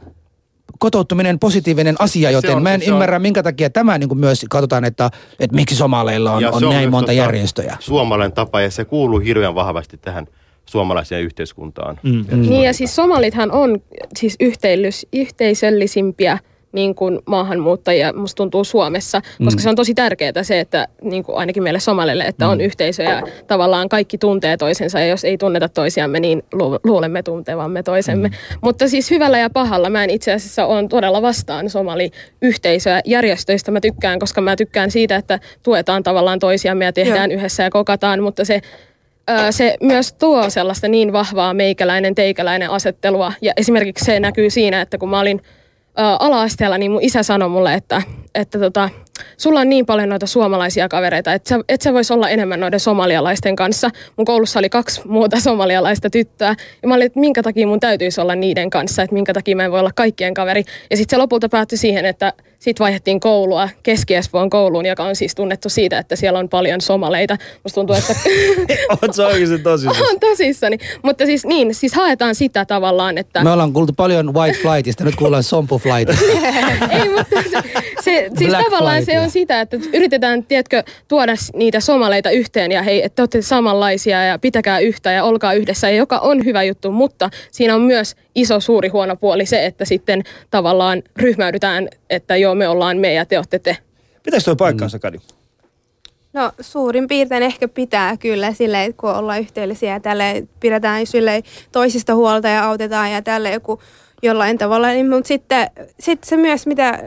kotouttuminen 0.79 1.39
positiivinen 1.39 1.95
asia, 1.99 2.31
joten 2.31 2.55
on- 2.55 2.63
mä 2.63 2.73
en 2.73 2.81
se 2.81 2.91
on- 2.91 2.93
ymmärrä, 2.93 3.19
minkä 3.19 3.43
takia 3.43 3.69
tämä 3.69 3.97
niin 3.97 4.09
kuin 4.09 4.19
myös 4.19 4.45
katsotaan, 4.49 4.85
että, 4.85 5.09
että 5.39 5.55
miksi 5.55 5.75
somaleilla 5.75 6.31
on, 6.31 6.41
Ja 6.41 6.51
on 6.51 6.59
se 6.59 6.65
näin 6.65 6.89
monta 6.89 7.05
tota 7.05 7.13
järjestöjä. 7.13 7.77
Suomalainen 7.79 8.31
tapa 8.33 8.61
ja 8.61 8.71
se 8.71 8.85
kuuluu 8.85 9.19
hirveän 9.19 9.55
vahvasti 9.55 9.97
tähän 9.97 10.27
suomalaiseen 10.65 11.23
yhteiskuntaan. 11.23 11.99
Mm. 12.03 12.25
Niin 12.31 12.63
ja 12.63 12.73
siis 12.73 12.95
somalithan 12.95 13.51
on 13.51 13.77
siis 14.17 14.35
yhteisöllisimpiä 15.13 16.39
niin 16.71 16.95
kuin 16.95 17.19
maahanmuuttajia, 17.25 18.13
musta 18.13 18.37
tuntuu 18.37 18.63
Suomessa, 18.63 19.21
koska 19.43 19.61
se 19.61 19.69
on 19.69 19.75
tosi 19.75 19.93
tärkeää 19.93 20.43
se, 20.43 20.59
että 20.59 20.87
niin 21.01 21.23
kuin 21.23 21.37
ainakin 21.37 21.63
meille 21.63 21.79
somalille, 21.79 22.23
että 22.23 22.47
on 22.47 22.61
yhteisö 22.61 23.03
ja 23.03 23.21
tavallaan 23.47 23.89
kaikki 23.89 24.17
tuntee 24.17 24.57
toisensa 24.57 24.99
ja 24.99 25.07
jos 25.07 25.23
ei 25.23 25.37
tunneta 25.37 25.69
toisiamme, 25.69 26.19
niin 26.19 26.43
lu- 26.53 26.79
luulemme 26.83 27.23
tuntevamme 27.23 27.83
toisemme. 27.83 28.29
Mutta 28.61 28.87
siis 28.87 29.11
hyvällä 29.11 29.39
ja 29.39 29.49
pahalla 29.49 29.89
mä 29.89 30.03
en 30.03 30.09
itse 30.09 30.33
asiassa 30.33 30.65
on 30.65 30.89
todella 30.89 31.21
vastaan 31.21 31.69
somali-yhteisöä. 31.69 33.01
Järjestöistä 33.05 33.71
mä 33.71 33.81
tykkään, 33.81 34.19
koska 34.19 34.41
mä 34.41 34.55
tykkään 34.55 34.91
siitä, 34.91 35.15
että 35.15 35.39
tuetaan 35.63 36.03
tavallaan 36.03 36.39
toisiamme 36.39 36.85
ja 36.85 36.93
tehdään 36.93 37.31
yhdessä 37.31 37.63
ja 37.63 37.69
kokataan, 37.69 38.23
mutta 38.23 38.45
se 38.45 38.61
se 39.51 39.77
myös 39.81 40.13
tuo 40.13 40.49
sellaista 40.49 40.87
niin 40.87 41.13
vahvaa 41.13 41.53
meikäläinen, 41.53 42.15
teikäläinen 42.15 42.69
asettelua. 42.69 43.33
Ja 43.41 43.53
esimerkiksi 43.57 44.05
se 44.05 44.19
näkyy 44.19 44.49
siinä, 44.49 44.81
että 44.81 44.97
kun 44.97 45.09
mä 45.09 45.19
olin 45.19 45.41
ala-asteella, 45.97 46.77
niin 46.77 46.91
mun 46.91 47.03
isä 47.03 47.23
sanoi 47.23 47.49
mulle, 47.49 47.73
että, 47.73 48.01
että 48.35 48.59
tota, 48.59 48.89
sulla 49.37 49.59
on 49.59 49.69
niin 49.69 49.85
paljon 49.85 50.09
noita 50.09 50.27
suomalaisia 50.27 50.89
kavereita, 50.89 51.33
että 51.33 51.49
sä, 51.49 51.59
et 51.69 51.81
sä 51.81 51.93
vois 51.93 52.11
olla 52.11 52.29
enemmän 52.29 52.59
noiden 52.59 52.79
somalialaisten 52.79 53.55
kanssa. 53.55 53.89
Mun 54.17 54.25
koulussa 54.25 54.59
oli 54.59 54.69
kaksi 54.69 55.01
muuta 55.05 55.39
somalialaista 55.39 56.09
tyttöä. 56.09 56.55
Ja 56.81 56.87
mä 56.87 56.95
olin, 56.95 57.05
että 57.05 57.19
minkä 57.19 57.43
takia 57.43 57.67
mun 57.67 57.79
täytyisi 57.79 58.21
olla 58.21 58.35
niiden 58.35 58.69
kanssa, 58.69 59.03
että 59.03 59.13
minkä 59.13 59.33
takia 59.33 59.55
mä 59.55 59.65
en 59.65 59.71
voi 59.71 59.79
olla 59.79 59.91
kaikkien 59.95 60.33
kaveri. 60.33 60.63
Ja 60.89 60.97
sitten 60.97 61.17
se 61.17 61.21
lopulta 61.21 61.49
päättyi 61.49 61.77
siihen, 61.77 62.05
että 62.05 62.33
sitten 62.59 62.83
vaihdettiin 62.83 63.19
koulua 63.19 63.69
Keski-Espoon 63.83 64.49
kouluun, 64.49 64.85
joka 64.85 65.03
on 65.03 65.15
siis 65.15 65.35
tunnettu 65.35 65.69
siitä, 65.69 65.97
että 65.97 66.15
siellä 66.15 66.39
on 66.39 66.49
paljon 66.49 66.81
somaleita. 66.81 67.37
Musta 67.63 67.75
tuntuu, 67.75 67.95
että 67.95 68.13
Oot 69.01 69.13
sä 69.13 69.27
oikeasti 69.27 69.59
tosissaan? 69.59 70.09
on 70.11 70.19
tosissani. 70.19 70.77
Mutta 71.03 71.25
siis 71.25 71.45
niin, 71.45 71.75
siis 71.75 71.93
haetaan 71.93 72.35
sitä 72.35 72.65
tavallaan, 72.65 73.17
että... 73.17 73.43
Me 73.43 73.51
ollaan 73.51 73.73
kuultu 73.73 73.93
paljon 73.93 74.33
White 74.33 74.57
Flightista, 74.61 75.03
nyt 75.03 75.15
kuullaan 75.15 75.43
Sompu 75.43 75.77
Flightista. 75.77 76.25
Ei, 76.91 77.09
mutta 77.09 77.41
se, 77.41 77.61
se 78.01 78.29
siis 78.37 78.49
Black 78.49 78.63
tavallaan 78.63 79.01
se 79.01 79.05
Flightia. 79.05 79.21
on 79.21 79.29
sitä, 79.29 79.61
että 79.61 79.77
yritetään, 79.93 80.43
tiedätkö, 80.43 80.83
tuoda 81.07 81.33
niitä 81.53 81.79
somaleita 81.79 82.29
yhteen 82.29 82.71
ja 82.71 82.83
hei, 82.83 83.03
että 83.05 83.15
te 83.15 83.21
olette 83.21 83.41
samanlaisia 83.41 84.23
ja 84.23 84.39
pitäkää 84.39 84.79
yhtä 84.79 85.11
ja 85.11 85.23
olkaa 85.23 85.53
yhdessä, 85.53 85.89
ja 85.89 85.95
joka 85.95 86.19
on 86.19 86.45
hyvä 86.45 86.63
juttu, 86.63 86.91
mutta 86.91 87.29
siinä 87.51 87.75
on 87.75 87.81
myös 87.81 88.15
iso 88.35 88.59
suuri 88.59 88.89
huono 88.89 89.15
puoli 89.15 89.45
se, 89.45 89.65
että 89.65 89.85
sitten 89.85 90.23
tavallaan 90.51 91.03
ryhmäydytään, 91.15 91.87
että 92.09 92.35
joo, 92.47 92.55
me 92.55 92.67
ollaan 92.67 92.97
me 92.97 93.13
ja 93.13 93.25
te 93.25 93.37
olette 93.37 93.59
te. 93.59 93.77
Pitäis 94.23 94.45
toi 94.45 94.55
paikkaansa, 94.55 94.99
Kadi? 94.99 95.17
No 96.33 96.51
suurin 96.61 97.07
piirtein 97.07 97.43
ehkä 97.43 97.67
pitää 97.67 98.17
kyllä 98.17 98.53
silleen, 98.53 98.93
kun 98.93 99.09
ollaan 99.09 99.39
yhteydellisiä 99.39 99.93
ja 99.93 99.99
tälle 99.99 100.47
pidetään 100.59 101.07
silleen 101.07 101.43
toisista 101.71 102.15
huolta 102.15 102.47
ja 102.47 102.63
autetaan 102.63 103.11
ja 103.11 103.21
tälle 103.21 103.51
joku 103.51 103.81
jollain 104.23 104.57
tavalla. 104.57 104.87
Niin, 104.87 105.09
mutta 105.09 105.27
sitten 105.27 105.69
sit 105.99 106.23
se 106.23 106.37
myös, 106.37 106.67
mitä, 106.67 107.03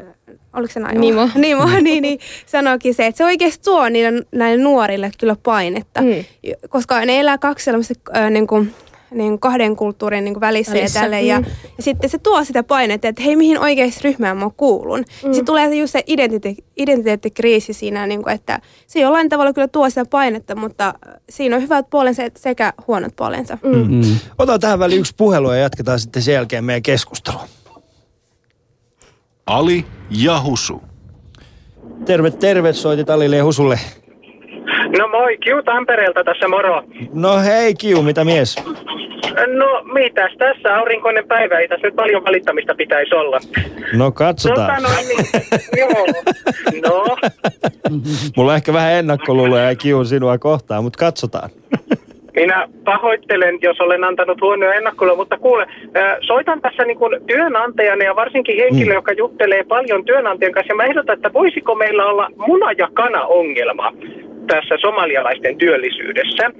oliko 0.52 0.72
se 0.72 0.80
näin? 0.80 1.00
Nimo. 1.00 1.28
Nimo, 1.34 1.66
niin, 1.80 2.02
niin 2.02 2.18
sanoikin 2.46 2.94
se, 2.94 3.06
että 3.06 3.18
se 3.18 3.24
oikeasti 3.24 3.64
tuo 3.64 3.88
niille, 3.88 4.22
näille 4.32 4.62
nuorille 4.62 5.10
kyllä 5.20 5.36
painetta. 5.42 6.02
Mm. 6.02 6.24
Koska 6.68 7.04
ne 7.04 7.20
elää 7.20 7.38
kaksi 7.38 7.64
sellaista 7.64 7.94
äh, 8.16 8.30
niin 8.30 8.46
kuin, 8.46 8.74
niin 9.10 9.40
kahden 9.40 9.76
kulttuurin 9.76 10.24
niin 10.24 10.40
välissä, 10.40 10.72
Välissä, 10.72 10.98
ja 10.98 11.02
tälle. 11.02 11.22
Ja, 11.22 11.40
mm. 11.40 11.46
ja 11.76 11.82
sitten 11.82 12.10
se 12.10 12.18
tuo 12.18 12.44
sitä 12.44 12.62
painetta, 12.62 13.08
että 13.08 13.22
hei, 13.22 13.36
mihin 13.36 13.58
oikeasti 13.58 14.00
ryhmään 14.04 14.36
mä 14.36 14.50
kuulun. 14.56 14.98
Mm. 14.98 15.04
Sitten 15.32 15.44
tulee 15.44 15.74
just 15.74 15.92
se 15.92 16.04
identite- 16.06 16.64
identiteettikriisi 16.76 17.72
siinä, 17.72 18.06
niin 18.06 18.22
kuin, 18.22 18.34
että 18.34 18.60
se 18.86 19.00
jollain 19.00 19.28
tavalla 19.28 19.52
kyllä 19.52 19.68
tuo 19.68 19.88
sitä 19.88 20.04
painetta, 20.10 20.56
mutta 20.56 20.94
siinä 21.28 21.56
on 21.56 21.62
hyvät 21.62 21.90
puolensa 21.90 22.22
sekä 22.36 22.72
huonot 22.86 23.16
puolensa. 23.16 23.58
Mm. 23.62 23.94
Mm. 23.94 24.16
Otan 24.38 24.60
tähän 24.60 24.78
väliin 24.78 25.00
yksi 25.00 25.14
puhelu 25.16 25.52
ja 25.52 25.58
jatketaan 25.58 25.98
sitten 25.98 26.22
sen 26.22 26.34
jälkeen 26.34 26.64
meidän 26.64 26.82
keskustelua. 26.82 27.44
Ali 29.46 29.84
ja 30.10 30.42
Husu. 30.42 30.82
Terve, 32.04 32.30
terve, 32.30 32.72
soitit 32.72 33.10
Alille 33.10 33.36
ja 33.36 33.44
Husulle. 33.44 33.80
No 34.98 35.08
moi, 35.08 35.38
Kiu 35.38 35.62
Tampereelta 35.62 36.24
tässä 36.24 36.48
moro. 36.48 36.82
No 37.12 37.38
hei 37.38 37.74
Kiu, 37.74 38.02
mitä 38.02 38.24
mies? 38.24 38.56
No 39.46 39.82
mitäs 39.94 40.32
tässä 40.38 40.76
aurinkoinen 40.76 41.28
päivä, 41.28 41.58
ei 41.58 41.68
tässä 41.68 41.86
nyt 41.86 41.96
paljon 41.96 42.24
valittamista 42.24 42.74
pitäisi 42.74 43.14
olla. 43.14 43.40
No 43.96 44.12
katsotaan. 44.12 44.82
No, 44.82 44.88
niin, 45.08 45.26
joo. 45.76 46.06
No, 46.88 47.16
Mulla 48.36 48.50
on 48.50 48.56
ehkä 48.56 48.72
vähän 48.72 48.92
ennakkoluuloja 48.92 49.64
ja 49.64 49.74
kiun 49.76 50.06
sinua 50.06 50.38
kohtaan, 50.38 50.84
mutta 50.84 50.98
katsotaan. 50.98 51.50
minä 52.34 52.68
pahoittelen, 52.84 53.58
jos 53.62 53.80
olen 53.80 54.04
antanut 54.04 54.40
huonoja 54.40 54.74
ennakkoja, 54.74 55.14
mutta 55.14 55.38
kuule, 55.38 55.66
soitan 56.26 56.60
tässä 56.60 56.84
niin 56.84 56.98
kuin 56.98 57.20
työnantajana 57.26 58.04
ja 58.04 58.16
varsinkin 58.16 58.56
henkilö, 58.58 58.94
joka 58.94 59.12
juttelee 59.12 59.64
paljon 59.64 60.04
työnantajan 60.04 60.52
kanssa. 60.52 60.72
Ja 60.72 60.76
mä 60.76 60.84
ehdotan, 60.84 61.16
että 61.16 61.32
voisiko 61.32 61.74
meillä 61.74 62.06
olla 62.06 62.28
muna- 62.36 62.72
ja 62.78 62.88
kana-ongelma 62.94 63.92
tässä 64.52 64.74
somalialaisten 64.80 65.56
työllisyydessä. 65.56 66.50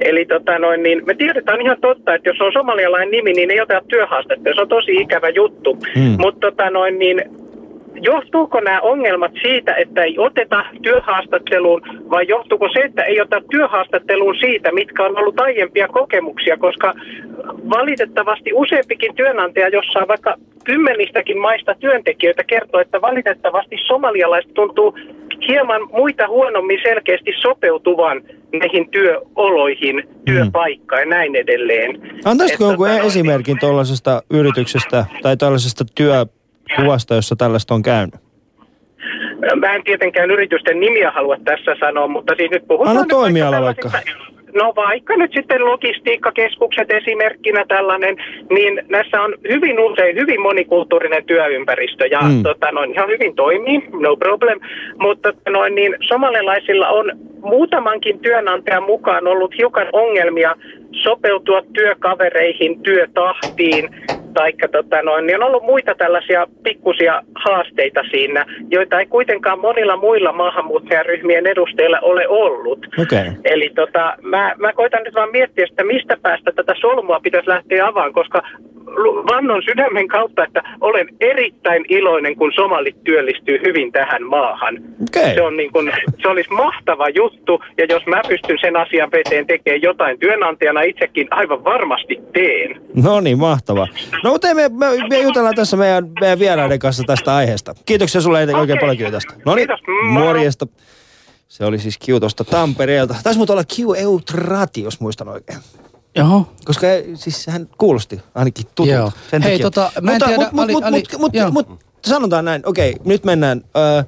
Eli 0.00 0.24
tota 0.24 0.58
noin, 0.58 0.82
niin 0.82 1.02
me 1.06 1.14
tiedetään 1.14 1.60
ihan 1.60 1.80
totta, 1.80 2.14
että 2.14 2.28
jos 2.28 2.40
on 2.40 2.52
somalialainen 2.52 3.10
nimi, 3.10 3.32
niin 3.32 3.50
ei 3.50 3.60
ota 3.60 3.82
työhaastetta. 3.88 4.50
Se 4.54 4.60
on 4.60 4.68
tosi 4.68 4.92
ikävä 4.92 5.28
juttu. 5.28 5.78
Mm. 5.96 6.16
Mutta 6.18 6.50
tota 6.50 6.70
noin, 6.70 6.98
niin 6.98 7.22
Johtuuko 8.02 8.60
nämä 8.60 8.80
ongelmat 8.80 9.32
siitä, 9.42 9.74
että 9.74 10.04
ei 10.04 10.18
oteta 10.18 10.64
työhaastatteluun 10.82 11.82
vai 12.10 12.28
johtuuko 12.28 12.68
se, 12.72 12.80
että 12.80 13.02
ei 13.02 13.20
ota 13.20 13.42
työhaastatteluun 13.50 14.36
siitä, 14.40 14.72
mitkä 14.72 15.04
on 15.04 15.18
ollut 15.18 15.40
aiempia 15.40 15.88
kokemuksia, 15.88 16.56
koska 16.56 16.94
valitettavasti 17.70 18.52
useampikin 18.54 19.14
työnantaja, 19.14 19.68
jossa 19.68 19.98
on 19.98 20.08
vaikka 20.08 20.34
kymmenistäkin 20.64 21.38
maista 21.38 21.74
työntekijöitä, 21.74 22.44
kertoo, 22.44 22.80
että 22.80 23.00
valitettavasti 23.00 23.76
somalialaiset 23.86 24.54
tuntuu 24.54 24.98
hieman 25.48 25.88
muita 25.92 26.28
huonommin 26.28 26.78
selkeästi 26.82 27.32
sopeutuvan 27.42 28.22
näihin 28.52 28.90
työoloihin, 28.90 30.08
työpaikkaan 30.24 31.02
ja 31.02 31.06
näin 31.06 31.36
edelleen. 31.36 32.00
Antaisitko 32.24 32.64
jonkun 32.64 32.88
tota 32.88 33.00
esimerkin 33.00 33.58
tuollaisesta 33.58 34.22
yrityksestä 34.30 35.04
tai 35.22 35.36
tällaisesta 35.36 35.84
työkuvasta, 36.76 37.14
jossa 37.14 37.36
tällaista 37.36 37.74
on 37.74 37.82
käynyt? 37.82 38.14
Mä 39.60 39.72
en 39.74 39.84
tietenkään 39.84 40.30
yritysten 40.30 40.80
nimiä 40.80 41.10
halua 41.10 41.36
tässä 41.44 41.76
sanoa, 41.80 42.08
mutta 42.08 42.34
siis 42.36 42.50
nyt 42.50 42.68
puhutaan... 42.68 42.96
Anna 42.96 43.08
toimiala 43.08 43.56
tällaisista- 43.56 44.30
No 44.54 44.72
vaikka 44.76 45.16
nyt 45.16 45.32
sitten 45.34 45.64
logistiikkakeskukset 45.64 46.90
esimerkkinä 46.90 47.64
tällainen, 47.68 48.16
niin 48.50 48.82
näissä 48.88 49.22
on 49.22 49.34
hyvin 49.48 49.80
usein 49.80 50.16
hyvin 50.16 50.40
monikulttuurinen 50.40 51.24
työympäristö 51.24 52.06
ja 52.06 52.20
Mm. 52.20 52.28
mm. 52.34 52.42
tota, 52.42 52.72
noin, 52.72 52.92
ihan 52.92 53.08
hyvin 53.08 53.34
toimii, 53.36 53.82
no 54.00 54.16
problem. 54.16 54.60
Mutta 54.98 55.32
tota, 55.32 55.50
noin, 55.50 55.74
niin 55.74 55.96
somalilaisilla 56.08 56.88
on 56.88 57.12
muutamankin 57.42 58.18
työnantajan 58.18 58.82
mukaan 58.82 59.26
ollut 59.26 59.56
hiukan 59.58 59.86
ongelmia 59.92 60.54
sopeutua 60.92 61.62
työkavereihin, 61.72 62.80
työtahtiin, 62.82 63.88
taikka 64.34 64.68
tota 64.68 65.02
noin, 65.02 65.26
niin 65.26 65.36
on 65.36 65.46
ollut 65.46 65.62
muita 65.62 65.94
tällaisia 65.94 66.46
pikkusia 66.62 67.22
haasteita 67.34 68.00
siinä, 68.10 68.46
joita 68.70 69.00
ei 69.00 69.06
kuitenkaan 69.06 69.60
monilla 69.60 69.96
muilla 69.96 70.32
maahanmuuttajaryhmien 70.32 71.46
edustajilla 71.46 71.98
ole 72.02 72.28
ollut. 72.28 72.86
Okei. 73.02 73.26
Eli 73.44 73.70
tota, 73.74 74.16
mä, 74.22 74.54
mä 74.58 74.72
koitan 74.72 75.02
nyt 75.02 75.14
vaan 75.14 75.30
miettiä, 75.32 75.66
että 75.70 75.84
mistä 75.84 76.16
päästä 76.22 76.52
tätä 76.52 76.74
solmua 76.80 77.20
pitäisi 77.20 77.48
lähteä 77.48 77.86
avaan, 77.86 78.12
koska 78.12 78.42
vannon 79.32 79.62
sydämen 79.62 80.08
kautta, 80.08 80.44
että 80.44 80.62
olen 80.80 81.08
erittäin 81.20 81.84
iloinen, 81.88 82.36
kun 82.36 82.52
somalit 82.54 83.04
työllistyy 83.04 83.60
hyvin 83.66 83.92
tähän 83.92 84.22
maahan. 84.22 84.78
Okei. 85.02 85.34
Se, 85.34 85.42
on 85.42 85.56
niin 85.56 85.72
kun, 85.72 85.92
se 86.22 86.28
olisi 86.28 86.50
mahtava 86.50 87.08
juttu, 87.08 87.62
ja 87.78 87.84
jos 87.88 88.06
mä 88.06 88.20
pystyn 88.28 88.58
sen 88.60 88.76
asian 88.76 89.10
eteen 89.12 89.46
tekemään 89.46 89.82
jotain 89.82 90.18
työnantajana, 90.18 90.82
itsekin 90.82 91.28
aivan 91.30 91.64
varmasti 91.64 92.20
teen. 92.32 92.80
No 93.04 93.20
niin, 93.20 93.38
mahtavaa. 93.38 93.86
No 94.24 94.30
mutta 94.30 94.54
me, 94.54 94.68
me, 94.68 94.86
me 95.08 95.18
jutellaan 95.18 95.54
tässä 95.54 95.76
meidän, 95.76 96.08
meidän 96.20 96.38
vieraiden 96.38 96.78
kanssa 96.78 97.02
tästä 97.06 97.34
aiheesta. 97.36 97.74
Kiitoksia 97.86 98.20
sulle 98.20 98.38
oikein 98.38 98.56
Okei. 98.58 98.76
paljon 98.80 98.96
Kiu 98.96 99.10
tästä. 99.10 99.34
No 99.46 99.54
niin, 99.54 99.68
morjesta. 100.10 100.66
Se 101.48 101.64
oli 101.64 101.78
siis 101.78 101.98
Kiu 101.98 102.20
tuosta 102.20 102.44
Tampereelta. 102.44 103.14
Taisi 103.22 103.38
muuten 103.38 103.52
olla 103.54 103.64
Kiu 103.64 103.94
Eutrati, 103.94 104.82
jos 104.82 105.00
muistan 105.00 105.28
oikein. 105.28 105.58
Joo. 106.16 106.52
Koska 106.64 106.86
siis 107.14 107.46
hän 107.46 107.68
kuulosti 107.78 108.20
ainakin 108.34 108.66
tutulta. 108.66 108.92
Joo. 108.92 109.12
Sen 109.30 109.42
Hei, 109.42 109.52
takia. 109.52 109.64
tota, 109.70 109.92
mä 110.00 110.10
en 110.12 110.14
mutta, 110.14 110.26
tiedä, 110.26 110.42
mut, 110.42 110.52
mut, 110.52 110.64
Ali- 110.64 110.72
mut, 110.72 110.84
Ali- 110.84 111.02
mut, 111.12 111.20
mut, 111.20 111.34
joo. 111.34 111.50
mut, 111.50 111.84
sanotaan 112.06 112.44
näin, 112.44 112.62
okei, 112.66 112.96
nyt 113.04 113.24
mennään. 113.24 113.64
Öö, 113.76 114.02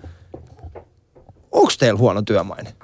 Onko 1.53 1.73
teillä 1.79 1.99
huono 1.99 2.23
työmaine? 2.23 2.75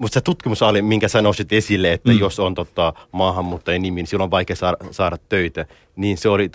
Mutta 0.00 0.14
se 0.14 0.20
tutkimus 0.20 0.62
oli, 0.62 0.82
minkä 0.82 1.08
sä 1.08 1.22
nostit 1.22 1.52
esille, 1.52 1.92
että 1.92 2.12
Mm. 2.12 2.18
jos 2.18 2.40
on 2.40 2.54
tota, 2.54 2.92
maahanmuuttajien 3.12 3.82
nimi, 3.82 3.94
niin 4.00 4.06
silloin 4.06 4.26
on 4.26 4.30
vaikea 4.30 4.56
saada, 4.56 4.76
saada 4.90 5.16
töitä. 5.28 5.66
Niin 5.96 6.18
se 6.18 6.28
oli, 6.28 6.50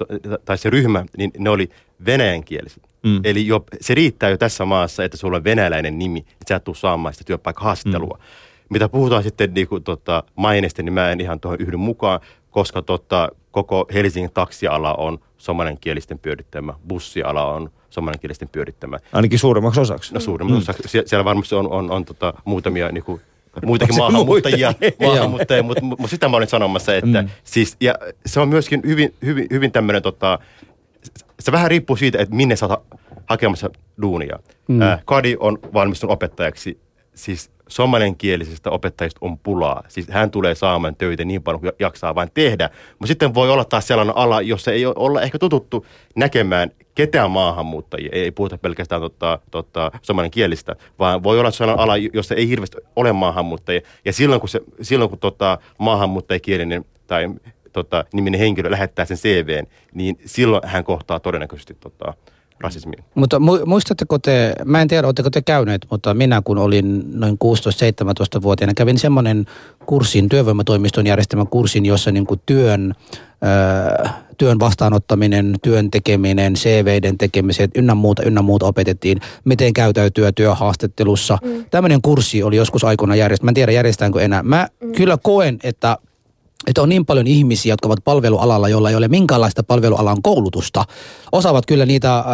tai 0.45 0.57
se 0.57 0.69
ryhmä, 0.69 1.05
niin 1.17 1.31
ne 1.37 1.49
oli 1.49 1.69
venäjänkieliset. 2.05 2.83
Mm. 3.03 3.21
Eli 3.23 3.47
jo, 3.47 3.63
se 3.81 3.95
riittää 3.95 4.29
jo 4.29 4.37
tässä 4.37 4.65
maassa, 4.65 5.03
että 5.03 5.17
sulla 5.17 5.37
on 5.37 5.43
venäläinen 5.43 5.99
nimi, 5.99 6.19
että 6.19 6.45
sä 6.49 6.55
et 6.55 6.63
tuu 6.63 6.73
saamaan 6.75 7.13
sitä 7.13 7.23
työpaikkahaastattelua. 7.27 8.17
Mm. 8.19 8.25
Mitä 8.69 8.89
puhutaan 8.89 9.23
sitten 9.23 9.53
niin 9.53 9.67
kuin, 9.67 9.83
tota, 9.83 10.23
maineesta, 10.35 10.83
niin 10.83 10.93
mä 10.93 11.11
en 11.11 11.21
ihan 11.21 11.39
tuohon 11.39 11.61
yhdy 11.61 11.77
mukaan, 11.77 12.19
koska 12.51 12.81
tota, 12.81 13.29
koko 13.51 13.85
Helsingin 13.93 14.31
taksiala 14.33 14.93
on 14.93 15.19
somaliankielisten 15.37 16.19
pyörittämä, 16.19 16.73
bussiala 16.87 17.53
on 17.53 17.69
somaliankielisten 17.89 18.49
pyörittämä. 18.51 18.99
Ainakin 19.13 19.39
suurimmaksi 19.39 19.79
osaksi. 19.79 20.13
No 20.13 20.19
suurimman 20.19 20.57
mm. 20.57 20.63
sie- 20.85 21.03
siellä 21.05 21.25
varmasti 21.25 21.55
on, 21.55 21.71
on, 21.71 21.91
on 21.91 22.05
tota, 22.05 22.33
muutamia 22.45 22.91
niinku, 22.91 23.19
muitakin 23.65 23.97
maahanmuuttajia, 23.97 24.73
maahanmuuttajia 25.05 25.63
mutta 25.63 25.81
mut 25.83 26.09
sitä 26.09 26.29
mä 26.29 26.37
olin 26.37 26.47
sanomassa, 26.47 26.95
että 26.95 27.21
Mm. 27.21 27.29
siis, 27.43 27.77
ja 27.81 27.95
se 28.25 28.39
on 28.39 28.49
myöskin 28.49 28.81
hyvin, 28.85 29.13
hyvin, 29.25 29.47
hyvin 29.51 29.71
tämmöinen, 29.71 30.01
tota, 30.01 30.39
se 31.39 31.51
vähän 31.51 31.71
riippuu 31.71 31.95
siitä, 31.95 32.17
että 32.19 32.35
minne 32.35 32.55
sä 32.55 32.65
oot 32.67 32.83
hakemassa 33.25 33.69
duunia. 34.01 34.39
Mm. 34.67 34.81
Äh, 34.81 35.01
Kadi 35.05 35.35
on 35.39 35.57
valmistunut 35.73 36.13
opettajaksi, 36.13 36.79
siis 37.15 37.51
somaliankielisistä 37.69 38.69
opettajista 38.69 39.17
on 39.21 39.39
pulaa. 39.39 39.83
Siis 39.87 40.07
hän 40.09 40.31
tulee 40.31 40.55
saamaan 40.55 40.95
töitä 40.95 41.25
niin 41.25 41.43
paljon 41.43 41.61
kuin 41.61 41.71
jaksaa 41.79 42.15
vain 42.15 42.29
tehdä. 42.33 42.69
Mutta 42.99 43.07
sitten 43.07 43.33
voi 43.33 43.49
olla 43.49 43.65
taas 43.65 43.87
sellainen 43.87 44.17
ala, 44.17 44.41
jossa 44.41 44.71
ei 44.71 44.85
olla 44.85 45.21
ehkä 45.21 45.39
tututtu 45.39 45.85
näkemään 46.15 46.71
ketään 46.95 47.31
maahanmuuttajia. 47.31 48.09
Ei 48.11 48.31
puhuta 48.31 48.57
pelkästään 48.57 49.01
tota, 49.01 49.39
tota, 49.51 49.91
somaliankielistä, 50.01 50.75
vaan 50.99 51.23
voi 51.23 51.39
olla 51.39 51.51
sellainen 51.51 51.83
ala, 51.83 51.97
jossa 51.97 52.35
ei 52.35 52.49
hirveästi 52.49 52.77
ole 52.95 53.11
maahanmuuttajia. 53.11 53.81
Ja 54.05 54.13
silloin 54.13 54.41
kun, 54.41 54.49
se, 54.49 54.61
silloin 54.81 55.09
kun 55.09 55.19
tota, 55.19 55.57
maahanmuuttajakielinen 55.79 56.85
tai 57.07 57.29
tota, 57.73 58.05
niminen 58.13 58.39
henkilö 58.39 58.71
lähettää 58.71 59.05
sen 59.05 59.17
CVn, 59.17 59.67
niin 59.93 60.17
silloin 60.25 60.61
hän 60.65 60.83
kohtaa 60.83 61.19
todennäköisesti 61.19 61.73
tota, 61.79 62.13
rasismia. 62.59 63.03
Mutta 63.15 63.37
mu- 63.37 63.65
muistatteko 63.65 64.19
te, 64.19 64.53
mä 64.65 64.81
en 64.81 64.87
tiedä, 64.87 65.07
oletteko 65.07 65.29
te 65.29 65.41
käyneet, 65.41 65.87
mutta 65.91 66.13
minä 66.13 66.41
kun 66.43 66.57
olin 66.57 67.03
noin 67.19 67.37
16-17-vuotiaana, 67.43 68.73
kävin 68.73 68.99
semmoinen 68.99 69.45
kurssin, 69.85 70.29
työvoimatoimiston 70.29 71.07
järjestämän 71.07 71.47
kurssin, 71.47 71.85
jossa 71.85 72.11
niin 72.11 72.25
kuin 72.25 72.41
työn, 72.45 72.93
ö, 74.03 74.09
työn 74.37 74.59
vastaanottaminen, 74.59 75.55
työn 75.61 75.91
tekeminen, 75.91 76.53
CViden 76.53 77.17
tekemiset, 77.17 77.71
ynnä 77.75 77.95
muuta, 77.95 78.23
ynnä 78.23 78.41
muuta 78.41 78.65
opetettiin, 78.65 79.19
miten 79.45 79.73
käytäytyä 79.73 80.31
työhaastattelussa. 80.31 81.37
Mm. 81.43 81.65
Tämmöinen 81.71 82.01
kurssi 82.01 82.43
oli 82.43 82.55
joskus 82.55 82.83
aikoina 82.83 83.15
järjestetty. 83.15 83.45
Mä 83.45 83.49
en 83.49 83.55
tiedä, 83.55 83.71
järjestetäänkö 83.71 84.21
enää. 84.21 84.43
Mä 84.43 84.67
mm. 84.81 84.91
kyllä 84.91 85.17
koen, 85.23 85.59
että 85.63 85.97
että 86.67 86.81
on 86.81 86.89
niin 86.89 87.05
paljon 87.05 87.27
ihmisiä, 87.27 87.73
jotka 87.73 87.87
ovat 87.87 88.03
palvelualalla, 88.03 88.69
joilla 88.69 88.89
ei 88.89 88.95
ole 88.95 89.07
minkäänlaista 89.07 89.63
palvelualan 89.63 90.21
koulutusta. 90.21 90.85
Osaavat 91.31 91.65
kyllä 91.65 91.85
niitä 91.85 92.17
äh, 92.17 92.25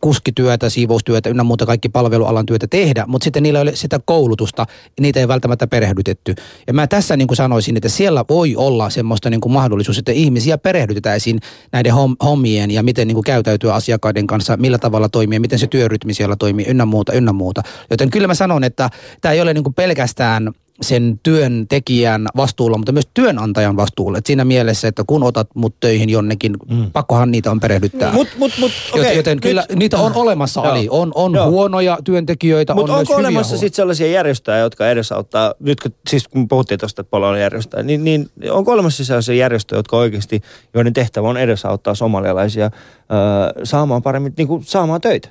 kuskityötä, 0.00 0.70
siivoustyötä 0.70 1.30
ynnä 1.30 1.44
muuta 1.44 1.66
kaikki 1.66 1.88
palvelualan 1.88 2.46
työtä 2.46 2.66
tehdä, 2.66 3.04
mutta 3.06 3.24
sitten 3.24 3.42
niillä 3.42 3.58
ei 3.58 3.62
ole 3.62 3.76
sitä 3.76 4.00
koulutusta 4.04 4.66
niitä 5.00 5.20
ei 5.20 5.28
välttämättä 5.28 5.66
perehdytetty. 5.66 6.34
Ja 6.66 6.72
mä 6.72 6.86
tässä 6.86 7.16
niin 7.16 7.28
kuin 7.28 7.36
sanoisin, 7.36 7.76
että 7.76 7.88
siellä 7.88 8.24
voi 8.28 8.56
olla 8.56 8.90
semmoista 8.90 9.30
niin 9.30 9.40
kuin 9.40 9.52
mahdollisuus, 9.52 9.98
että 9.98 10.12
ihmisiä 10.12 10.58
perehdytetäisiin 10.58 11.40
näiden 11.72 11.92
hom- 11.92 12.16
hommien 12.24 12.70
ja 12.70 12.82
miten 12.82 13.08
niin 13.08 13.16
kuin 13.16 13.24
käytäytyä 13.24 13.74
asiakkaiden 13.74 14.26
kanssa, 14.26 14.56
millä 14.56 14.78
tavalla 14.78 15.08
toimii, 15.08 15.38
miten 15.38 15.58
se 15.58 15.66
työrytmi 15.66 16.14
siellä 16.14 16.36
toimii 16.36 16.66
ynnä 16.68 16.84
muuta, 16.84 17.12
ynnä 17.12 17.32
muuta. 17.32 17.62
Joten 17.90 18.10
kyllä 18.10 18.26
mä 18.26 18.34
sanon, 18.34 18.64
että 18.64 18.90
tämä 19.20 19.32
ei 19.32 19.40
ole 19.40 19.54
niin 19.54 19.64
kuin 19.64 19.74
pelkästään 19.74 20.52
sen 20.80 21.20
työntekijän 21.22 22.26
vastuulla, 22.36 22.78
mutta 22.78 22.92
myös 22.92 23.08
työnantajan 23.14 23.76
vastuulla. 23.76 24.18
Et 24.18 24.26
siinä 24.26 24.44
mielessä, 24.44 24.88
että 24.88 25.04
kun 25.06 25.22
otat 25.22 25.48
mut 25.54 25.74
töihin 25.80 26.10
jonnekin, 26.10 26.56
mm. 26.70 26.90
pakkohan 26.92 27.30
niitä 27.30 27.50
on 27.50 27.60
perehdyttää. 27.60 28.12
Mut, 28.12 28.28
mut, 28.38 28.52
mut, 28.60 28.72
Joten, 28.88 29.00
okei, 29.00 29.16
joten 29.16 29.40
kyllä 29.40 29.64
nyt- 29.68 29.78
niitä 29.78 29.98
on 29.98 30.12
olemassa, 30.14 30.60
Joo. 30.60 30.72
Ali. 30.72 30.86
On, 30.90 31.12
on 31.14 31.34
Joo. 31.34 31.50
huonoja 31.50 31.98
työntekijöitä, 32.04 32.74
Mutta 32.74 32.92
on 32.92 32.98
myös 32.98 33.08
onko 33.08 33.18
hyviä 33.18 33.28
olemassa 33.28 33.56
sitten 33.56 33.76
sellaisia 33.76 34.06
järjestöjä, 34.06 34.58
jotka 34.58 34.90
edesauttaa, 34.90 35.54
nyt 35.60 35.80
kun, 35.80 35.92
siis 36.10 36.28
kun 36.28 36.48
puhuttiin 36.48 36.80
tuosta, 36.80 37.00
että 37.00 37.10
paljon 37.10 37.32
on 37.32 37.40
järjestöjä, 37.40 37.82
niin, 37.82 38.04
niin 38.04 38.28
onko 38.50 38.72
olemassa 38.72 39.04
sellaisia 39.04 39.34
järjestöjä, 39.34 39.78
jotka 39.78 39.96
oikeasti, 39.96 40.40
joiden 40.74 40.92
tehtävä 40.92 41.28
on 41.28 41.36
edesauttaa 41.36 41.94
somalialaisia 41.94 42.64
öö, 42.64 43.64
saamaan 43.64 44.02
paremmin, 44.02 44.34
niin 44.36 44.48
kuin 44.48 44.64
saamaan 44.64 45.00
töitä? 45.00 45.28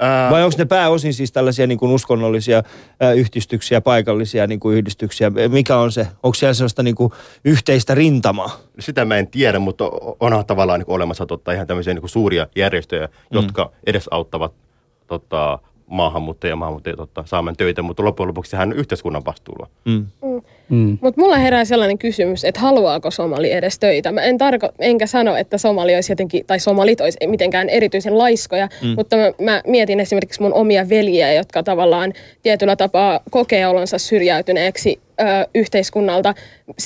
Ää, 0.00 0.30
Vai 0.30 0.44
onko 0.44 0.54
ne 0.58 0.64
pääosin 0.64 1.14
siis 1.14 1.32
tällaisia 1.32 1.66
niin 1.66 1.78
kuin 1.78 1.92
uskonnollisia 1.92 2.62
ää, 3.00 3.12
yhdistyksiä, 3.12 3.80
paikallisia 3.80 4.46
niin 4.46 4.60
kuin 4.60 4.76
yhdistyksiä? 4.76 5.30
Mikä 5.48 5.76
on 5.76 5.92
se? 5.92 6.06
Onko 6.22 6.34
siellä 6.34 6.54
sellaista 6.54 6.82
niin 6.82 6.94
kuin 6.94 7.12
yhteistä 7.44 7.94
rintamaa? 7.94 8.58
sitä 8.78 9.04
mä 9.04 9.16
en 9.16 9.26
tiedä, 9.26 9.58
mutta 9.58 9.84
onhan 10.20 10.46
tavallaan 10.46 10.80
niin 10.80 10.90
olemassa 10.90 11.26
totta, 11.26 11.52
ihan 11.52 11.66
tämmöisiä 11.66 11.94
niin 11.94 12.08
suuria 12.08 12.46
järjestöjä, 12.56 13.08
jotka 13.30 13.72
edesauttavat 13.86 14.52
tota, 15.06 15.58
maahanmuuttajia 15.86 16.52
ja 16.52 16.56
maahanmuuttajia 16.56 16.96
tota, 16.96 17.22
saamaan 17.26 17.56
töitä, 17.56 17.82
mutta 17.82 18.04
loppujen 18.04 18.28
lopuksi 18.28 18.50
sehän 18.50 18.68
on 18.68 18.76
yhteiskunnan 18.76 19.24
vastuulla. 19.24 19.68
Mm. 19.84 20.06
Mm. 20.22 20.42
Mutta 21.00 21.20
mulla 21.20 21.36
herää 21.36 21.64
sellainen 21.64 21.98
kysymys, 21.98 22.44
että 22.44 22.60
haluaako 22.60 23.10
Somali 23.10 23.52
edes 23.52 23.78
töitä. 23.78 24.12
Mä 24.12 24.22
en 24.22 24.38
tarko, 24.38 24.68
enkä 24.78 25.06
sano, 25.06 25.36
että 25.36 25.58
Somali 25.58 25.94
olisi 25.94 26.12
jotenkin, 26.12 26.46
tai 26.46 26.60
Somalit 26.60 27.00
olisi 27.00 27.18
mitenkään 27.26 27.68
erityisen 27.68 28.18
laiskoja, 28.18 28.68
mm. 28.82 28.88
mutta 28.88 29.16
mä, 29.16 29.32
mä 29.40 29.62
mietin 29.66 30.00
esimerkiksi 30.00 30.42
mun 30.42 30.54
omia 30.54 30.88
veljiä, 30.88 31.32
jotka 31.32 31.62
tavallaan 31.62 32.12
tietyllä 32.42 32.76
tapaa 32.76 33.20
kokee 33.30 33.66
olonsa 33.66 33.98
syrjäytyneeksi 33.98 35.00
ö, 35.20 35.24
yhteiskunnalta 35.54 36.34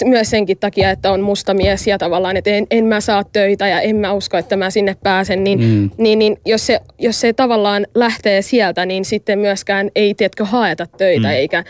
myös 0.05 0.30
senkin 0.30 0.59
takia, 0.59 0.91
että 0.91 1.12
on 1.12 1.20
musta 1.20 1.55
mies 1.55 1.87
ja 1.87 1.99
tavallaan, 1.99 2.37
että 2.37 2.51
en, 2.51 2.66
en 2.70 2.85
mä 2.85 3.01
saa 3.01 3.24
töitä 3.24 3.68
ja 3.68 3.80
en 3.80 3.97
mä 3.97 4.12
usko, 4.12 4.37
että 4.37 4.57
mä 4.57 4.70
sinne 4.70 4.97
pääsen, 5.03 5.45
niin, 5.45 5.61
mm. 5.61 5.91
niin, 5.99 6.18
niin 6.18 6.37
jos, 6.47 6.66
se, 6.66 6.80
jos 6.99 7.20
se 7.20 7.32
tavallaan 7.32 7.87
lähtee 7.95 8.43
sieltä, 8.43 8.87
niin 8.87 9.05
sitten 9.05 9.39
myöskään 9.39 9.91
ei, 9.95 10.14
tiedätkö, 10.14 10.45
haeta 10.45 10.87
töitä 10.87 11.28
mm. 11.28 11.35
eikä 11.35 11.64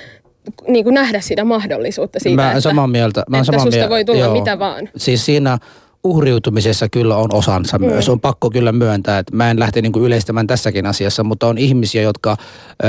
niin 0.68 0.84
kuin 0.84 0.94
nähdä 0.94 1.20
sitä 1.20 1.44
mahdollisuutta 1.44 2.18
siitä, 2.20 2.42
Mä 2.42 2.48
että, 2.48 2.60
samaa 2.60 2.86
mieltä. 2.86 3.24
Mä 3.28 3.36
että 3.36 3.46
samaa 3.46 3.60
susta 3.60 3.76
mieltä. 3.76 3.90
voi 3.90 4.04
tulla 4.04 4.24
Joo. 4.24 4.32
mitä 4.32 4.58
vaan. 4.58 4.88
Siis 4.96 5.24
siinä 5.24 5.58
uhriutumisessa 6.04 6.88
kyllä 6.88 7.16
on 7.16 7.34
osansa 7.34 7.78
mm. 7.78 7.86
myös. 7.86 8.08
On 8.08 8.20
pakko 8.20 8.50
kyllä 8.50 8.72
myöntää, 8.72 9.18
että 9.18 9.36
mä 9.36 9.50
en 9.50 9.60
lähte 9.60 9.82
niinku 9.82 10.00
yleistämään 10.00 10.46
tässäkin 10.46 10.86
asiassa, 10.86 11.24
mutta 11.24 11.46
on 11.46 11.58
ihmisiä, 11.58 12.02
jotka, 12.02 12.36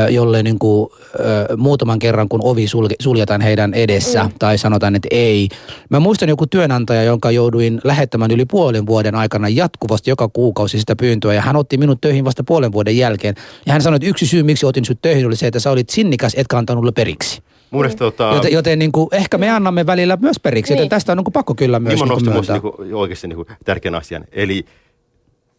jolle 0.10 0.43
niinku, 0.43 0.91
ö, 1.20 1.58
muutaman 1.58 1.99
kerran 1.99 2.30
kun 2.30 2.39
ovi 2.43 2.66
suljetaan 2.99 3.41
heidän 3.41 3.74
edessä 3.74 4.24
mm. 4.24 4.30
tai 4.39 4.58
sanotaan, 4.58 4.95
että 4.95 5.08
ei. 5.12 5.49
Mä 5.89 5.99
muistan 5.99 6.30
joku 6.30 6.47
työnantaja, 6.47 7.03
jonka 7.03 7.32
jouduin 7.32 7.82
lähettämään 7.84 8.32
yli 8.32 8.45
puolen 8.45 8.86
vuoden 8.86 9.16
aikana 9.16 9.49
jatkuvasti 9.49 10.10
joka 10.10 10.28
kuukausi 10.28 10.80
sitä 10.80 10.95
pyyntöä 10.95 11.34
ja 11.34 11.41
hän 11.41 11.56
otti 11.56 11.78
minut 11.78 12.01
töihin 12.01 12.26
vasta 12.26 12.43
puolen 12.43 12.72
vuoden 12.72 12.97
jälkeen. 12.97 13.36
Ja 13.66 13.74
hän 13.74 13.82
sanoi, 13.82 13.95
että 13.95 14.08
yksi 14.08 14.28
syy, 14.28 14.43
miksi 14.43 14.66
otin 14.66 14.86
sut 14.86 15.01
töihin, 15.01 15.26
oli 15.28 15.36
se, 15.36 15.47
että 15.47 15.60
sä 15.60 15.72
olit 15.72 15.89
sinnikäs, 15.89 16.34
etkä 16.38 16.58
antanut 16.58 16.95
periksi. 16.95 17.41
Mun 17.72 17.82
mielestä 17.82 17.99
tota, 17.99 18.32
Joten, 18.36 18.51
joten 18.51 18.80
niin 18.80 18.91
kuin, 18.91 19.07
ehkä 19.11 19.38
me 19.38 19.49
annamme 19.49 19.86
välillä 19.86 20.18
myös 20.22 20.39
periksi, 20.39 20.74
joten 20.74 20.84
Niin. 20.84 20.89
tästä 20.89 21.11
on 21.11 21.18
niin 21.18 21.24
kuin 21.26 21.34
pakko 21.34 21.55
kyllä 21.55 21.80
myös 21.80 21.93
Timo 21.93 22.03
niin 22.05 22.09
nosti 22.09 22.24
kuin 22.24 22.34
myöntää. 22.34 22.55
niinku, 22.55 22.99
oikeasti 22.99 23.28
niinku 23.28 23.45
tärkeän 23.66 23.95
asian. 23.95 24.26
Eli 24.32 24.66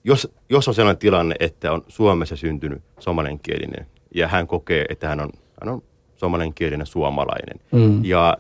jos, 0.05 0.29
jos 0.51 0.69
on 0.69 0.75
sellainen 0.75 0.99
tilanne, 0.99 1.35
että 1.41 1.73
on 1.73 1.85
Suomessa 1.89 2.37
syntynyt 2.37 2.83
somalenkielinen 2.99 3.87
ja 4.15 4.29
hän 4.29 4.47
kokee, 4.47 4.85
että 4.89 5.09
hän 5.09 5.21
on, 5.21 5.31
hän 5.65 5.75
on 5.75 5.83
somalenkielinen 6.17 6.87
suomalainen 6.87 7.61
Mm. 7.73 8.05
ja 8.05 8.37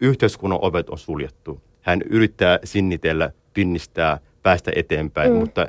yhteiskunnan 0.00 0.58
ovet 0.62 0.88
on 0.90 0.98
suljettu. 0.98 1.60
Hän 1.80 2.02
yrittää 2.10 2.58
sinnitellä, 2.64 3.30
pinnistää, 3.54 4.18
päästä 4.42 4.72
eteenpäin, 4.76 5.32
mm. 5.32 5.38
mutta 5.38 5.66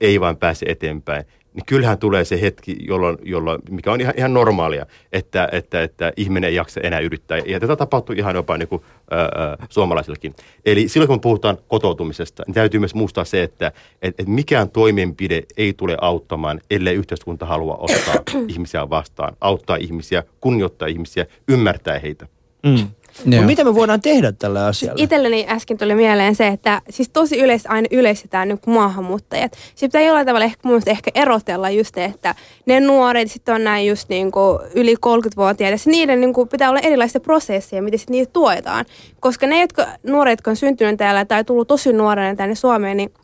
ei 0.00 0.20
vain 0.20 0.36
pääse 0.36 0.66
eteenpäin. 0.68 1.24
Niin 1.54 1.66
kyllähän 1.66 1.98
tulee 1.98 2.24
se 2.24 2.40
hetki, 2.40 2.76
jolloin, 2.80 3.18
jolloin 3.22 3.60
mikä 3.70 3.92
on 3.92 4.00
ihan, 4.00 4.14
ihan 4.16 4.34
normaalia, 4.34 4.86
että, 5.12 5.48
että, 5.52 5.82
että 5.82 6.12
ihminen 6.16 6.48
ei 6.48 6.54
jaksa 6.54 6.80
enää 6.80 7.00
yrittää. 7.00 7.38
Ja 7.38 7.60
tätä 7.60 7.76
tapahtuu 7.76 8.14
ihan 8.18 8.34
jopa 8.34 8.58
niin 8.58 8.68
kuin, 8.68 8.82
ää, 9.10 9.66
suomalaisillakin. 9.68 10.34
Eli 10.66 10.88
silloin 10.88 11.08
kun 11.08 11.20
puhutaan 11.20 11.58
kotoutumisesta, 11.68 12.42
niin 12.46 12.54
täytyy 12.54 12.80
myös 12.80 12.94
muistaa 12.94 13.24
se, 13.24 13.42
että 13.42 13.72
et, 14.02 14.14
et 14.18 14.28
mikään 14.28 14.70
toimenpide 14.70 15.42
ei 15.56 15.72
tule 15.72 15.96
auttamaan, 16.00 16.60
ellei 16.70 16.94
yhteiskunta 16.94 17.46
halua 17.46 17.76
ottaa 17.76 18.14
ihmisiä 18.48 18.90
vastaan, 18.90 19.36
auttaa 19.40 19.76
ihmisiä, 19.76 20.22
kunnioittaa 20.40 20.88
ihmisiä, 20.88 21.26
ymmärtää 21.48 21.98
heitä. 21.98 22.26
Mm. 22.62 22.88
Joo. 23.26 23.40
No, 23.40 23.46
mitä 23.46 23.64
me 23.64 23.74
voidaan 23.74 24.00
tehdä 24.00 24.32
tällä 24.32 24.66
asialla? 24.66 25.02
Itselleni 25.02 25.46
äsken 25.48 25.78
tuli 25.78 25.94
mieleen 25.94 26.34
se, 26.34 26.46
että 26.46 26.82
siis 26.90 27.08
tosi 27.08 27.38
yleisesti 27.38 27.68
aina 27.68 27.88
yleistetään 27.90 28.48
niin 28.48 28.58
maahanmuuttajat. 28.66 29.52
Sitten 29.52 29.88
pitää 29.88 30.02
jollain 30.02 30.26
tavalla 30.26 30.44
ehkä, 30.44 30.68
mun 30.68 30.82
ehkä 30.86 31.10
erotella 31.14 31.70
just 31.70 31.98
että 31.98 32.34
ne 32.66 32.80
nuoret 32.80 33.30
sitten 33.30 33.54
on 33.54 33.64
näin 33.64 33.86
just 33.86 34.08
niin 34.08 34.32
kuin 34.32 34.58
yli 34.74 34.94
30-vuotiaita. 34.94 35.74
Ja 35.74 35.92
niiden 35.92 36.20
niin 36.20 36.32
kuin 36.32 36.48
pitää 36.48 36.70
olla 36.70 36.80
erilaisia 36.80 37.20
prosesseja, 37.20 37.82
miten 37.82 37.98
sit 37.98 38.10
niitä 38.10 38.32
tuetaan. 38.32 38.84
Koska 39.20 39.46
ne 39.46 39.60
jotka, 39.60 39.86
nuoret, 40.02 40.32
jotka 40.32 40.50
on 40.50 40.56
syntynyt 40.56 40.96
täällä 40.96 41.24
tai 41.24 41.44
tullut 41.44 41.68
tosi 41.68 41.92
nuorena 41.92 42.36
tänne 42.36 42.54
Suomeen, 42.54 42.96
niin 42.96 43.14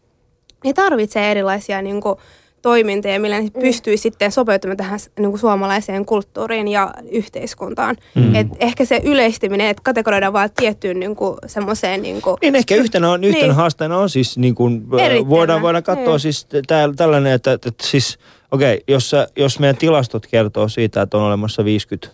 ne 0.65 0.73
tarvitsee 0.73 1.31
erilaisia 1.31 1.83
niin 1.83 2.01
kuin, 2.01 2.17
toimintoja, 2.63 3.21
millä 3.21 3.41
ne 3.41 3.51
Mm. 3.55 3.61
pystyy 3.61 3.97
sitten 3.97 4.33
sopeutumaan 4.33 4.77
tähän 4.77 5.01
niin 5.19 5.31
kuin 5.31 5.41
suomalaiseen 5.41 6.07
kulttuuriin 6.07 6.69
ja 6.69 6.95
yhteiskuntaan. 7.13 7.97
Mm. 8.15 8.35
Et 8.35 8.47
ehkä 8.61 8.85
se 8.85 9.01
yleistyminen, 9.05 9.67
että 9.67 9.83
kategoroidaan 9.85 10.33
vaan 10.33 10.51
tiettyyn 10.57 11.01
niin 11.01 11.17
kuin, 11.17 11.37
semmoiseen... 11.47 12.03
Niin 12.03 12.23
kuin, 12.23 12.37
Niin 12.43 12.57
ehkä 12.57 12.75
yhtenä, 12.75 13.11
on, 13.11 13.25
yhtenä 13.25 13.47
Niin. 13.47 13.55
haasteena 13.57 13.99
on 13.99 14.11
siis, 14.11 14.39
niin 14.39 14.55
kuin, 14.55 14.87
Erittäin. 14.99 15.29
voidaan, 15.29 15.63
voidaan 15.63 15.85
katsoa 15.85 16.07
Niin. 16.07 16.21
siis 16.21 16.47
tää, 16.67 16.89
tällainen, 16.97 17.33
että, 17.33 17.53
että, 17.53 17.69
että 17.69 17.87
siis, 17.87 18.19
okei, 18.51 18.75
okay, 18.75 18.85
jos, 18.89 19.13
jos 19.37 19.59
meidän 19.59 19.77
tilastot 19.77 20.27
kertoo 20.27 20.69
siitä, 20.69 21.03
että 21.03 21.17
on 21.17 21.23
olemassa 21.23 21.65
50, 21.65 22.09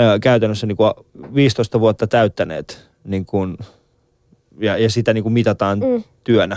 ö, 0.00 0.18
käytännössä 0.20 0.66
niin 0.66 0.76
kuin 0.76 0.90
15 1.34 1.80
vuotta 1.80 2.06
täyttäneet, 2.06 2.88
niin 3.04 3.26
kuin, 3.26 3.56
ja, 4.60 4.78
ja 4.78 4.90
sitä 4.90 5.14
niin 5.14 5.22
kuin 5.22 5.32
mitataan 5.32 5.78
mm. 5.78 6.04
työnä, 6.24 6.56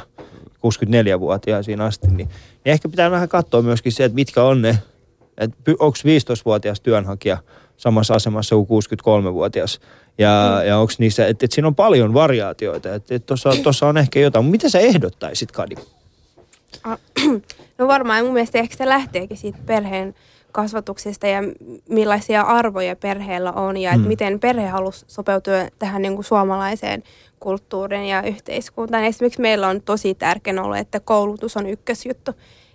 64-vuotiaisiin 0.66 1.82
asti, 1.82 2.07
niin, 2.07 2.18
niin 2.18 2.30
ehkä 2.66 2.89
pitää 2.89 3.12
vähän 3.12 3.30
katsoa 3.30 3.62
myöskin 3.62 3.91
se, 3.91 4.03
että 4.03 4.16
mitkä 4.16 4.43
on 4.43 4.62
ne, 4.62 4.78
että 5.38 5.72
onko 5.72 5.97
15-vuotias 5.97 6.82
työnhakija 6.82 7.38
samassa 7.78 8.14
asemassa 8.14 8.55
kuin 8.55 8.84
63-vuotias. 8.84 9.80
Ja, 10.18 10.57
mm. 10.62 10.68
ja 10.68 10.78
onko 10.78 10.93
niissä, 10.97 11.28
että 11.28 11.45
et 11.45 11.51
siinä 11.51 11.68
on 11.68 11.76
paljon 11.76 12.14
variaatioita, 12.14 12.95
että 12.95 13.16
et 13.16 13.26
tuossa 13.64 13.88
on 13.88 13.97
ehkä 13.97 14.20
jotain. 14.20 14.45
Mitä 14.45 14.70
sä 14.70 14.80
ehdottaisit, 14.80 15.51
Kadi? 15.51 15.76
No 17.78 17.88
varmaan 17.88 18.24
mun 18.24 18.34
mielestä 18.34 18.59
ehkä 18.59 18.78
se 18.78 18.88
lähteekin 18.88 19.38
siitä 19.38 19.59
perheen 19.66 20.16
kasvatuksesta 20.52 21.28
ja 21.28 21.39
millaisia 21.89 22.41
arvoja 22.41 22.95
perheellä 22.95 23.52
on 23.52 23.78
ja 23.78 23.89
että 23.91 24.02
Mm. 24.02 24.08
miten 24.08 24.39
perhe 24.39 24.68
halusi 24.68 25.06
sopeutua 25.08 25.54
tähän 25.80 26.02
niin 26.02 26.16
kuin 26.16 26.26
suomalaiseen 26.26 27.04
kulttuuriin 27.39 28.06
ja 28.06 28.22
yhteiskuntaan. 28.22 29.04
Esimerkiksi 29.04 29.41
meillä 29.41 29.68
on 29.68 29.82
tosi 29.82 30.16
tärkeä 30.16 30.64
ollut, 30.64 30.78
että 30.78 30.99
koulutus 30.99 31.58
on 31.58 31.68
ykkösjuttu. 31.68 32.32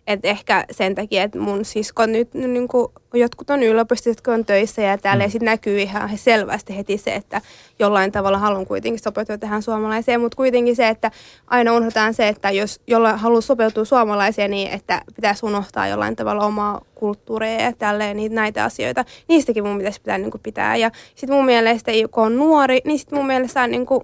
Et 0.06 0.24
ehkä 0.24 0.64
sen 0.70 0.94
takia, 0.94 1.22
että 1.22 1.38
mun 1.38 1.64
siskon 1.64 2.12
nyt 2.12 2.34
niin 2.34 2.68
kuin, 2.68 2.92
jotkut 3.14 3.50
on 3.50 3.62
yliopistossa, 3.62 4.10
jotka 4.10 4.32
on 4.32 4.44
töissä 4.44 4.82
ja 4.82 4.98
täällä 4.98 5.26
mm. 5.26 5.30
sit 5.30 5.42
näkyy 5.42 5.78
ihan 5.78 6.18
selvästi 6.18 6.76
heti 6.76 6.98
se, 6.98 7.14
että 7.14 7.40
jollain 7.78 8.12
tavalla 8.12 8.38
haluan 8.38 8.66
kuitenkin 8.66 9.02
sopeutua 9.02 9.38
tähän 9.38 9.62
suomalaiseen, 9.62 10.20
mutta 10.20 10.36
kuitenkin 10.36 10.76
se, 10.76 10.88
että 10.88 11.10
aina 11.46 11.72
unohdetaan 11.72 12.14
se, 12.14 12.28
että 12.28 12.50
jos 12.50 12.80
jollain 12.86 13.18
haluaa 13.18 13.40
sopeutua 13.40 13.84
suomalaiseen, 13.84 14.50
niin 14.50 14.72
että 14.72 15.02
pitäisi 15.16 15.46
unohtaa 15.46 15.88
jollain 15.88 16.16
tavalla 16.16 16.44
omaa 16.44 16.80
kulttuuria 16.94 17.62
ja 17.62 17.72
tälleen 17.72 18.16
niitä, 18.16 18.34
näitä 18.34 18.64
asioita. 18.64 19.04
Niistäkin 19.28 19.64
mun 19.64 19.78
pitäisi 19.78 20.00
pitää 20.00 20.18
niin 20.18 20.30
kuin, 20.30 20.40
pitää. 20.42 20.76
Ja 20.76 20.90
sitten 21.14 21.36
mun 21.36 21.46
mielestä, 21.46 21.92
kun 22.10 22.24
on 22.24 22.36
nuori, 22.36 22.80
niin 22.84 22.98
sitten 22.98 23.18
mun 23.18 23.26
mielestä 23.26 23.54
saa 23.54 23.66
niin 23.66 23.86
kuin, 23.86 24.00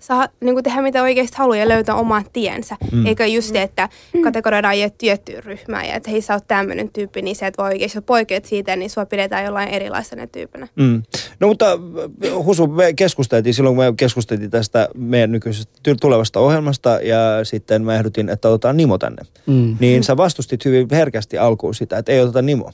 saa 0.00 0.28
niin 0.40 0.54
kuin 0.54 0.64
tehdä 0.64 0.82
mitä 0.82 1.02
oikeasti 1.02 1.36
haluaa 1.36 1.56
ja 1.56 1.68
löytää 1.68 1.94
oman 1.94 2.24
tiensä. 2.32 2.76
Mm. 2.92 3.06
Eikä 3.06 3.26
just 3.26 3.52
se, 3.52 3.62
että 3.62 3.88
kategoroidaan 4.22 4.80
jo 4.80 4.88
tiettyyn 4.98 5.44
ryhmään 5.44 5.88
ja 5.88 5.94
että 5.94 6.10
hei 6.10 6.20
sä 6.20 6.34
oot 6.34 6.44
tämmöinen 6.48 6.90
tyyppi, 6.92 7.22
niin 7.22 7.36
se, 7.36 7.46
että 7.46 7.62
voi 7.62 7.72
oikeasti 7.72 8.00
poikeat 8.00 8.44
siitä, 8.44 8.76
niin 8.76 8.90
sua 8.90 9.06
pidetään 9.06 9.44
jollain 9.44 9.68
erilaisena 9.68 10.26
tyyppinä. 10.26 10.68
Mm. 10.76 11.02
No 11.40 11.48
mutta 11.48 11.72
äh, 11.72 12.44
Husu, 12.44 12.66
me 12.66 12.92
keskusteltiin 12.92 13.54
silloin, 13.54 13.76
kun 13.76 13.84
me 13.84 13.92
keskusteltiin 13.96 14.50
tästä 14.50 14.88
meidän 14.94 15.32
nykyisestä 15.32 15.94
tulevasta 16.00 16.40
ohjelmasta 16.40 16.90
ja 17.02 17.44
sitten 17.44 17.84
mä 17.84 17.94
ehdotin, 17.94 18.28
että 18.28 18.48
otetaan 18.48 18.76
Nimo 18.76 18.98
tänne. 18.98 19.22
Mm. 19.46 19.76
Niin 19.80 20.04
sä 20.04 20.16
vastustit 20.16 20.64
hyvin 20.64 20.88
herkästi 20.90 21.38
alkuun 21.38 21.74
sitä, 21.74 21.98
että 21.98 22.12
ei 22.12 22.20
oteta 22.20 22.42
Nimo. 22.42 22.70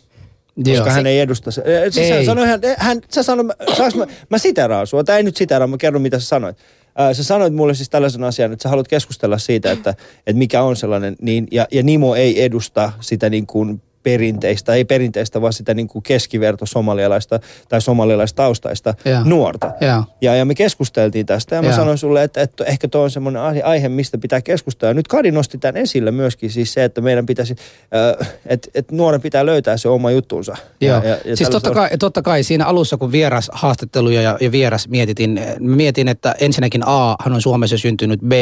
Koska 0.57 0.71
Joo. 0.71 0.89
hän 0.89 1.07
ei 1.07 1.21
edusta 1.21 1.51
se. 1.51 1.63
Ei. 1.97 2.11
hän 2.11 2.25
sanoi, 2.25 2.47
hän, 2.47 2.61
hän, 2.77 3.01
sä 3.09 3.23
sanoi, 3.23 3.45
saanko 3.77 3.99
mä, 3.99 4.07
mä 4.29 4.39
siteraan 4.39 4.87
sua, 4.87 5.05
tai 5.05 5.17
ei 5.17 5.23
nyt 5.23 5.37
siteraa, 5.37 5.67
mä 5.67 5.77
kerron 5.77 6.03
mitä 6.03 6.19
sä 6.19 6.27
sanoit. 6.27 6.57
Ää, 6.97 7.15
Sä 7.15 7.25
sanoit 7.25 7.55
mulle 7.55 7.75
siis 7.75 7.91
tällaisen 7.91 8.25
asian, 8.25 8.53
että 8.53 8.63
sä 8.63 8.69
haluat 8.69 8.89
keskustella 8.89 9.39
siitä, 9.39 9.73
että, 9.73 9.91
että 10.27 10.39
mikä 10.39 10.63
on 10.63 10.77
sellainen, 10.77 11.17
niin, 11.21 11.49
ja, 11.51 11.67
ja 11.73 11.83
Nimo 11.83 12.15
ei 12.15 12.45
edusta 12.45 12.93
sitä 13.01 13.31
niin 13.31 13.47
kuin 13.47 13.83
perinteistä, 14.03 14.75
ei 14.75 14.85
perinteistä, 14.85 15.41
vaan 15.41 15.53
sitä 15.53 15.75
niin 15.75 15.89
kuin 15.89 16.03
keskiverto 16.03 16.67
somalialaista 16.67 17.41
tai 17.69 17.81
somalialaistaustaista 17.81 18.95
Joo. 19.05 19.21
nuorta. 19.25 19.73
Joo. 19.81 20.05
Ja, 20.21 20.35
ja 20.35 20.45
me 20.45 20.55
keskusteltiin 20.55 21.27
tästä 21.27 21.57
ja 21.57 21.63
mä 21.63 21.69
Joo. 21.69 21.77
sanoin 21.77 21.99
sulle, 21.99 22.23
että, 22.23 22.43
että 22.43 22.65
ehkä 22.65 22.89
tuo 22.89 23.03
on 23.03 23.11
semmoinen 23.11 23.43
aihe- 23.65 23.89
mistä 23.89 24.19
pitää 24.19 24.41
keskustella. 24.41 24.91
Ja 24.91 24.95
nyt 24.95 25.09
Kadi 25.09 25.31
nosti 25.31 25.59
tämän 25.59 25.77
esille 25.77 26.11
myöskin 26.11 26.51
siis 26.51 26.73
se, 26.73 26.85
että 26.85 27.01
meidän 27.01 27.27
pitäisi, 27.27 27.57
äh, 28.21 28.29
että, 28.47 28.69
että 28.75 28.97
nuoren 28.97 29.21
pitää 29.21 29.47
löytää 29.47 29.77
se 29.77 29.89
oma 29.89 30.11
juttunsa. 30.11 30.57
Joo. 30.81 30.97
Ja, 30.97 31.09
ja, 31.09 31.19
ja 31.25 31.37
siis 31.37 31.51
totta 31.51 31.71
kai, 31.71 31.91
totta 31.99 32.23
kai 32.23 32.43
siinä 32.43 32.67
alussa, 32.67 32.97
kun 32.97 33.13
vieras 33.13 33.51
haastatteluja 33.53 34.23
ja, 34.23 34.37
ja 34.41 34.53
vieras 34.53 34.89
mietitin, 34.89 35.41
mietin, 35.61 36.09
että 36.09 36.35
ensinnäkin 36.41 36.83
A, 36.87 37.17
hän 37.25 37.33
on 37.33 37.43
Suomessa 37.43 37.79
syntynyt, 37.79 38.21
B, 38.21 38.33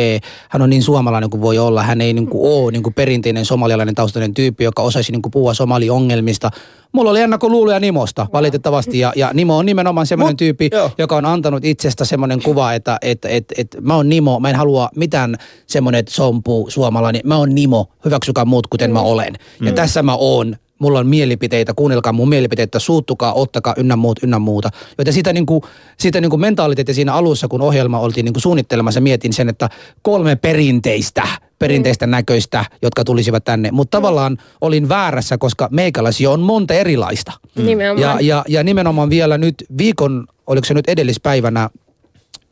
hän 0.48 0.62
on 0.62 0.70
niin 0.70 0.82
suomalainen 0.82 1.30
kuin 1.30 1.40
voi 1.40 1.58
olla, 1.58 1.82
hän 1.82 2.00
ei 2.00 2.12
niin 2.12 2.26
kuin 2.26 2.52
ole 2.52 2.72
niin 2.72 2.82
kuin 2.82 2.94
perinteinen 2.94 3.44
somalialainen 3.44 3.94
taustainen 3.94 4.34
tyyppi, 4.34 4.64
joka 4.64 4.82
osaisi 4.82 5.12
niin 5.12 5.22
kuin 5.22 5.30
puhua 5.30 5.49
puhua 5.50 5.54
somaliongelmista. 5.54 6.50
Mulla 6.92 7.10
oli 7.10 7.20
ennakkoluuloja 7.20 7.80
Nimosta 7.80 8.26
valitettavasti 8.32 8.98
ja, 8.98 9.12
ja 9.16 9.30
Nimo 9.34 9.58
on 9.58 9.66
nimenomaan 9.66 10.06
semmoinen 10.06 10.34
Mut- 10.34 10.38
tyyppi, 10.38 10.70
joo. 10.72 10.90
joka 10.98 11.16
on 11.16 11.26
antanut 11.26 11.64
itsestä 11.64 12.04
semmoinen 12.04 12.42
kuva, 12.42 12.74
että 12.74 12.98
et, 13.02 13.24
et, 13.24 13.44
et, 13.56 13.76
mä 13.80 13.96
oon 13.96 14.08
Nimo, 14.08 14.40
mä 14.40 14.50
en 14.50 14.56
halua 14.56 14.88
mitään 14.96 15.36
semmoinen, 15.66 15.98
että 15.98 16.12
sompu 16.12 16.66
suomalainen, 16.68 17.20
mä 17.24 17.36
oon 17.36 17.54
Nimo, 17.54 17.86
hyväksykää 18.04 18.44
muut 18.44 18.66
kuten 18.66 18.92
mä 18.92 19.00
olen. 19.00 19.34
Ja 19.62 19.72
tässä 19.72 20.02
mä 20.02 20.14
oon, 20.14 20.56
mulla 20.80 20.98
on 20.98 21.06
mielipiteitä, 21.06 21.74
kuunnelkaa 21.74 22.12
mun 22.12 22.28
mielipiteitä, 22.28 22.78
suuttukaa, 22.78 23.32
ottakaa 23.32 23.74
ynnä 23.76 23.96
muut, 23.96 24.18
ynnä 24.22 24.38
muuta. 24.38 24.70
Joten 24.98 25.12
sitä, 25.14 25.32
niinku, 25.32 25.64
sitä 25.98 26.20
niinku 26.20 26.36
mentaliteettia 26.36 26.94
siinä 26.94 27.14
alussa, 27.14 27.48
kun 27.48 27.60
ohjelma 27.60 28.00
oltiin 28.00 28.24
niinku 28.24 28.40
suunnittelemassa, 28.40 29.00
mietin 29.00 29.32
sen, 29.32 29.48
että 29.48 29.68
kolme 30.02 30.36
perinteistä, 30.36 31.22
perinteistä 31.58 32.06
näköistä, 32.06 32.64
jotka 32.82 33.04
tulisivat 33.04 33.44
tänne. 33.44 33.70
Mutta 33.70 33.98
tavallaan 33.98 34.38
olin 34.60 34.88
väärässä, 34.88 35.38
koska 35.38 35.68
meikäläisiä 35.70 36.30
on 36.30 36.40
monta 36.40 36.74
erilaista. 36.74 37.32
Nimenomaan. 37.54 38.00
Ja, 38.00 38.36
ja, 38.36 38.44
ja 38.48 38.64
nimenomaan 38.64 39.10
vielä 39.10 39.38
nyt 39.38 39.54
viikon, 39.78 40.26
oliko 40.46 40.64
se 40.64 40.74
nyt 40.74 40.88
edellispäivänä, 40.88 41.70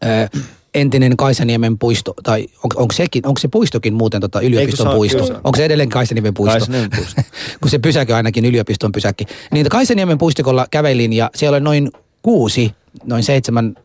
ää, 0.03 0.29
entinen 0.75 1.17
Kaisaniemen 1.17 1.79
puisto, 1.79 2.15
tai 2.23 2.47
on, 2.65 2.71
onko, 2.77 2.95
sekin, 2.95 3.27
onko 3.27 3.39
se 3.41 3.49
puistokin 3.49 3.95
muuten 3.95 4.21
tota 4.21 4.41
yliopiston 4.41 4.89
on- 4.89 4.95
puisto? 4.97 5.25
on. 5.25 5.41
Onko 5.45 5.57
se 5.57 5.65
edelleen 5.65 5.89
Kaisaniemen 5.89 6.35
puisto? 6.35 6.59
Kaisaniemen 6.59 6.91
puisto. 6.97 7.23
Kun 7.61 7.71
se 7.71 7.79
pysäkö 7.79 8.17
ainakin 8.17 8.45
yliopiston 8.45 8.93
pysäkki. 8.93 9.25
Niin 9.53 9.69
Kaisaniemen 9.69 10.19
puistikolla 10.19 10.67
kävelin 10.71 11.13
ja 11.13 11.31
siellä 11.35 11.57
oli 11.57 11.65
noin 11.65 11.91
kuusi, 12.23 12.73
noin 13.05 13.23
seitsemän 13.23 13.77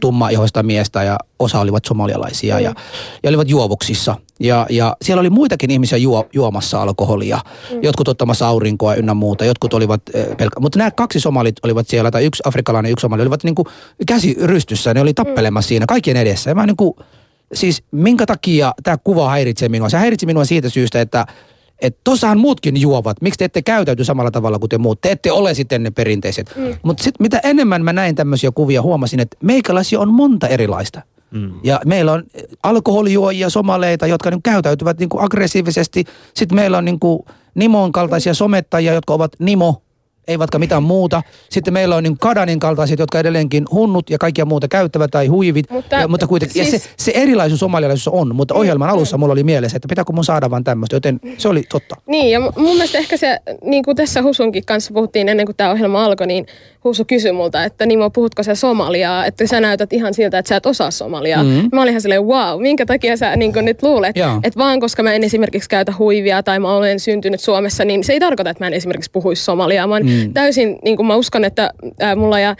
tumma-ihoista 0.00 0.62
miestä 0.62 1.02
ja 1.02 1.18
osa 1.38 1.60
olivat 1.60 1.84
somalialaisia 1.84 2.60
ja, 2.60 2.74
ja 3.22 3.28
olivat 3.28 3.48
juovuksissa. 3.48 4.16
Ja, 4.40 4.66
ja 4.70 4.96
siellä 5.02 5.20
oli 5.20 5.30
muitakin 5.30 5.70
ihmisiä 5.70 5.98
juo, 5.98 6.28
juomassa 6.32 6.82
alkoholia, 6.82 7.38
jotkut 7.82 8.08
ottamassa 8.08 8.48
aurinkoa 8.48 8.94
ynnä 8.94 9.14
muuta, 9.14 9.44
jotkut 9.44 9.74
olivat 9.74 10.02
äh, 10.16 10.36
pelkä... 10.36 10.60
Mutta 10.60 10.78
nämä 10.78 10.90
kaksi 10.90 11.20
somalit 11.20 11.56
olivat 11.62 11.88
siellä, 11.88 12.10
tai 12.10 12.24
yksi 12.24 12.42
afrikkalainen 12.46 12.88
ja 12.88 12.92
yksi 12.92 13.02
somali, 13.02 13.22
olivat 13.22 13.44
niinku 13.44 13.66
käsi 14.06 14.36
rystyssä, 14.42 14.94
ne 14.94 15.00
oli 15.00 15.14
tappelemassa 15.14 15.68
siinä 15.68 15.86
kaikkien 15.86 16.16
edessä. 16.16 16.50
Ja 16.50 16.54
mä 16.54 16.66
niinku, 16.66 16.96
siis 17.54 17.82
minkä 17.90 18.26
takia 18.26 18.74
tämä 18.82 18.98
kuva 19.04 19.30
häiritsee 19.30 19.68
minua? 19.68 19.88
Se 19.88 19.98
häiritsi 19.98 20.26
minua 20.26 20.44
siitä 20.44 20.68
syystä, 20.68 21.00
että 21.00 21.26
että 21.80 22.00
tossahan 22.04 22.38
muutkin 22.38 22.80
juovat. 22.80 23.16
Miksi 23.20 23.38
te 23.38 23.44
ette 23.44 23.62
käytäyty 23.62 24.04
samalla 24.04 24.30
tavalla 24.30 24.58
kuin 24.58 24.68
te 24.68 24.78
muut? 24.78 25.00
Te 25.00 25.10
ette 25.10 25.32
ole 25.32 25.54
sitten 25.54 25.82
ne 25.82 25.90
perinteiset. 25.90 26.52
Mm. 26.56 26.76
Mutta 26.82 27.02
sitten 27.02 27.24
mitä 27.24 27.40
enemmän 27.44 27.84
mä 27.84 27.92
näin 27.92 28.14
tämmöisiä 28.14 28.50
kuvia, 28.50 28.82
huomasin, 28.82 29.20
että 29.20 29.36
meikäläisiä 29.42 30.00
on 30.00 30.12
monta 30.12 30.48
erilaista. 30.48 31.02
Mm. 31.30 31.52
Ja 31.62 31.80
meillä 31.86 32.12
on 32.12 32.24
eh, 32.34 32.44
alkoholijuojia, 32.62 33.50
somaleita, 33.50 34.06
jotka 34.06 34.30
niin 34.30 34.42
käytäytyvät 34.42 34.98
niin 34.98 35.08
kuin 35.08 35.24
aggressiivisesti. 35.24 36.04
Sitten 36.34 36.56
meillä 36.56 36.78
on 36.78 36.84
niin 36.84 37.00
kuin 37.00 37.22
Nimon 37.54 37.92
kaltaisia 37.92 38.34
somettajia, 38.34 38.94
jotka 38.94 39.14
ovat 39.14 39.32
Nimo, 39.38 39.82
eivätkä 40.28 40.58
mitään 40.58 40.82
muuta. 40.82 41.22
Sitten 41.50 41.74
meillä 41.74 41.96
on 41.96 42.02
niin 42.02 42.18
Kadanin 42.18 42.60
kaltaiset, 42.60 42.98
jotka 42.98 43.18
edelleenkin 43.18 43.64
hunnut 43.70 44.10
ja 44.10 44.18
kaikkia 44.18 44.44
muuta 44.44 44.68
käyttävät 44.68 45.10
tai 45.10 45.26
huivit. 45.26 45.70
Mutta 45.70 45.96
ja, 45.96 46.08
mutta 46.08 46.26
kuitenkin, 46.26 46.64
siis- 46.64 46.72
ja 46.72 46.78
se, 46.78 46.90
se 46.96 47.12
erilaisuus 47.14 47.60
somalialaisuus 47.60 48.08
on, 48.08 48.36
mutta 48.36 48.54
ohjelman 48.54 48.90
alussa 48.90 49.18
mulla 49.18 49.32
oli 49.32 49.44
mielessä, 49.44 49.76
että 49.76 49.88
pitääkö 49.88 50.12
mun 50.12 50.24
saada 50.24 50.50
vaan 50.50 50.64
tämmöistä, 50.64 50.96
joten 50.96 51.20
se 51.38 51.48
oli 51.48 51.62
totta. 51.68 51.96
Niin, 52.06 52.30
ja 52.30 52.40
mun 52.40 52.52
mielestä 52.74 52.98
ehkä 52.98 53.16
se, 53.16 53.38
niin 53.64 53.84
kuin 53.84 53.96
tässä 53.96 54.22
Husunkin 54.22 54.64
kanssa 54.66 54.94
puhuttiin 54.94 55.28
ennen 55.28 55.46
kuin 55.46 55.56
tämä 55.56 55.70
ohjelma 55.70 56.04
alkoi, 56.04 56.26
niin 56.26 56.46
Husu 56.84 57.04
kysyi 57.04 57.32
multa, 57.32 57.64
että 57.64 57.86
Nimo, 57.86 58.10
puhutko 58.10 58.42
sä 58.42 58.54
somaliaa? 58.54 59.26
Että 59.26 59.46
sä 59.46 59.60
näytät 59.60 59.92
ihan 59.92 60.14
siltä, 60.14 60.38
että 60.38 60.48
sä 60.48 60.56
et 60.56 60.66
osaa 60.66 60.90
somaliaa. 60.90 61.42
Mm-hmm. 61.42 61.68
Mä 61.72 61.82
olin 61.82 61.90
ihan 61.90 62.00
silleen, 62.00 62.24
wow, 62.24 62.62
minkä 62.62 62.86
takia 62.86 63.16
sä 63.16 63.36
niin 63.36 63.52
nyt 63.62 63.82
luulet, 63.82 64.16
Joo. 64.16 64.40
että 64.42 64.58
vaan 64.58 64.80
koska 64.80 65.02
mä 65.02 65.12
en 65.12 65.24
esimerkiksi 65.24 65.68
käytä 65.68 65.92
huivia 65.98 66.42
tai 66.42 66.58
mä 66.58 66.74
olen 66.74 67.00
syntynyt 67.00 67.40
Suomessa, 67.40 67.84
niin 67.84 68.04
se 68.04 68.12
ei 68.12 68.20
tarkoita, 68.20 68.50
että 68.50 68.64
mä 68.64 68.68
en 68.68 68.74
esimerkiksi 68.74 69.10
puhuisi 69.10 69.44
somaliaa. 69.44 69.86
Oon 69.86 70.02
mm. 70.10 70.32
täysin, 70.32 70.78
niin 70.84 70.96
kuin 70.96 71.06
mä 71.06 71.16
uskon, 71.16 71.44
että 71.44 71.70
ää, 72.00 72.16
mulla 72.16 72.40
ja 72.40 72.56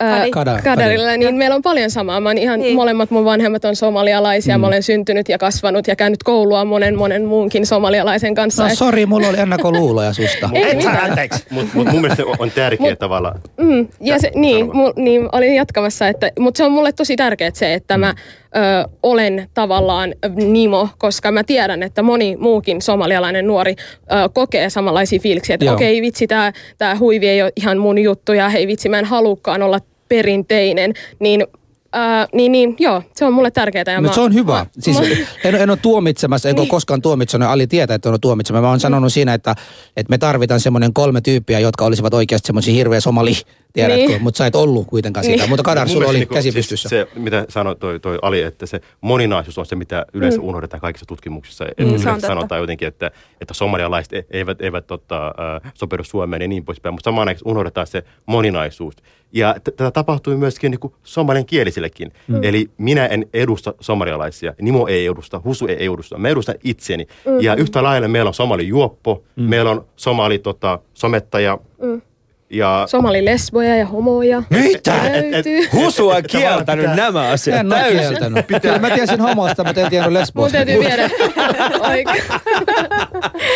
ää. 0.00 0.24
Kada- 0.30 0.60
Kadarilla, 0.64 1.16
niin 1.16 1.34
meillä 1.36 1.56
on 1.56 1.62
paljon 1.62 1.90
samaa. 1.90 2.20
Mä 2.20 2.32
ihan, 2.32 2.60
Niin. 2.60 2.76
molemmat 2.76 3.10
mun 3.10 3.24
vanhemmat 3.24 3.64
on 3.64 3.76
somalialaisia. 3.76 4.58
Mm. 4.58 4.60
Mä 4.60 4.66
olen 4.66 4.82
syntynyt 4.82 5.28
ja 5.28 5.38
kasvanut 5.38 5.86
ja 5.88 5.96
käynyt 5.96 6.22
koulua 6.22 6.64
monen 6.64 6.98
monen 6.98 7.24
muunkin 7.24 7.66
somalialaisen 7.66 8.34
kanssa. 8.34 8.62
No 8.62 8.68
Et- 8.68 8.78
sori, 8.78 9.06
mulla 9.06 9.28
oli 9.28 9.38
ennakkoluuloja 9.40 10.12
susta. 10.12 10.50
Ei 10.52 10.74
mitään. 10.74 11.18
Mutta 11.50 11.70
mut 11.74 11.92
mun 11.92 12.00
mielestä 12.00 12.22
on 12.38 12.50
tärkeä 12.50 12.96
tavalla. 12.96 13.34
Mm, 13.60 13.88
ja 14.00 14.18
se, 14.20 14.30
niin, 14.34 14.76
mu, 14.76 14.92
niin, 14.96 15.28
olin 15.32 15.54
jatkamassa, 15.54 16.08
että, 16.08 16.30
mutta 16.38 16.58
se 16.58 16.64
on 16.64 16.72
mulle 16.72 16.92
tosi 16.92 17.16
tärkeää 17.16 17.50
se, 17.54 17.74
että 17.74 17.98
mä 17.98 18.14
ö, 18.56 18.88
olen 19.02 19.48
tavallaan 19.54 20.14
Nimo, 20.34 20.88
koska 20.98 21.32
mä 21.32 21.44
tiedän, 21.44 21.82
että 21.82 22.02
moni 22.02 22.36
muukin 22.36 22.82
somalialainen 22.82 23.46
nuori 23.46 23.74
ö, 23.78 24.14
kokee 24.34 24.70
samanlaisia 24.70 25.20
fiiliksiä, 25.20 25.54
että 25.54 25.72
okei 25.72 26.02
vitsi, 26.02 26.26
tämä 26.26 26.52
tää 26.78 26.98
huivi 26.98 27.28
ei 27.28 27.42
ole 27.42 27.52
ihan 27.56 27.78
mun 27.78 27.98
juttu 27.98 28.32
ja 28.32 28.48
hei 28.48 28.66
vitsi, 28.66 28.88
mä 28.88 28.98
en 28.98 29.04
halukkaan 29.04 29.62
olla 29.62 29.80
perinteinen, 30.08 30.94
niin, 31.18 31.46
ö, 31.94 31.98
niin, 32.32 32.52
niin 32.52 32.76
joo, 32.78 33.02
se 33.14 33.24
on 33.24 33.32
mulle 33.32 33.50
tärkeää. 33.50 33.84
Ja 33.86 34.00
Mutta 34.00 34.08
mä- 34.10 34.14
se 34.14 34.20
on 34.20 34.34
hyvä. 34.34 34.52
mä- 34.52 34.66
Siis 34.78 34.98
mä- 35.00 35.06
en, 35.44 35.54
en 35.54 35.70
ole 35.70 35.78
tuomitsemassa, 35.82 36.48
enkä 36.48 36.60
ole 36.60 36.68
koskaan 36.68 37.02
tuomitsenut. 37.02 37.48
Ali 37.48 37.66
tietää, 37.66 37.94
että 37.94 38.08
ole 38.08 38.18
tuomitsemassa. 38.18 38.62
Mä 38.62 38.68
oon 38.68 38.80
sanonut 38.80 39.12
siinä, 39.12 39.34
että, 39.34 39.54
että 39.96 40.10
me 40.10 40.18
tarvitaan 40.18 40.60
semmoinen 40.60 40.92
kolme 40.92 41.20
tyyppiä, 41.20 41.58
jotka 41.60 41.84
olisivat 41.84 42.14
oikeasti 42.14 42.46
semmoisia 42.46 42.74
hirveä 42.74 43.00
somali, 43.00 43.32
tiedätkö? 43.72 44.06
Niin. 44.06 44.22
Mutta 44.22 44.38
sä 44.38 44.46
et 44.46 44.54
ollut 44.54 44.86
kuitenkaan 44.86 45.24
sitä. 45.24 45.36
Niin. 45.36 45.48
Mutta 45.48 45.62
Kadar, 45.62 45.88
sulla 45.88 46.06
oli 46.06 46.12
mielestä 46.16 46.34
käsi 46.34 46.48
niinku 46.48 46.56
pystyssä. 46.58 46.88
Se, 46.88 47.06
se, 47.14 47.20
mitä 47.20 47.46
sanoi 47.48 47.76
toi, 47.76 48.00
toi 48.00 48.18
Ali, 48.22 48.42
että 48.42 48.66
se 48.66 48.80
moninaisuus 49.00 49.58
on 49.58 49.66
se, 49.66 49.76
mitä 49.76 50.06
yleensä 50.12 50.38
mm. 50.38 50.44
unohdetaan 50.44 50.80
kaikissa 50.80 51.06
tutkimuksissa. 51.06 51.64
Mm. 51.64 51.70
On 51.84 51.86
Yleensä 51.86 52.10
totta. 52.12 52.26
sanotaan 52.26 52.60
jotenkin, 52.60 52.88
että, 52.88 53.10
että 53.40 53.54
somalialaiset 53.54 54.12
e- 54.12 54.24
eivät, 54.30 54.60
eivät 54.60 54.86
tota, 54.86 55.26
äh, 55.26 55.72
sopeudu 55.74 56.04
Suomeen 56.04 56.42
ja 56.42 56.48
niin 56.48 56.64
poispäin, 56.64 56.94
mutta 56.94 57.08
samaan 57.08 57.28
aikaan 57.28 57.50
unohdetaan 57.50 57.86
se 57.86 58.02
moninaisuus. 58.26 58.94
Ja 59.32 59.54
tätä 59.64 59.90
tapahtui 59.90 60.36
myöskin 60.36 60.70
niin 60.70 60.92
somalian 61.04 61.46
kielisillekin. 61.46 62.12
Mm. 62.28 62.38
Eli 62.42 62.70
minä 62.78 63.06
en 63.06 63.26
edusta 63.34 63.74
somalialaisia, 63.80 64.54
Nimo 64.60 64.86
ei 64.86 65.06
edusta, 65.06 65.40
Husu 65.44 65.66
ei 65.66 65.86
edusta, 65.86 66.18
mä 66.18 66.28
edustan 66.28 66.54
itseni. 66.64 67.06
Mm. 67.26 67.40
Ja 67.40 67.54
yhtä 67.54 67.82
lailla 67.82 68.08
meillä 68.08 68.28
on 68.28 68.34
somali 68.34 68.68
juoppo, 68.68 69.24
mm. 69.36 69.42
meillä 69.42 69.70
on 69.70 69.86
somali 69.96 70.38
tota, 70.38 70.78
somettaja, 70.94 71.58
mm. 71.82 72.02
Ja 72.50 72.84
Somali 72.88 73.24
lesboja 73.24 73.76
ja 73.76 73.86
homoja. 73.86 74.42
Mitä? 74.50 74.94
Löytyy. 75.32 75.68
Husu 75.72 76.08
on 76.08 76.22
kieltänyt 76.30 76.84
pitää- 76.84 76.96
nämä 76.96 77.20
asiat 77.28 77.58
En 77.60 77.66
ole 77.72 77.74
täysin. 77.80 77.98
kieltänyt. 78.00 78.46
Kyllä 78.62 78.78
mä 78.78 78.90
tiesin 78.90 79.20
homosta, 79.20 79.64
mutta 79.64 79.80
en 79.80 79.90
tiennyt 79.90 80.12
Mun 80.12 80.20
lesbosta. 80.20 80.52
täytyy 80.52 80.78
viedä. 80.80 81.10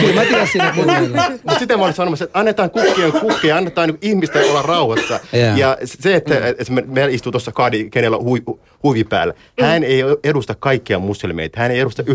Kyllä 0.01 0.15
mä 0.15 0.25
tiesin, 0.25 0.61
että 0.61 0.75
mulla 0.75 0.93
Mutta 1.31 1.59
sitä 1.59 1.77
mä 1.77 1.83
olin 1.85 1.95
sanomassa, 1.95 2.25
että 2.25 2.39
annetaan 2.39 2.71
kukkien 2.71 3.13
kukkia, 3.13 3.57
annetaan 3.57 3.89
niin 3.89 3.99
ihmisten 4.03 4.51
olla 4.51 4.63
rauhassa. 4.63 5.21
Joo. 5.33 5.57
Ja 5.57 5.77
se, 5.85 6.15
että 6.15 6.35
mm. 6.35 6.41
esimerkiksi 6.59 6.95
meillä 6.95 7.15
istuu 7.15 7.33
tuossa 7.33 7.53
Kadi, 7.53 7.91
kenellä 7.91 8.17
on 8.17 8.25
hui, 8.25 8.43
huivi 8.83 9.05
päällä. 9.05 9.35
Hän 9.61 9.85
ei 9.85 10.03
edusta 10.25 10.55
kaikkia 10.55 10.99
muslimeita. 10.99 11.61
Hän 11.61 11.71
ei 11.71 11.81
edusta 11.81 12.03
1,5 12.03 12.11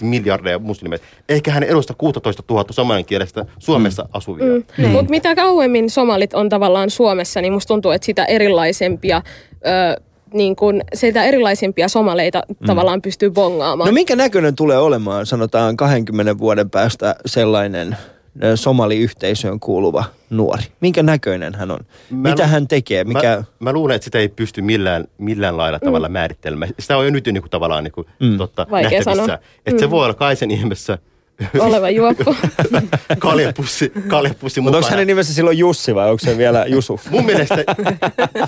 miljardia 0.00 0.58
muslimeita. 0.58 1.04
Eikä 1.28 1.50
hän 1.52 1.62
edusta 1.62 1.94
16 1.98 2.42
000 2.50 2.64
samankielistä 2.70 3.44
Suomessa 3.58 4.02
mm. 4.02 4.08
asuvia. 4.12 4.46
Mm. 4.46 4.64
Mm. 4.78 4.88
Mutta 4.88 5.10
mitä 5.10 5.34
kauemmin 5.34 5.90
somalit 6.08 6.34
on 6.34 6.48
tavallaan 6.48 6.90
Suomessa, 6.90 7.40
niin 7.40 7.52
musta 7.52 7.68
tuntuu, 7.68 7.90
että 7.90 8.06
sitä 8.06 8.24
erilaisempia, 8.24 9.22
ö, 9.52 10.00
niin 10.32 10.56
kun, 10.56 10.80
sitä 10.94 11.24
erilaisempia 11.24 11.88
somaleita 11.88 12.42
mm. 12.48 12.66
tavallaan 12.66 13.02
pystyy 13.02 13.30
bongaamaan. 13.30 13.88
No 13.88 13.92
minkä 13.92 14.16
näköinen 14.16 14.54
tulee 14.54 14.78
olemaan, 14.78 15.26
sanotaan 15.26 15.76
20 15.76 16.38
vuoden 16.38 16.70
päästä 16.70 17.16
sellainen 17.26 17.96
ö, 18.44 18.56
somaliyhteisöön 18.56 19.60
kuuluva 19.60 20.04
nuori? 20.30 20.64
Minkä 20.80 21.02
näköinen 21.02 21.54
hän 21.54 21.70
on? 21.70 21.80
Mä 22.10 22.30
Mitä 22.30 22.42
lu- 22.42 22.48
hän 22.48 22.68
tekee? 22.68 23.04
Mikä... 23.04 23.36
Mä, 23.36 23.44
mä 23.58 23.72
luulen, 23.72 23.96
että 23.96 24.04
sitä 24.04 24.18
ei 24.18 24.28
pysty 24.28 24.62
millään, 24.62 25.04
millään 25.18 25.56
lailla 25.56 25.78
tavalla 25.78 26.08
määrittelemään. 26.08 26.70
Sitä 26.78 26.96
on 26.96 27.04
jo 27.04 27.10
nyt 27.10 27.26
niin 27.26 27.42
kuin, 27.42 27.50
tavallaan 27.50 27.84
niin 27.84 27.92
kuin, 27.92 28.06
mm. 28.20 28.38
totta, 28.38 28.66
Vaikea 28.70 28.90
nähtävissä. 28.90 29.26
sanoa. 29.26 29.38
Että 29.66 29.80
se 29.80 29.90
voi 29.90 30.04
olla 30.04 30.14
kaisen 30.14 30.50
ihmeessä 30.50 30.98
Oleva 31.60 31.90
juoppo. 31.90 32.34
kaljapussi, 33.18 33.92
kaljapussi 34.08 34.60
Mutta 34.60 34.78
onko 34.78 34.90
hänen 34.90 35.06
nimessä 35.06 35.34
silloin 35.34 35.58
Jussi 35.58 35.94
vai 35.94 36.10
onko 36.10 36.18
se 36.18 36.38
vielä 36.38 36.64
Jusuf? 36.66 37.10
Mun 37.10 37.24
mielestä, 37.24 37.64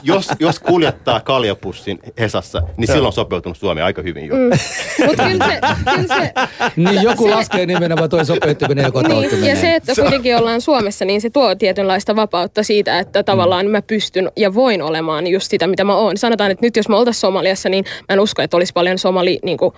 jos, 0.02 0.28
jos 0.38 0.58
kuljettaa 0.60 1.20
kaljapussin 1.20 1.98
Hesassa, 2.20 2.62
niin 2.76 2.86
silloin 2.86 3.06
on 3.06 3.12
sopeutunut 3.12 3.58
Suomeen 3.58 3.84
aika 3.86 4.02
hyvin 4.02 4.26
jo. 4.26 4.34
Mm. 4.34 4.50
Mutta 5.06 5.22
kyllä 5.22 5.46
se, 5.46 5.60
kyllä 5.94 6.16
se 6.16 6.32
Niin 6.76 7.02
joku 7.02 7.24
Se- 7.24 7.34
laskee 7.34 7.66
nimenomaan 7.66 8.10
toi 8.10 8.24
sopeuttaminen 8.24 8.82
ja 8.82 8.90
kotoutuminen. 8.90 9.40
Niin, 9.40 9.50
ja 9.50 9.56
se, 9.56 9.74
että 9.74 9.94
kuitenkin 9.94 10.36
ollaan 10.36 10.60
Suomessa, 10.60 11.04
niin 11.04 11.20
se 11.20 11.30
tuo 11.30 11.54
tietynlaista 11.54 12.16
vapautta 12.16 12.62
siitä, 12.62 12.98
että 12.98 13.22
tavallaan 13.22 13.66
mä 13.66 13.82
pystyn 13.82 14.30
ja 14.36 14.54
voin 14.54 14.82
olemaan 14.82 15.26
just 15.26 15.50
sitä, 15.50 15.66
mitä 15.66 15.84
mä 15.84 15.96
oon. 15.96 16.16
Sanotaan, 16.16 16.50
että 16.50 16.66
nyt 16.66 16.76
jos 16.76 16.88
me 16.88 16.96
oltaisiin 16.96 17.20
Somaliassa, 17.20 17.68
niin 17.68 17.84
mä 17.84 18.12
en 18.12 18.20
usko, 18.20 18.42
että 18.42 18.56
olisi 18.56 18.72
paljon 18.72 18.98
somali 18.98 19.38
niin 19.42 19.58
kuin, 19.58 19.72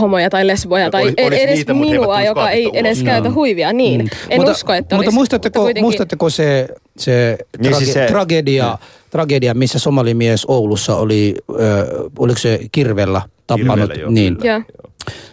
homoja 0.00 0.30
tai 0.30 0.46
lesboja 0.46 0.90
tai 0.90 1.02
olis- 1.02 1.14
e- 1.16 1.22
edes 1.26 1.56
niitä, 1.56 1.74
mutta 1.74 1.90
minua, 1.90 2.22
joka 2.22 2.50
ei 2.50 2.70
edes 2.72 2.98
ulos. 2.98 3.04
käytä 3.04 3.30
huivia. 3.30 3.72
Niin, 3.72 4.00
en 4.30 4.38
mutta, 4.38 4.52
usko, 4.52 4.72
että 4.72 4.94
Mutta 4.94 5.04
olisi. 5.06 5.14
muistatteko, 5.14 5.60
kuitenkin- 5.60 5.84
muistatteko 5.84 6.30
se, 6.30 6.68
se, 6.98 7.38
Niin 7.58 7.72
trage- 7.72 7.78
siis 7.78 7.92
se- 7.92 8.06
tragedia, 8.06 8.78
tragedia, 9.12 9.54
missä 9.54 9.78
somalimies 9.78 10.44
Oulussa 10.48 10.96
oli, 10.96 11.34
ö, 11.50 11.86
oliko 12.18 12.38
se 12.38 12.60
kirvellä 12.72 13.22
tappanut? 13.46 13.74
Kirveellä, 13.74 13.94
joo, 13.94 14.10
niin, 14.10 14.36
kyllä. 14.36 14.64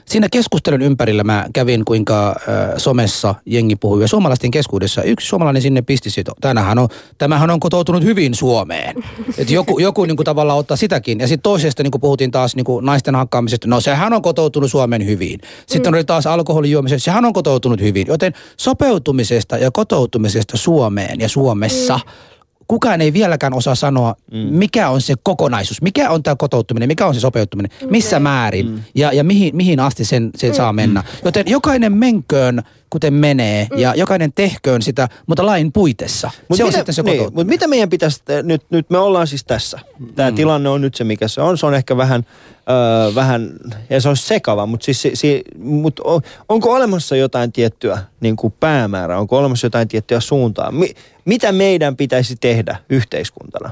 Siinä 0.05 0.27
keskustelun 0.31 0.81
ympärillä 0.81 1.23
mä 1.23 1.45
kävin, 1.53 1.85
kuinka 1.85 2.29
äh, 2.29 2.35
somessa 2.77 3.35
jengi 3.45 3.75
puhui 3.75 4.01
ja 4.01 4.07
suomalaisten 4.07 4.51
keskuudessa 4.51 5.03
yksi 5.03 5.27
suomalainen 5.27 5.61
sinne 5.61 5.81
pisti 5.81 6.09
siitä, 6.09 6.31
tämähän 6.41 6.79
on, 6.79 6.87
tämähän 7.17 7.49
on 7.49 7.59
kotoutunut 7.59 8.03
hyvin 8.03 8.35
Suomeen. 8.35 8.95
Et 9.37 9.49
joku 9.49 9.79
joku 9.79 10.05
niin 10.05 10.15
kuin 10.15 10.25
tavallaan 10.25 10.59
ottaa 10.59 10.77
sitäkin. 10.77 11.19
Ja 11.19 11.27
sitten 11.27 11.43
toisesta 11.43 11.83
niin 11.83 11.91
kuin 11.91 12.01
puhuttiin 12.01 12.31
taas 12.31 12.55
niin 12.55 12.65
kuin 12.65 12.85
naisten 12.85 13.15
hakkaamisesta, 13.15 13.67
no 13.67 13.81
sehän 13.81 14.13
on 14.13 14.21
kotoutunut 14.21 14.71
Suomeen 14.71 15.05
hyvin. 15.05 15.39
Sitten 15.67 15.91
mm. 15.91 15.95
oli 15.95 16.03
taas 16.03 16.27
alkoholijuomisesta, 16.27 17.05
sehän 17.05 17.25
on 17.25 17.33
kotoutunut 17.33 17.81
hyvin. 17.81 18.07
Joten 18.07 18.33
sopeutumisesta 18.57 19.57
ja 19.57 19.71
kotoutumisesta 19.71 20.57
Suomeen 20.57 21.19
ja 21.19 21.29
Suomessa 21.29 21.97
mm 21.97 22.29
kukaan 22.69 23.01
ei 23.01 23.13
vieläkään 23.13 23.53
osaa 23.53 23.75
sanoa, 23.75 24.15
mm. 24.31 24.37
mikä 24.37 24.89
on 24.89 25.01
se 25.01 25.15
kokonaisuus, 25.23 25.81
mikä 25.81 26.09
on 26.09 26.23
tämä 26.23 26.35
kotouttuminen, 26.35 26.87
mikä 26.87 27.05
on 27.05 27.13
se 27.13 27.19
sopeuttuminen, 27.19 27.71
missä 27.89 28.19
määrin 28.19 28.69
mm. 28.69 28.79
ja, 28.95 29.13
ja 29.13 29.23
mihin, 29.23 29.55
mihin 29.55 29.79
asti 29.79 30.05
sen, 30.05 30.29
sen 30.35 30.49
mm. 30.49 30.55
saa 30.55 30.73
mennä. 30.73 31.03
Joten 31.25 31.47
jokainen 31.47 31.93
menköön, 31.93 32.63
kuten 32.89 33.13
menee 33.13 33.67
mm. 33.71 33.79
ja 33.79 33.93
jokainen 33.95 34.33
tehköön 34.33 34.81
sitä, 34.81 35.09
mutta 35.27 35.45
lain 35.45 35.71
puitessa. 35.71 36.31
Mut 36.49 36.57
se 36.57 36.63
mitä, 36.63 36.67
on 36.67 36.79
sitten 36.79 36.95
se 36.95 37.03
niin, 37.03 37.21
mutta 37.21 37.43
mitä 37.43 37.67
meidän 37.67 37.89
pitäisi, 37.89 38.21
nyt, 38.43 38.61
nyt 38.69 38.89
me 38.89 38.97
ollaan 38.97 39.27
siis 39.27 39.43
tässä. 39.43 39.79
Tämä 40.15 40.31
mm. 40.31 40.35
tilanne 40.35 40.69
on 40.69 40.81
nyt 40.81 40.95
se, 40.95 41.03
mikä 41.03 41.27
se 41.27 41.41
on. 41.41 41.57
Se 41.57 41.65
on 41.65 41.73
ehkä 41.73 41.97
vähän, 41.97 42.25
öö, 42.69 43.15
vähän 43.15 43.51
ja 43.89 44.01
se 44.01 44.09
on 44.09 44.17
sekava, 44.17 44.65
mutta 44.65 44.85
siis, 44.85 45.01
si, 45.01 45.11
si, 45.13 45.43
mut 45.57 45.99
on, 45.99 46.21
onko 46.49 46.73
olemassa 46.73 47.15
jotain 47.15 47.51
tiettyä 47.51 47.97
niin 48.21 48.35
kuin 48.35 48.53
päämäärää, 48.59 49.19
onko 49.19 49.37
olemassa 49.37 49.65
jotain 49.65 49.87
tiettyä 49.87 50.19
suuntaa? 50.19 50.71
Mi, 50.71 50.93
mitä 51.25 51.51
meidän 51.51 51.95
pitäisi 51.95 52.35
tehdä 52.35 52.77
yhteiskuntana, 52.89 53.71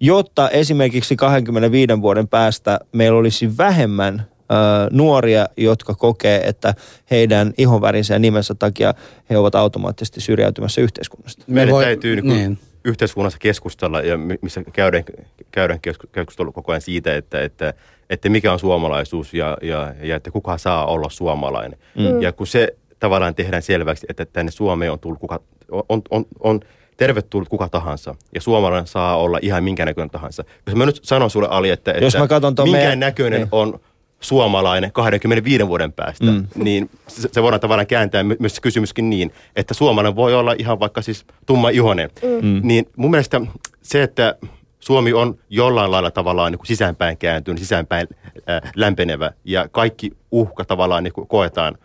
jotta 0.00 0.50
esimerkiksi 0.50 1.16
25 1.16 2.02
vuoden 2.02 2.28
päästä 2.28 2.80
meillä 2.92 3.18
olisi 3.18 3.58
vähemmän 3.58 4.26
nuoria, 4.90 5.46
jotka 5.56 5.94
kokee, 5.94 6.40
että 6.48 6.74
heidän 7.10 7.52
ihonvärinsä 7.58 8.14
ja 8.14 8.18
nimensä 8.18 8.54
takia 8.54 8.94
he 9.30 9.38
ovat 9.38 9.54
automaattisesti 9.54 10.20
syrjäytymässä 10.20 10.80
yhteiskunnasta. 10.80 11.44
Meidän 11.46 11.74
voi- 11.74 11.84
täytyy 11.84 12.16
niin 12.16 12.26
niin. 12.28 12.58
yhteiskunnassa 12.84 13.38
keskustella 13.38 14.00
ja 14.00 14.16
mi- 14.18 14.38
missä 14.42 14.62
käydään, 14.72 15.04
käydään 15.52 15.80
kesku- 15.80 16.06
keskustelu 16.12 16.52
koko 16.52 16.72
ajan 16.72 16.80
siitä, 16.82 17.16
että, 17.16 17.42
että, 17.42 17.74
että 18.10 18.28
mikä 18.28 18.52
on 18.52 18.58
suomalaisuus 18.58 19.34
ja, 19.34 19.56
ja, 19.62 19.94
ja 20.02 20.16
että 20.16 20.30
kuka 20.30 20.58
saa 20.58 20.86
olla 20.86 21.10
suomalainen. 21.10 21.78
Mm. 21.98 22.22
Ja 22.22 22.32
kun 22.32 22.46
se 22.46 22.68
tavallaan 23.00 23.34
tehdään 23.34 23.62
selväksi, 23.62 24.06
että 24.08 24.24
tänne 24.24 24.50
Suomeen 24.52 24.92
on 24.92 24.98
tullut 24.98 25.18
kuka, 25.20 25.40
on, 25.88 26.02
on, 26.10 26.24
on 26.40 26.60
tervetullut 26.96 27.48
kuka 27.48 27.68
tahansa 27.68 28.14
ja 28.34 28.40
suomalainen 28.40 28.86
saa 28.86 29.16
olla 29.16 29.38
ihan 29.42 29.64
minkä 29.64 29.84
näköinen 29.84 30.10
tahansa. 30.10 30.44
Jos 30.66 30.76
mä 30.76 30.86
nyt 30.86 31.00
sanon 31.02 31.30
sulle 31.30 31.48
Ali, 31.50 31.70
että, 31.70 31.90
Jos 31.90 32.14
että 32.14 32.18
mä 32.24 32.28
katson 32.28 32.54
ton 32.54 32.66
minkä 32.68 32.78
meidän- 32.78 33.00
näköinen 33.00 33.40
niin. 33.40 33.48
on 33.52 33.80
suomalainen 34.20 34.92
25 34.92 35.68
vuoden 35.68 35.92
päästä, 35.92 36.24
mm. 36.24 36.46
niin 36.54 36.90
se, 37.08 37.28
se 37.32 37.42
voidaan 37.42 37.60
tavallaan 37.60 37.86
kääntää 37.86 38.22
my- 38.22 38.36
myös 38.38 38.54
se 38.54 38.60
kysymyskin 38.60 39.10
niin, 39.10 39.32
että 39.56 39.74
suomalainen 39.74 40.16
voi 40.16 40.34
olla 40.34 40.54
ihan 40.58 40.80
vaikka 40.80 41.02
siis 41.02 41.24
tumma 41.46 41.68
ihonen. 41.68 42.10
Mm. 42.42 42.60
Niin 42.62 42.88
mun 42.96 43.10
mielestä 43.10 43.40
se, 43.82 44.02
että 44.02 44.34
Suomi 44.80 45.12
on 45.12 45.38
jollain 45.50 45.90
lailla 45.90 46.10
tavallaan 46.10 46.52
niin 46.52 46.58
kuin 46.58 46.66
sisäänpäin 46.66 47.16
kääntynyt, 47.16 47.60
sisäänpäin 47.60 48.08
äh, 48.48 48.72
lämpenevä 48.76 49.30
ja 49.44 49.68
kaikki 49.68 50.10
uhka 50.30 50.64
tavallaan 50.64 51.04
niin 51.04 51.12
kuin 51.12 51.28
koetaan 51.28 51.78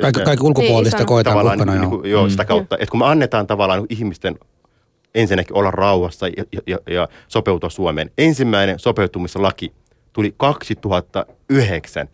Kaikki, 0.00 0.20
kaikki 0.20 0.46
ulkopuolista 0.46 0.96
Niin, 0.96 1.06
koetaan 1.06 1.32
tavallaan 1.36 1.58
uhkana, 1.58 1.72
niin, 1.72 1.82
joo. 1.82 1.90
kuin, 1.90 2.10
joo, 2.10 2.28
sitä 2.28 2.44
kautta. 2.44 2.76
Että 2.80 2.90
kun 2.90 3.00
me 3.00 3.06
annetaan 3.06 3.46
tavallaan 3.46 3.78
niin 3.78 3.98
ihmisten 3.98 4.38
ensinnäkin 5.14 5.56
olla 5.56 5.70
rauhassa 5.70 6.28
ja, 6.28 6.44
ja, 6.52 6.60
ja, 6.66 6.78
ja 6.90 7.08
sopeutua 7.28 7.70
Suomeen. 7.70 8.10
Ensimmäinen 8.18 8.78
sopeutumislaki 8.78 9.72
tuli 10.12 10.34
2009. 10.36 12.08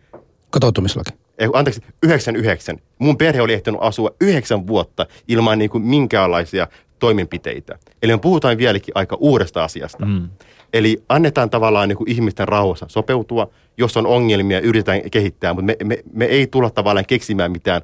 Kotoutumislaki. 0.49 1.11
Ei, 1.37 1.47
anteeksi, 1.53 1.81
99. 2.03 2.77
Mun 2.99 3.17
perhe 3.17 3.41
oli 3.41 3.53
ehtinyt 3.53 3.81
asua 3.83 4.11
yhdeksän 4.21 4.67
vuotta 4.67 5.05
ilman 5.27 5.59
niin 5.59 5.69
kuin 5.69 5.83
minkäänlaisia 5.83 6.67
toimenpiteitä. 6.99 7.79
Eli 8.03 8.11
me 8.11 8.17
puhutaan 8.17 8.57
vieläkin 8.57 8.91
aika 8.95 9.17
uudesta 9.19 9.63
asiasta. 9.63 10.05
Mm. 10.05 10.29
Eli 10.73 11.03
annetaan 11.09 11.49
tavallaan 11.49 11.89
niin 11.89 11.97
kuin 11.97 12.11
ihmisten 12.11 12.47
rauhassa 12.47 12.85
sopeutua. 12.89 13.49
Jos 13.77 13.97
on 13.97 14.07
ongelmia, 14.07 14.59
yritetään 14.59 15.01
kehittää, 15.11 15.53
mutta 15.53 15.65
me, 15.65 15.75
me, 15.83 16.03
me 16.13 16.25
ei 16.25 16.47
tulla 16.47 16.69
tavallaan 16.69 17.05
keksimään 17.05 17.51
mitään 17.51 17.81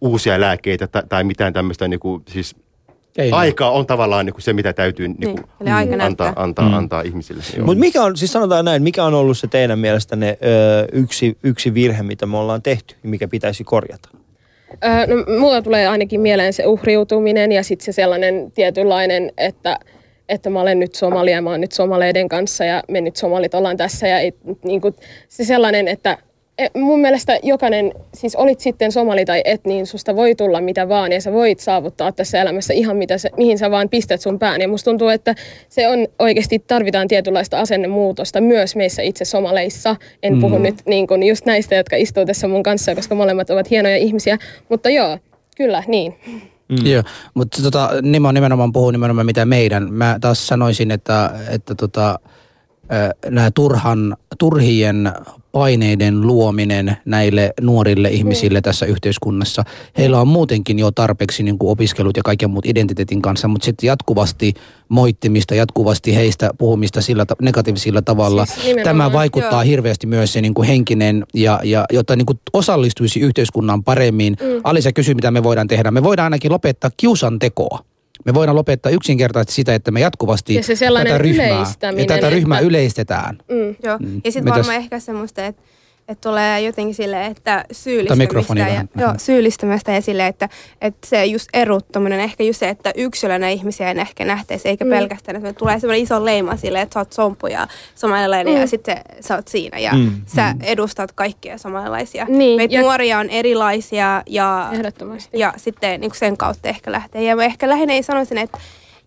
uusia 0.00 0.40
lääkkeitä 0.40 0.86
tai, 0.86 1.02
tai 1.08 1.24
mitään 1.24 1.52
tämmöistä 1.52 1.88
niin 1.88 2.00
kuin, 2.00 2.22
siis 2.28 2.56
Ei 3.18 3.30
aikaa 3.32 3.70
on 3.70 3.86
tavallaan 3.86 4.26
niin 4.26 4.34
kuin 4.34 4.42
se, 4.42 4.52
mitä 4.52 4.72
täytyy 4.72 5.08
niin 5.08 5.20
Niin, 5.20 5.36
kuin, 5.36 5.46
eli 5.60 5.70
aika 5.70 5.92
antaa, 5.92 6.06
näyttää. 6.06 6.32
antaa, 6.36 6.68
mm. 6.68 6.74
antaa 6.74 7.02
ihmisille. 7.02 7.42
Mutta 7.64 7.80
mikä 7.80 8.02
on, 8.02 8.16
siis 8.16 8.32
sanotaan 8.32 8.64
näin, 8.64 8.82
mikä 8.82 9.04
on 9.04 9.14
ollut 9.14 9.38
se 9.38 9.46
teidän 9.46 9.78
mielestänne 9.78 10.38
ö, 10.44 10.86
yksi, 10.92 11.36
yksi 11.42 11.74
virhe, 11.74 12.02
mitä 12.02 12.26
me 12.26 12.36
ollaan 12.36 12.62
tehty 12.62 12.94
ja 13.02 13.08
mikä 13.08 13.28
pitäisi 13.28 13.64
korjata? 13.64 14.08
Öö, 14.84 15.06
no, 15.06 15.38
mulla 15.38 15.62
tulee 15.62 15.86
ainakin 15.86 16.20
mieleen 16.20 16.52
se 16.52 16.66
uhriutuminen 16.66 17.52
ja 17.52 17.62
sitten 17.62 17.84
se 17.84 17.92
sellainen 17.92 18.52
tietynlainen, 18.52 19.32
että, 19.38 19.78
että 20.28 20.50
mä 20.50 20.60
olen 20.60 20.78
nyt 20.78 20.94
somalia 20.94 21.34
ja 21.34 21.42
mä 21.42 21.50
oon 21.50 21.60
nyt 21.60 21.72
somaleiden 21.72 22.28
kanssa 22.28 22.64
ja 22.64 22.82
me 22.88 23.00
nyt 23.00 23.16
somalit 23.16 23.54
ollaan 23.54 23.76
tässä. 23.76 24.08
Ja 24.08 24.18
ei, 24.18 24.32
niin 24.64 24.80
kuin, 24.80 24.94
se 25.28 25.44
sellainen, 25.44 25.88
että 25.88 26.18
mun 26.74 27.00
mielestä 27.00 27.38
jokainen, 27.42 27.92
siis 28.14 28.36
olit 28.36 28.60
sitten 28.60 28.92
somali 28.92 29.24
tai 29.24 29.42
et, 29.44 29.64
niin 29.64 29.86
susta 29.86 30.16
voi 30.16 30.34
tulla 30.34 30.60
mitä 30.60 30.88
vaan 30.88 31.12
ja 31.12 31.20
sä 31.20 31.32
voit 31.32 31.60
saavuttaa 31.60 32.12
tässä 32.12 32.40
elämässä 32.40 32.74
ihan 32.74 32.96
mitä 32.96 33.18
se, 33.18 33.30
mihin 33.36 33.58
sä 33.58 33.70
vaan 33.70 33.88
pistät 33.88 34.20
sun 34.20 34.38
pään. 34.38 34.60
Ja 34.60 34.68
musta 34.68 34.90
tuntuu, 34.90 35.08
että 35.08 35.34
se 35.68 35.88
on 35.88 36.06
oikeasti 36.18 36.58
tarvitaan 36.58 37.08
tietynlaista 37.08 37.60
asennemuutosta 37.60 38.40
myös 38.40 38.76
meissä 38.76 39.02
itse 39.02 39.24
somaleissa. 39.24 39.96
En 40.22 40.40
puhu 40.40 40.58
nyt 40.58 40.74
niin 40.86 41.06
kuin 41.06 41.22
just 41.22 41.46
näistä, 41.46 41.74
jotka 41.74 41.96
istuu 41.96 42.26
tässä 42.26 42.48
mun 42.48 42.62
kanssa, 42.62 42.94
koska 42.94 43.14
molemmat 43.14 43.50
ovat 43.50 43.70
hienoja 43.70 43.96
ihmisiä. 43.96 44.38
Mutta 44.68 44.90
joo, 44.90 45.18
kyllä, 45.56 45.82
niin. 45.86 46.14
Mm. 46.68 46.86
Joo, 46.86 47.02
mutta 47.34 47.62
tota, 47.62 47.90
Nimo 48.02 48.32
nimenomaan 48.32 48.72
puhuu 48.72 48.90
nimenomaan 48.90 49.26
mitä 49.26 49.44
meidän. 49.44 49.92
Mä 49.92 50.18
taas 50.20 50.46
sanoisin, 50.46 50.90
että, 50.90 51.30
että 51.50 51.74
tota, 51.74 52.18
nämä 53.30 53.50
turhan, 53.50 54.16
turhien 54.38 55.12
paineiden 55.52 56.20
luominen 56.20 56.96
näille 57.04 57.52
nuorille 57.60 58.08
ihmisille 58.08 58.58
mm. 58.58 58.62
tässä 58.62 58.86
yhteiskunnassa. 58.86 59.64
Heillä 59.98 60.20
on 60.20 60.28
muutenkin 60.28 60.78
jo 60.78 60.90
tarpeeksi 60.90 61.42
niin 61.42 61.58
kuin 61.58 61.70
opiskelut 61.70 62.16
ja 62.16 62.22
kaiken 62.22 62.50
muut 62.50 62.66
identiteetin 62.66 63.22
kanssa, 63.22 63.48
mutta 63.48 63.64
sitten 63.64 63.86
jatkuvasti 63.86 64.54
moittimista, 64.88 65.54
jatkuvasti 65.54 66.14
heistä 66.14 66.50
puhumista 66.58 67.00
sillä 67.00 67.26
ta- 67.26 67.36
negatiivisilla 67.42 68.02
tavalla. 68.02 68.46
Siis 68.46 68.76
Tämä 68.84 69.12
vaikuttaa 69.12 69.64
joo. 69.64 69.70
hirveästi 69.70 70.06
myös 70.06 70.32
se 70.32 70.40
niin 70.40 70.54
kuin 70.54 70.68
henkinen, 70.68 71.24
ja, 71.34 71.60
ja 71.64 71.84
jotta 71.92 72.16
niin 72.16 72.26
kuin 72.26 72.38
osallistuisi 72.52 73.20
yhteiskunnan 73.20 73.84
paremmin. 73.84 74.36
Mm. 74.40 74.60
Alisa 74.64 74.92
kysyi, 74.92 75.14
mitä 75.14 75.30
me 75.30 75.42
voidaan 75.42 75.68
tehdä. 75.68 75.90
Me 75.90 76.02
voidaan 76.02 76.26
ainakin 76.26 76.52
lopettaa 76.52 76.90
kiusantekoa. 76.96 77.84
Me 78.24 78.34
voidaan 78.34 78.56
lopettaa 78.56 78.92
yksinkertaisesti 78.92 79.54
sitä, 79.54 79.74
että 79.74 79.90
me 79.90 80.00
jatkuvasti 80.00 80.54
Ja 80.54 80.62
se 80.62 80.76
tätä 81.04 81.18
ryhmää, 81.18 81.66
ja 81.98 82.06
tätä 82.06 82.30
ryhmää 82.30 82.58
että- 82.58 82.66
yleistetään. 82.68 83.38
Mm. 83.48 83.76
Joo, 83.82 83.98
Mm. 83.98 84.20
ja 84.24 84.32
sitten 84.32 84.54
varmaan 84.54 84.76
ehkä 84.76 84.98
semmoista, 84.98 85.46
että 85.46 85.62
että 86.12 86.28
tulee 86.28 86.60
jotenkin 86.60 86.94
silleen, 86.94 87.30
että 87.30 87.64
syyllistämistä 87.72 88.54
ja, 88.58 88.66
vähän. 88.66 88.88
joo, 88.98 89.12
syyllistämistä 89.16 89.92
ja 89.92 90.00
silleen, 90.00 90.28
että, 90.28 90.48
että 90.80 91.06
se 91.06 91.24
just 91.24 91.48
erottaminen, 91.52 92.20
ehkä 92.20 92.44
just 92.44 92.60
se, 92.60 92.68
että 92.68 92.92
yksilönä 92.96 93.48
ihmisiä 93.48 93.90
ei 93.90 93.98
ehkä 94.00 94.24
nähtäisi, 94.24 94.68
eikä 94.68 94.84
mm. 94.84 94.90
pelkästään, 94.90 95.36
että 95.36 95.52
tulee 95.52 95.80
semmoinen 95.80 96.02
iso 96.02 96.24
leima 96.24 96.56
silleen, 96.56 96.82
että 96.82 96.94
sä 96.94 97.00
oot 97.00 97.12
sompu 97.12 97.46
ja 97.46 97.66
somalilainen 97.94 98.54
mm. 98.54 98.60
ja 98.60 98.66
sitten 98.66 98.96
sä 99.20 99.34
oot 99.36 99.48
siinä 99.48 99.78
ja 99.78 99.92
Mm. 99.92 99.98
mm. 99.98 100.22
sä 100.26 100.54
edustat 100.62 101.12
kaikkia 101.12 101.58
somalilaisia. 101.58 102.26
Niin, 102.28 102.56
Meitä 102.56 102.74
ja- 102.74 102.80
nuoria 102.82 103.18
on 103.18 103.30
erilaisia 103.30 104.22
ja, 104.26 104.68
Ehdottomasti. 104.72 105.38
ja 105.38 105.54
sitten 105.56 106.00
niin 106.00 106.14
sen 106.14 106.36
kautta 106.36 106.68
ehkä 106.68 106.92
lähtee. 106.92 107.22
Ja 107.22 107.36
mä 107.36 107.44
ehkä 107.44 107.68
lähinnä 107.68 108.02
sanoisin, 108.02 108.38
että 108.38 108.58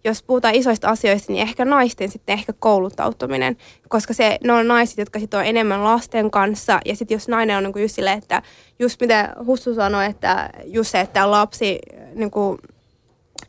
jos 0.05 0.23
puhutaan 0.23 0.55
isoista 0.55 0.89
asioista, 0.89 1.31
niin 1.31 1.41
ehkä 1.47 1.65
naisten 1.65 2.11
sitten 2.11 2.33
ehkä 2.33 2.53
kouluttautuminen, 2.59 3.57
koska 3.89 4.13
se, 4.13 4.37
ne 4.43 4.53
on 4.53 4.67
naiset, 4.67 4.97
jotka 4.97 5.19
sitten 5.19 5.39
on 5.39 5.45
enemmän 5.45 5.83
lasten 5.83 6.31
kanssa. 6.31 6.79
Ja 6.85 6.95
sitten 6.95 7.15
jos 7.15 7.27
nainen 7.27 7.57
on 7.57 7.63
niin 7.63 7.81
just 7.81 7.95
silleen, 7.95 8.17
että 8.17 8.41
just 8.79 9.01
mitä 9.01 9.33
Hussu 9.45 9.75
sanoi, 9.75 10.05
että 10.05 10.49
just 10.65 10.91
se, 10.91 10.99
että 10.99 11.31
lapsi, 11.31 11.79
niin 12.15 12.31
kuin, 12.31 12.57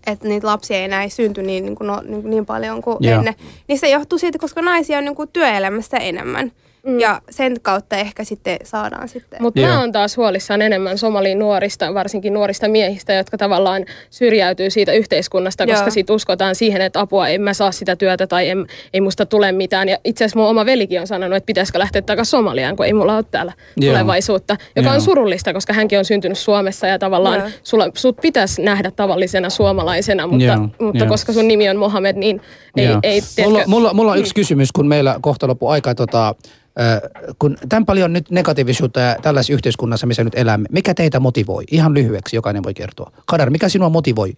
että 0.07 0.29
niitä 0.29 0.47
lapsia 0.47 0.77
ei 0.77 0.85
enää 0.85 1.09
synty 1.09 1.43
niin, 1.43 1.65
niin, 1.65 1.77
kuin, 1.77 1.87
no, 1.87 2.01
niin, 2.01 2.23
kuin 2.23 2.31
niin 2.31 2.47
paljon 2.47 2.83
kuin 2.83 2.97
Joo. 3.01 3.19
ennen. 3.19 3.35
Niin 3.69 3.79
se 3.79 3.89
johtuu 3.89 4.19
siitä, 4.19 4.39
koska 4.39 4.63
naisia 4.63 4.99
on 4.99 5.05
niin 5.05 5.15
kuin 5.15 5.29
työelämässä 5.33 5.97
enemmän. 5.97 6.53
Mm. 6.87 7.01
Ja 7.01 7.21
sen 7.31 7.57
kautta 7.63 7.97
ehkä 7.97 8.25
sitten 8.25 8.57
saadaan 8.65 9.09
sitten... 9.09 9.43
Mutta 9.43 9.61
mä 9.61 9.81
oon 9.81 9.93
taas 9.93 10.17
huolissaan 10.17 10.63
enemmän 10.63 10.99
somalin 10.99 11.39
nuorista, 11.39 11.95
varsinkin 11.95 12.35
nuorista 12.35 12.69
miehistä, 12.69 13.13
jotka 13.13 13.39
tavallaan 13.39 13.85
syrjäytyy 14.11 14.71
siitä 14.71 14.93
yhteiskunnasta, 14.93 15.65
Joo. 15.65 15.73
koska 15.73 15.91
sit 15.91 16.11
uskotaan 16.11 16.55
siihen, 16.55 16.81
että 16.81 17.01
apua, 17.01 17.29
en 17.29 17.43
mä 17.43 17.55
saa 17.55 17.73
sitä 17.73 17.97
työtä 17.97 18.27
tai 18.27 18.49
en, 18.49 18.67
ei 18.95 19.01
musta 19.01 19.27
tule 19.27 19.53
mitään. 19.53 19.89
Ja 19.89 19.99
itse 20.05 20.25
asiassa 20.25 20.39
mun 20.39 20.49
oma 20.49 20.67
velikin 20.67 21.01
on 21.01 21.07
sanonut, 21.07 21.37
että 21.37 21.47
pitäisikö 21.47 21.79
lähteä 21.79 22.03
takaisin 22.03 22.31
Somaliaan, 22.31 22.77
kun 22.77 22.87
ei 22.87 22.93
mulla 22.93 23.17
ole 23.17 23.25
täällä 23.31 23.53
Joo. 23.77 23.93
tulevaisuutta. 23.93 24.57
Joka 24.77 24.89
Joo. 24.89 24.95
on 24.95 25.01
surullista, 25.01 25.53
koska 25.53 25.73
hänkin 25.73 25.99
on 25.99 26.05
syntynyt 26.05 26.39
Suomessa 26.39 26.87
ja 26.87 26.99
tavallaan 26.99 27.39
Joo. 27.39 27.49
sulla, 27.63 27.91
sut 27.95 28.17
pitäisi 28.17 28.63
nähdä 28.63 28.91
tavallisena 28.91 29.51
suomalaisena, 29.51 30.27
mutta, 30.27 30.45
Joo, 30.45 30.69
mutta 30.81 31.05
joo. 31.05 31.09
koska 31.09 31.33
sun 31.33 31.49
nimi 31.49 31.69
on 31.69 31.77
Mohamed, 31.77 32.17
niin 32.17 32.41
Ei, 32.77 32.87
Joo. 32.87 33.01
ei, 33.03 33.23
mulla, 33.45 33.63
mulla, 33.67 33.95
mulla 33.95 34.13
on 34.13 34.19
yksi 34.19 34.35
kysymys, 34.35 34.73
kun 34.73 34.89
meillä 34.89 35.17
kohta 35.21 35.47
loppu 35.49 35.69
aika. 35.69 35.95
Tota, 35.95 36.29
äh, 36.29 37.01
kun 37.39 37.57
tämän 37.69 37.87
paljon 37.87 38.13
nyt 38.13 38.31
negatiivisuutta 38.31 39.01
ja 39.01 39.17
tällaisessa 39.23 39.53
yhteiskunnassa, 39.53 40.07
missä 40.07 40.25
nyt 40.25 40.35
elämme, 40.39 40.69
mikä 40.73 40.95
teitä 40.95 41.21
motivoi? 41.21 41.65
Ihan 41.71 41.95
lyhyeksi 41.95 42.37
jokainen 42.37 42.63
voi 42.63 42.75
kertoa. 42.75 43.11
Kadar, 43.27 43.51
mikä 43.51 43.69
sinua 43.69 43.89
motivoi? 43.89 44.33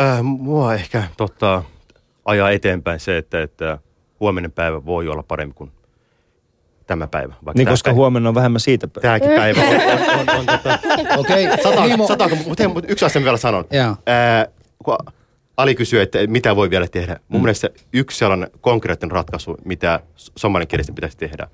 Äh, 0.00 0.22
mua 0.22 0.74
ehkä 0.74 1.02
totta, 1.16 1.62
ajaa 2.24 2.50
eteenpäin 2.50 3.00
se, 3.00 3.18
että, 3.18 3.42
että 3.42 3.78
huominen 4.20 4.52
päivä 4.52 4.84
voi 4.84 5.08
olla 5.08 5.22
parempi 5.22 5.54
kuin 5.54 5.70
tämä 6.86 7.06
päivä. 7.06 7.34
Vaikka 7.44 7.58
Niin 7.58 7.68
koska 7.68 7.88
päivä, 7.88 7.96
huomenna 7.96 8.28
on 8.28 8.34
vähemmän 8.34 8.60
siitä. 8.60 8.86
Tämäkin 8.86 9.30
päivä 9.30 9.60
on, 9.68 9.74
on, 9.74 10.28
on, 10.28 10.38
on 10.38 10.46
tota, 10.46 10.78
Okei, 11.16 11.48
Sata, 11.62 11.86
Nimo. 11.86 12.06
sata, 12.06 12.28
mutta 12.28 12.62
hei, 12.62 12.68
mutta 12.68 12.92
yksi 12.92 13.04
asia 13.04 13.24
vielä 13.24 13.36
sanon. 13.36 13.64
Joo. 13.70 13.96
Ää, 14.06 14.46
kun 14.84 14.96
Ali 15.56 15.74
kysyy, 15.74 16.00
että 16.00 16.26
mitä 16.26 16.56
voi 16.56 16.70
vielä 16.70 16.88
tehdä. 16.88 17.20
Mun 17.28 17.40
mm. 17.40 17.44
mielestä 17.44 17.70
yksi 17.92 18.18
sellainen 18.18 18.50
konkreettinen 18.60 19.10
ratkaisu, 19.10 19.56
mitä 19.64 20.00
somalinkielisten 20.16 20.94
pitäisi 20.94 21.16
tehdä, 21.16 21.48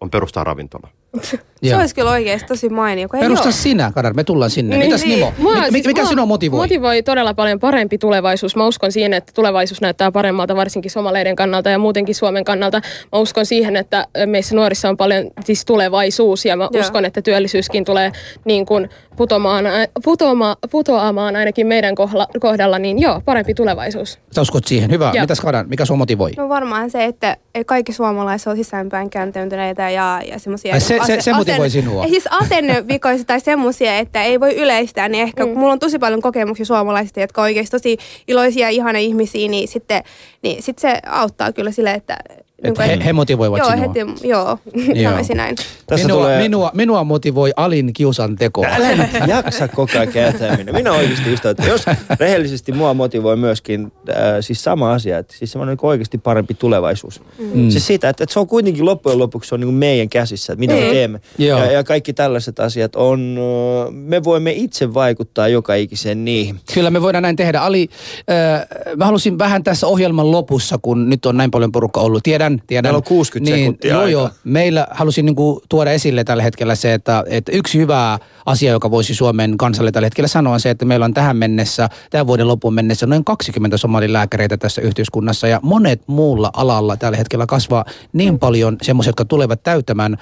on 0.00 0.10
perustaa 0.10 0.44
ravintola. 0.44 0.88
Se 1.22 1.38
Joo. 1.62 1.80
olisi 1.80 1.94
kyllä 1.94 2.10
oikeasti 2.10 2.48
tosi 2.48 2.68
mainio. 2.68 3.08
kun 3.08 3.16
ei 3.16 3.22
Perusta 3.22 3.48
oo. 3.48 3.52
sinä, 3.52 3.92
Kadar, 3.94 4.14
me 4.14 4.24
tullaan 4.24 4.50
sinne. 4.50 4.76
Niin, 4.76 4.86
Mitäs 4.86 5.04
niin. 5.04 5.14
Nimo? 5.18 5.32
Mua, 5.38 5.54
Mi- 5.54 5.70
siis 5.72 5.86
mikä 5.86 6.00
mua 6.02 6.08
sinua 6.08 6.26
motivoi? 6.26 6.60
Motivoi 6.60 7.02
todella 7.02 7.34
paljon 7.34 7.58
parempi 7.60 7.98
tulevaisuus. 7.98 8.56
Mä 8.56 8.66
uskon 8.66 8.92
siihen, 8.92 9.14
että 9.14 9.32
tulevaisuus 9.34 9.80
näyttää 9.80 10.12
paremmalta 10.12 10.56
varsinkin 10.56 10.90
somaleiden 10.90 11.36
kannalta 11.36 11.70
ja 11.70 11.78
muutenkin 11.78 12.14
Suomen 12.14 12.44
kannalta. 12.44 12.80
Mä 13.12 13.18
uskon 13.18 13.46
siihen, 13.46 13.76
että 13.76 14.06
meissä 14.26 14.54
nuorissa 14.54 14.88
on 14.88 14.96
paljon 14.96 15.30
siis 15.44 15.64
tulevaisuus 15.64 16.44
ja 16.44 16.56
mä 16.56 16.68
Joo. 16.72 16.80
uskon, 16.80 17.04
että 17.04 17.22
työllisyyskin 17.22 17.84
tulee 17.84 18.12
niin 18.44 18.66
kuin 18.66 18.88
putomaan, 19.16 19.64
putoma, 20.04 20.56
putoamaan 20.70 21.36
ainakin 21.36 21.66
meidän 21.66 21.94
kohdalla, 21.94 22.26
kohdalla, 22.40 22.78
niin 22.78 23.00
joo, 23.00 23.20
parempi 23.24 23.54
tulevaisuus. 23.54 24.18
Sä 24.30 24.40
uskot 24.40 24.64
siihen. 24.64 24.90
Hyvä. 24.90 25.10
Joo. 25.14 25.22
Mitäs 25.22 25.40
Kadar, 25.40 25.66
mikä 25.66 25.84
sinua 25.84 25.96
motivoi? 25.98 26.30
No 26.36 26.48
varmaan 26.48 26.90
se, 26.90 27.04
että 27.04 27.36
kaikki 27.66 27.92
suomalaiset 27.92 28.46
on 28.48 28.56
sisäänpäin 28.56 29.10
kääntyneitä 29.10 29.90
ja, 29.90 30.20
ja 30.28 30.38
semmoisia... 30.38 30.80
Se- 30.80 31.01
se- 31.06 31.20
se 31.20 31.32
motivoi 31.32 31.70
sinua? 31.70 32.06
Siis 32.08 32.24
asennevikoisia 32.30 33.24
tai 33.24 33.40
semmoisia, 33.40 33.98
että 33.98 34.22
ei 34.22 34.40
voi 34.40 34.54
yleistää, 34.56 35.08
niin 35.08 35.22
ehkä 35.22 35.46
mm. 35.46 35.58
mulla 35.58 35.72
on 35.72 35.78
tosi 35.78 35.98
paljon 35.98 36.22
kokemuksia 36.22 36.66
suomalaisista, 36.66 37.20
jotka 37.20 37.40
on 37.40 37.44
oikeasti 37.44 37.70
tosi 37.70 37.96
iloisia 38.28 38.66
ja 38.66 38.70
ihana 38.70 38.98
ihmisiä, 38.98 39.48
niin 39.48 39.68
sitten 39.68 40.02
niin 40.42 40.62
sit 40.62 40.78
se 40.78 40.98
auttaa 41.06 41.52
kyllä 41.52 41.70
sille, 41.70 41.90
että... 41.92 42.16
Että 42.64 42.82
he, 42.82 42.98
he 43.04 43.12
motivoivat 43.12 43.58
joo, 43.58 43.70
sinua. 43.70 43.86
heti, 43.88 44.28
joo, 44.28 44.58
Joo. 45.02 45.10
sanoisin 45.10 45.36
näin. 45.36 45.56
Tässä 45.92 46.06
minua, 46.06 46.20
tulee... 46.22 46.38
minua, 46.42 46.70
minua 46.74 47.04
motivoi 47.04 47.52
Alin 47.56 47.92
kiusan 47.92 48.36
teko. 48.36 48.66
Älä 48.66 48.94
nyt 48.94 49.10
jaksa 49.26 49.68
koko 49.68 49.92
ajan 49.94 50.08
kääntää 50.08 50.56
minä. 50.56 50.72
Minä 50.72 50.92
oikeasti 50.92 51.30
just, 51.30 51.44
että 51.46 51.66
jos 51.66 51.84
rehellisesti 52.20 52.72
mua 52.72 52.94
motivoi 52.94 53.36
myöskin 53.36 53.92
äh, 54.10 54.16
siis 54.40 54.64
sama 54.64 54.92
asia, 54.92 55.18
että 55.18 55.34
siis 55.38 55.52
semmoinen 55.52 55.76
niin 55.82 55.86
oikeasti 55.90 56.18
parempi 56.18 56.54
tulevaisuus. 56.54 57.20
Mm. 57.38 57.70
Siis 57.70 57.86
siitä, 57.86 58.08
että, 58.08 58.24
että 58.24 58.32
se 58.32 58.40
on 58.40 58.46
kuitenkin 58.46 58.84
loppujen 58.84 59.18
lopuksi 59.18 59.48
se 59.48 59.54
on 59.54 59.60
niin 59.60 59.68
kuin 59.68 59.76
meidän 59.76 60.08
käsissä, 60.08 60.52
että 60.52 60.60
mitä 60.60 60.74
me 60.74 60.80
Mm. 60.80 60.90
teemme. 60.90 61.20
Joo. 61.38 61.58
Ja, 61.58 61.72
ja 61.72 61.84
kaikki 61.84 62.12
tällaiset 62.12 62.60
asiat 62.60 62.96
on, 62.96 63.38
äh, 63.86 63.92
me 63.94 64.24
voimme 64.24 64.52
itse 64.52 64.94
vaikuttaa 64.94 65.48
joka 65.48 65.74
ikiseen 65.74 66.24
niihin. 66.24 66.60
Kyllä 66.74 66.90
me 66.90 67.02
voidaan 67.02 67.22
näin 67.22 67.36
tehdä. 67.36 67.60
Ali, 67.60 67.88
äh, 68.30 68.66
mä 68.96 69.04
halusin 69.04 69.38
vähän 69.38 69.64
tässä 69.64 69.86
ohjelman 69.86 70.30
lopussa, 70.30 70.78
kun 70.82 71.10
nyt 71.10 71.26
on 71.26 71.36
näin 71.36 71.50
paljon 71.50 71.72
porukka 71.72 72.00
ollut. 72.00 72.22
Tiedän, 72.22 72.62
tiedän. 72.66 72.84
Meillä 72.84 72.96
on 72.96 73.02
60 73.02 73.54
niin, 73.56 73.64
sekuntia 73.64 73.90
joo, 73.90 74.00
aikaa. 74.00 74.10
joo. 74.10 74.30
Meillä 74.44 74.86
halusin 74.90 75.26
niin 75.26 75.36
kuin, 75.36 75.60
tuoda 75.68 75.81
esille 75.90 76.24
tällä 76.24 76.42
hetkellä 76.42 76.74
se, 76.74 76.94
että, 76.94 77.24
että 77.26 77.52
yksi 77.52 77.78
hyvä 77.78 78.18
asia, 78.46 78.72
joka 78.72 78.90
voisi 78.90 79.14
Suomen 79.14 79.56
kansalle 79.56 79.92
tällä 79.92 80.06
hetkellä 80.06 80.28
sanoa, 80.28 80.54
on 80.54 80.60
se, 80.60 80.70
että 80.70 80.84
meillä 80.84 81.04
on 81.04 81.14
tähän 81.14 81.36
mennessä, 81.36 81.88
tämän 82.10 82.26
vuoden 82.26 82.48
loppuun 82.48 82.74
mennessä 82.74 83.06
noin 83.06 83.24
20 83.24 83.76
somalilääkäreitä 83.76 84.56
tässä 84.56 84.82
yhteiskunnassa 84.82 85.48
ja 85.48 85.60
monet 85.62 86.02
muulla 86.06 86.50
alalla 86.52 86.96
tällä 86.96 87.18
hetkellä 87.18 87.46
kasvaa 87.46 87.84
niin 88.12 88.38
paljon 88.38 88.76
semmoisia, 88.82 89.08
jotka 89.08 89.24
tulevat 89.24 89.62
täyttämään 89.62 90.16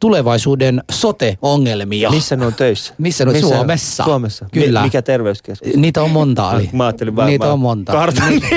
tulevaisuuden 0.00 0.82
sote-ongelmia. 0.92 2.10
Missä 2.10 2.36
ne 2.36 2.46
on 2.46 2.54
töissä? 2.54 2.94
Missä 2.98 3.24
ne 3.24 3.28
on? 3.28 3.34
Missä 3.36 3.48
Suomessa. 3.56 4.04
Suomessa. 4.04 4.46
Kyllä. 4.52 4.80
Mi- 4.80 4.86
mikä 4.86 5.02
terveyskeskus? 5.02 5.74
Niitä 5.76 6.02
on 6.02 6.10
monta, 6.10 6.50
Ali. 6.50 6.70
Mä 6.72 6.84
ajattelin 6.84 7.16
vaan, 7.16 7.28
Niitä 7.28 7.46
mä 7.46 7.52
on 7.52 7.60
monta. 7.60 7.92
kartan 7.92 8.28
niitä 8.32 8.56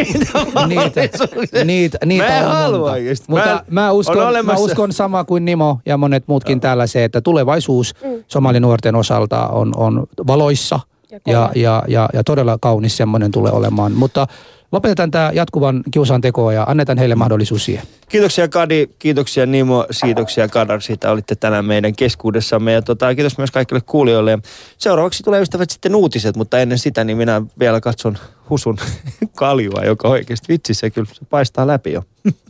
niitä, 0.67 1.63
niitä, 1.63 1.97
niitä 2.05 2.27
Mä 2.27 2.37
en 2.39 2.45
on 2.47 2.51
halua 2.51 2.91
monta. 2.91 3.23
Mutta 3.27 3.63
Mä 3.69 3.81
mä, 3.81 3.91
on 3.91 3.97
uskon, 3.97 4.45
mä 4.45 4.53
uskon 4.53 4.93
sama 4.93 5.23
kuin 5.23 5.45
Nimo 5.45 5.79
ja 5.85 5.97
monet 5.97 6.23
muutkin 6.27 6.59
täällä 6.59 6.87
se, 6.87 7.03
että 7.03 7.21
tulevaisuus 7.21 7.93
somalinuorten 8.27 8.95
osalta 8.95 9.47
on, 9.47 9.71
on 9.77 10.07
valoissa 10.27 10.79
Ja 11.11 11.19
ja, 11.27 11.51
ja, 11.55 11.83
ja, 11.87 12.09
ja 12.13 12.23
todella 12.23 12.57
kaunis 12.61 12.97
semmoinen 12.97 13.31
tulee 13.31 13.51
olemaan. 13.51 13.91
Mutta 13.91 14.27
lopetetaan 14.71 15.11
tämä 15.11 15.31
jatkuvan 15.33 15.83
kiusan 15.91 16.21
tekoa 16.21 16.53
ja 16.53 16.63
annetaan 16.63 16.97
heille 16.97 17.15
mahdollisuus 17.15 17.65
siihen. 17.65 17.83
Kiitoksia 18.09 18.47
Kadi, 18.47 18.87
kiitoksia 18.99 19.45
Nimo, 19.45 19.85
kiitoksia 20.03 20.47
Kadar, 20.47 20.81
siitä 20.81 21.11
olitte 21.11 21.35
tänään 21.35 21.65
meidän 21.65 21.95
keskuudessamme. 21.95 22.73
Ja 22.73 22.81
tota, 22.81 23.15
kiitos 23.15 23.37
myös 23.37 23.51
kaikille 23.51 23.81
kuulijoille. 23.85 24.39
Seuraavaksi 24.77 25.23
tulee 25.23 25.41
ystävät 25.41 25.69
sitten 25.69 25.95
uutiset, 25.95 26.35
mutta 26.35 26.59
ennen 26.59 26.79
sitä 26.79 27.03
niin 27.03 27.17
minä 27.17 27.41
vielä 27.59 27.81
katson 27.81 28.17
Husun 28.49 28.77
kaljua, 29.35 29.83
joka 29.85 30.07
oikeasti 30.07 30.53
vitsi 30.53 30.73
se 30.73 30.89
kyllä 30.89 31.09
se 31.13 31.25
paistaa 31.29 31.67
läpi 31.67 31.91
jo. 31.91 32.03